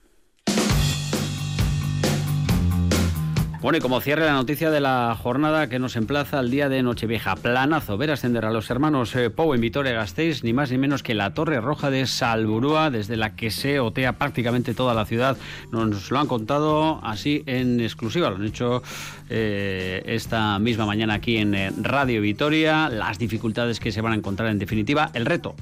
Bueno, 3.60 3.80
y 3.80 3.82
como 3.82 4.00
cierre 4.02 4.24
la 4.24 4.34
noticia 4.34 4.70
de 4.70 4.80
la 4.80 5.18
jornada 5.20 5.68
que 5.68 5.80
nos 5.80 5.96
emplaza 5.96 6.38
al 6.38 6.52
día 6.52 6.70
de 6.70 6.84
Nochevieja, 6.84 7.36
planazo, 7.36 7.98
ver 7.98 8.12
ascender 8.12 8.46
a 8.46 8.52
los 8.52 8.70
hermanos 8.70 9.16
eh, 9.16 9.32
Pou 9.32 9.52
Vitoria-Gasteiz, 9.58 10.44
ni 10.44 10.54
más 10.54 10.70
ni 10.70 10.78
menos 10.78 11.02
que 11.02 11.16
la 11.16 11.34
Torre 11.34 11.60
Roja 11.60 11.90
de 11.90 12.06
Salburúa, 12.06 12.92
desde 12.92 13.18
la 13.18 13.36
que 13.36 13.50
se 13.50 13.80
otea 13.80 14.14
prácticamente 14.14 14.76
toda 14.76 14.94
la 14.94 15.06
ciudad. 15.06 15.38
Nos 15.72 16.12
lo 16.12 16.20
han 16.20 16.28
contado 16.28 17.02
así 17.04 17.42
en 17.48 17.82
exclusiva, 17.82 18.30
lo 18.30 18.36
han 18.36 18.46
hecho 18.46 18.84
eh, 19.28 20.04
esta 20.06 20.60
misma 20.60 20.86
mañana 20.86 21.16
aquí 21.16 21.38
en 21.38 21.56
eh, 21.56 21.72
Radio 21.82 22.22
Vitoria, 22.22 22.90
las 22.90 23.18
dificultades 23.18 23.80
que 23.80 23.92
se 23.92 24.02
van 24.02 24.14
a 24.14 24.18
encontrar 24.18 24.50
en 24.50 24.60
definitiva, 24.60 25.10
el 25.16 25.26
reto 25.26 25.56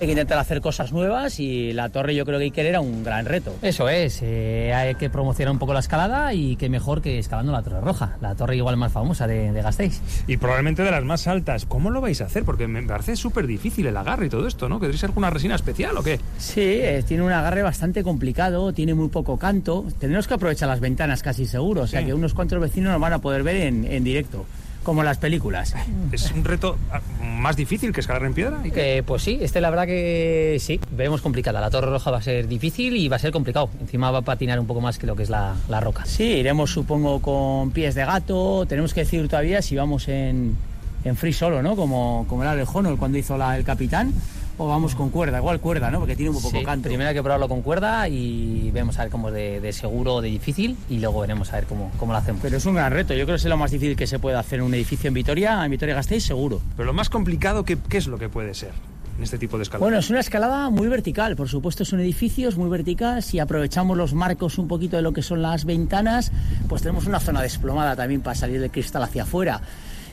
hay 0.00 0.06
que 0.06 0.12
intentar 0.12 0.38
hacer 0.38 0.60
cosas 0.60 0.92
nuevas 0.92 1.40
y 1.40 1.72
la 1.72 1.88
torre 1.88 2.14
yo 2.14 2.24
creo 2.24 2.38
que 2.38 2.44
Iker 2.44 2.66
era 2.66 2.80
un 2.80 3.02
gran 3.02 3.26
reto. 3.26 3.54
Eso 3.62 3.88
es, 3.88 4.20
eh, 4.22 4.72
hay 4.72 4.94
que 4.94 5.10
promocionar 5.10 5.52
un 5.52 5.58
poco 5.58 5.72
la 5.74 5.80
escalada 5.80 6.32
y 6.34 6.56
qué 6.56 6.68
mejor 6.68 7.02
que 7.02 7.18
escalando 7.18 7.52
la 7.52 7.62
Torre 7.62 7.80
Roja, 7.80 8.16
la 8.20 8.34
torre 8.34 8.56
igual 8.56 8.76
más 8.76 8.92
famosa 8.92 9.26
de, 9.26 9.52
de 9.52 9.62
Gasteiz. 9.62 10.00
Y 10.26 10.36
probablemente 10.36 10.82
de 10.82 10.90
las 10.90 11.04
más 11.04 11.26
altas. 11.26 11.66
¿Cómo 11.66 11.90
lo 11.90 12.00
vais 12.00 12.20
a 12.20 12.26
hacer? 12.26 12.44
Porque 12.44 12.68
me 12.68 12.82
parece 12.82 13.16
súper 13.16 13.46
difícil 13.46 13.86
el 13.86 13.96
agarre 13.96 14.26
y 14.26 14.28
todo 14.28 14.46
esto, 14.46 14.68
¿no? 14.68 14.78
¿Queréis 14.78 15.02
alguna 15.04 15.30
resina 15.30 15.56
especial 15.56 15.96
o 15.96 16.02
qué? 16.02 16.20
Sí, 16.38 16.60
eh, 16.60 17.02
tiene 17.06 17.24
un 17.24 17.32
agarre 17.32 17.62
bastante 17.62 18.02
complicado, 18.04 18.72
tiene 18.72 18.94
muy 18.94 19.08
poco 19.08 19.36
canto. 19.36 19.84
Tendremos 19.98 20.28
que 20.28 20.34
aprovechar 20.34 20.68
las 20.68 20.80
ventanas 20.80 21.22
casi 21.22 21.46
seguro, 21.46 21.82
o 21.82 21.86
sea 21.86 22.04
que 22.04 22.14
unos 22.14 22.34
cuantos 22.34 22.60
vecinos 22.60 22.92
nos 22.92 23.00
van 23.00 23.12
a 23.12 23.18
poder 23.18 23.42
ver 23.42 23.56
en, 23.56 23.84
en 23.84 24.04
directo 24.04 24.46
como 24.88 25.02
las 25.02 25.18
películas. 25.18 25.74
¿Es 26.12 26.32
un 26.32 26.44
reto 26.44 26.78
ah, 26.90 27.02
más 27.22 27.56
difícil 27.56 27.92
que 27.92 28.00
escalar 28.00 28.24
en 28.24 28.32
piedra? 28.32 28.62
Eh, 28.64 29.02
pues 29.04 29.22
sí, 29.22 29.38
este 29.42 29.60
la 29.60 29.68
verdad 29.68 29.84
que 29.84 30.56
sí, 30.60 30.80
vemos 30.92 31.20
complicada. 31.20 31.60
La 31.60 31.68
Torre 31.68 31.90
Roja 31.90 32.10
va 32.10 32.16
a 32.16 32.22
ser 32.22 32.48
difícil 32.48 32.96
y 32.96 33.06
va 33.06 33.16
a 33.16 33.18
ser 33.18 33.30
complicado. 33.30 33.68
Encima 33.82 34.10
va 34.10 34.20
a 34.20 34.22
patinar 34.22 34.58
un 34.58 34.66
poco 34.66 34.80
más 34.80 34.96
que 34.96 35.06
lo 35.06 35.14
que 35.14 35.24
es 35.24 35.28
la, 35.28 35.54
la 35.68 35.80
roca. 35.80 36.06
Sí, 36.06 36.24
iremos 36.24 36.70
supongo 36.70 37.20
con 37.20 37.70
pies 37.70 37.96
de 37.96 38.06
gato. 38.06 38.64
Tenemos 38.66 38.94
que 38.94 39.00
decir 39.00 39.28
todavía 39.28 39.60
si 39.60 39.76
vamos 39.76 40.08
en, 40.08 40.56
en 41.04 41.16
free 41.16 41.34
solo, 41.34 41.62
¿no? 41.62 41.76
Como, 41.76 42.24
como 42.26 42.42
era 42.42 42.54
el 42.54 42.66
Honor 42.72 42.96
cuando 42.96 43.18
hizo 43.18 43.36
la, 43.36 43.58
el 43.58 43.64
capitán 43.64 44.14
o 44.58 44.68
vamos 44.68 44.94
con 44.94 45.10
cuerda, 45.10 45.38
igual 45.38 45.60
cuerda, 45.60 45.90
¿no? 45.90 46.00
Porque 46.00 46.16
tiene 46.16 46.30
un 46.30 46.42
poco 46.42 46.62
canto. 46.62 46.88
Primero 46.88 47.08
hay 47.08 47.14
que 47.14 47.22
probarlo 47.22 47.48
con 47.48 47.62
cuerda 47.62 48.08
y 48.08 48.70
vemos 48.72 48.98
a 48.98 49.02
ver 49.02 49.10
cómo 49.10 49.28
es 49.28 49.62
de, 49.62 49.72
seguro 49.72 50.16
o 50.16 50.20
de 50.20 50.28
difícil 50.28 50.76
y 50.90 50.98
luego 50.98 51.20
veremos 51.20 51.52
a 51.52 51.56
ver 51.56 51.66
cómo, 51.66 51.90
cómo 51.98 52.12
lo 52.12 52.18
hacemos. 52.18 52.42
Pero 52.42 52.56
es 52.56 52.66
un 52.66 52.74
gran 52.74 52.92
reto, 52.92 53.14
yo 53.14 53.24
creo 53.24 53.36
que 53.36 53.42
es 53.42 53.44
lo 53.44 53.56
más 53.56 53.70
difícil 53.70 53.96
que 53.96 54.06
se 54.06 54.18
puede 54.18 54.36
hacer 54.36 54.58
en 54.58 54.66
un 54.66 54.74
edificio 54.74 55.08
en 55.08 55.14
Vitoria, 55.14 55.64
en 55.64 55.70
Vitoria 55.70 55.94
Gasteiz 55.94 56.24
seguro. 56.24 56.60
Pero 56.76 56.86
lo 56.86 56.92
más 56.92 57.08
complicado, 57.08 57.64
¿qué, 57.64 57.78
qué 57.88 57.98
es 57.98 58.06
lo 58.06 58.18
que 58.18 58.28
puede 58.28 58.54
ser? 58.54 58.72
en 59.18 59.24
este 59.24 59.38
tipo 59.38 59.56
de 59.58 59.64
escalada? 59.64 59.84
Bueno, 59.84 59.98
es 59.98 60.10
una 60.10 60.20
escalada 60.20 60.70
muy 60.70 60.88
vertical, 60.88 61.36
por 61.36 61.48
supuesto 61.48 61.82
es 61.82 61.92
un 61.92 62.00
edificio, 62.00 62.48
es 62.48 62.56
muy 62.56 62.70
vertical, 62.70 63.22
si 63.22 63.40
aprovechamos 63.40 63.96
los 63.96 64.14
marcos 64.14 64.58
un 64.58 64.68
poquito 64.68 64.96
de 64.96 65.02
lo 65.02 65.12
que 65.12 65.22
son 65.22 65.42
las 65.42 65.64
ventanas, 65.64 66.32
pues 66.68 66.82
tenemos 66.82 67.06
una 67.06 67.20
zona 67.20 67.42
desplomada 67.42 67.96
también 67.96 68.20
para 68.20 68.36
salir 68.36 68.60
del 68.60 68.70
cristal 68.70 69.02
hacia 69.02 69.24
afuera. 69.24 69.60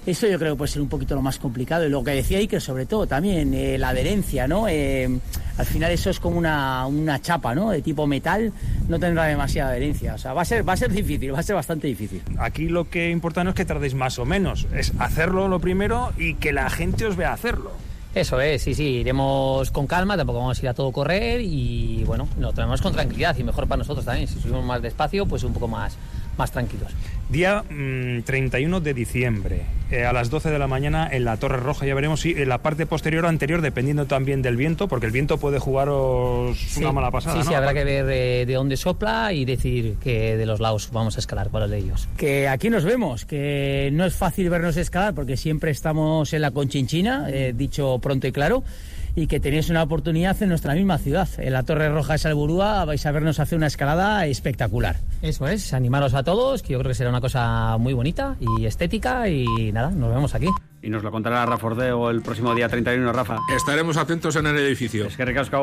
Eso 0.06 0.28
yo 0.28 0.38
creo 0.38 0.53
que 0.53 0.58
puede 0.60 0.72
ser 0.72 0.82
un 0.82 0.88
poquito 0.88 1.16
lo 1.16 1.22
más 1.22 1.39
complicado. 1.39 1.86
Y 1.86 1.89
lo 1.89 2.03
que 2.03 2.12
decía 2.12 2.38
Iker, 2.38 2.62
sobre 2.62 2.86
todo, 2.86 3.08
también 3.08 3.53
eh, 3.53 3.78
la 3.78 3.89
adherencia, 3.89 4.47
¿no? 4.47 4.68
Eh, 4.68 5.10
al 5.58 5.66
final 5.66 5.91
eso 5.91 6.10
es 6.12 6.20
como 6.20 6.38
una, 6.38 6.86
una, 6.86 7.20
chapa, 7.22 7.56
¿no? 7.56 7.72
De 7.72 7.82
tipo 7.82 8.06
metal, 8.06 8.53
no 8.88 8.99
tendrá 8.99 9.26
demasiada 9.26 9.72
adherencia. 9.72 10.14
O 10.14 10.18
sea, 10.18 10.34
va 10.34 10.43
a, 10.43 10.45
ser, 10.45 10.68
va 10.68 10.74
a 10.74 10.78
ser 10.78 10.91
difícil, 10.91 11.34
va 11.34 11.39
a 11.39 11.43
ser 11.43 11.56
bastante 11.56 11.88
difícil. 11.88 12.22
Aquí 12.38 12.68
lo 12.68 12.89
que 12.89 13.10
importa 13.10 13.43
no 13.43 13.51
es 13.51 13.56
que 13.56 13.66
tardéis 13.66 13.95
más 13.95 14.20
o 14.20 14.26
menos, 14.26 14.68
es 14.76 14.93
hacerlo 14.99 15.47
lo 15.47 15.60
primero 15.60 16.14
y 16.18 16.36
que 16.36 16.53
la 16.53 16.70
gente 16.70 17.06
os 17.06 17.16
vea 17.16 17.34
hacerlo. 17.34 17.72
Eso 18.16 18.39
es, 18.39 18.62
sí, 18.62 18.74
sí, 18.74 18.84
iremos 18.84 19.72
con 19.72 19.88
calma, 19.88 20.16
tampoco 20.16 20.39
vamos 20.39 20.58
a 20.58 20.62
ir 20.62 20.70
a 20.70 20.74
todo 20.74 20.89
correr 20.93 21.41
y 21.41 22.01
bueno, 22.06 22.30
lo 22.39 22.53
tenemos 22.53 22.82
con 22.82 22.93
tranquilidad 22.93 23.36
y 23.38 23.43
mejor 23.43 23.68
para 23.68 23.80
nosotros 23.80 24.06
también. 24.06 24.30
Si 24.30 24.39
subimos 24.39 24.64
más 24.64 24.82
despacio, 24.82 25.26
pues 25.26 25.43
un 25.43 25.51
poco 25.51 25.68
más, 25.68 25.97
más 26.38 26.51
tranquilos. 26.51 26.91
Día 27.29 27.63
31 27.67 28.79
mm, 28.79 28.83
de 28.83 28.93
diciembre, 28.93 29.61
eh, 29.89 30.05
a 30.05 30.13
las 30.13 30.29
12 30.29 30.51
de 30.51 30.59
la 30.59 30.67
mañana 30.67 31.09
en 31.11 31.25
la 31.25 31.38
Torre 31.38 31.57
Roja. 31.57 31.86
Ya 31.86 31.95
veremos 31.95 32.21
si 32.21 32.31
en 32.31 32.49
la 32.49 32.59
parte 32.59 32.86
posterior 32.86 33.25
o 33.25 33.27
anterior, 33.27 33.61
dependiendo 33.61 34.05
también 34.05 34.41
del 34.41 34.55
viento, 34.57 34.88
porque 34.88 35.07
el 35.07 35.11
viento 35.11 35.39
puede 35.39 35.57
jugaros 35.57 36.77
una 36.77 36.91
mala 36.91 37.09
pasada. 37.09 37.41
Sí, 37.41 37.47
sí, 37.47 37.53
habrá 37.53 37.73
que 37.73 37.83
ver 37.83 38.05
eh, 38.09 38.45
de 38.45 38.53
dónde 38.53 38.77
sopla 38.77 39.33
y 39.33 39.45
decir 39.45 39.95
que 40.03 40.38
de 40.38 40.45
los 40.45 40.59
lados 40.59 40.89
vamos 40.91 41.15
a 41.15 41.19
escalar, 41.19 41.49
cuál 41.49 41.69
de 41.69 41.77
ellos. 41.77 42.07
Que 42.17 42.47
aquí 42.47 42.69
nos 42.69 42.83
vemos, 42.83 43.25
que 43.25 43.89
no 43.91 44.05
es 44.05 44.15
fácil 44.15 44.49
vernos 44.49 44.77
escalar 44.77 45.15
porque 45.15 45.36
siempre 45.36 45.71
estamos 45.71 46.31
en 46.33 46.41
la 46.41 46.51
Conchinchina, 46.51 47.27
eh, 47.29 47.53
dicho 47.55 47.97
pronto 47.99 48.27
y 48.27 48.31
claro 48.31 48.63
y 49.16 49.28
que 49.28 49.39
tenéis 49.39 49.70
una 49.70 49.84
oportunidad 49.84 50.41
en 50.41 50.49
nuestra 50.49 50.74
misma 50.74 50.97
ciudad. 50.97 51.28
En 51.38 51.53
la 51.53 51.63
Torre 51.63 51.89
Roja 51.89 52.13
de 52.13 52.20
Salburúa 52.20 52.86
vais 52.86 53.05
a 53.05 53.11
vernos 53.11 53.39
hacer 53.39 53.57
una 53.57 53.68
escalada 53.68 54.26
espectacular. 54.28 54.97
Eso 55.22 55.47
es, 55.47 55.74
animaros 55.74 56.13
a 56.13 56.24
todos, 56.24 56.61
que 56.61 56.74
yo 56.74 56.80
creo 56.80 56.89
que 56.89 56.95
será 56.95 57.09
una 57.09 57.22
cosa 57.22 57.78
muy 57.78 57.93
bonita 57.93 58.36
y 58.39 58.66
estética 58.66 59.28
y 59.30 59.72
nada, 59.72 59.91
nos 59.91 60.13
vemos 60.13 60.36
aquí. 60.36 60.47
Y 60.82 60.89
nos 60.89 61.01
lo 61.01 61.11
contará 61.11 61.45
Rafa 61.45 61.68
Ordeo 61.68 62.11
el 62.11 62.22
próximo 62.22 62.53
día 62.53 62.70
31, 62.70 63.11
Rafa. 63.11 63.39
Estaremos 63.55 63.97
atentos 63.97 64.36
en 64.36 64.47
el 64.47 64.57
edificio. 64.57 65.05
Es 65.05 65.18
que 65.18 65.26
recasco 65.26 65.57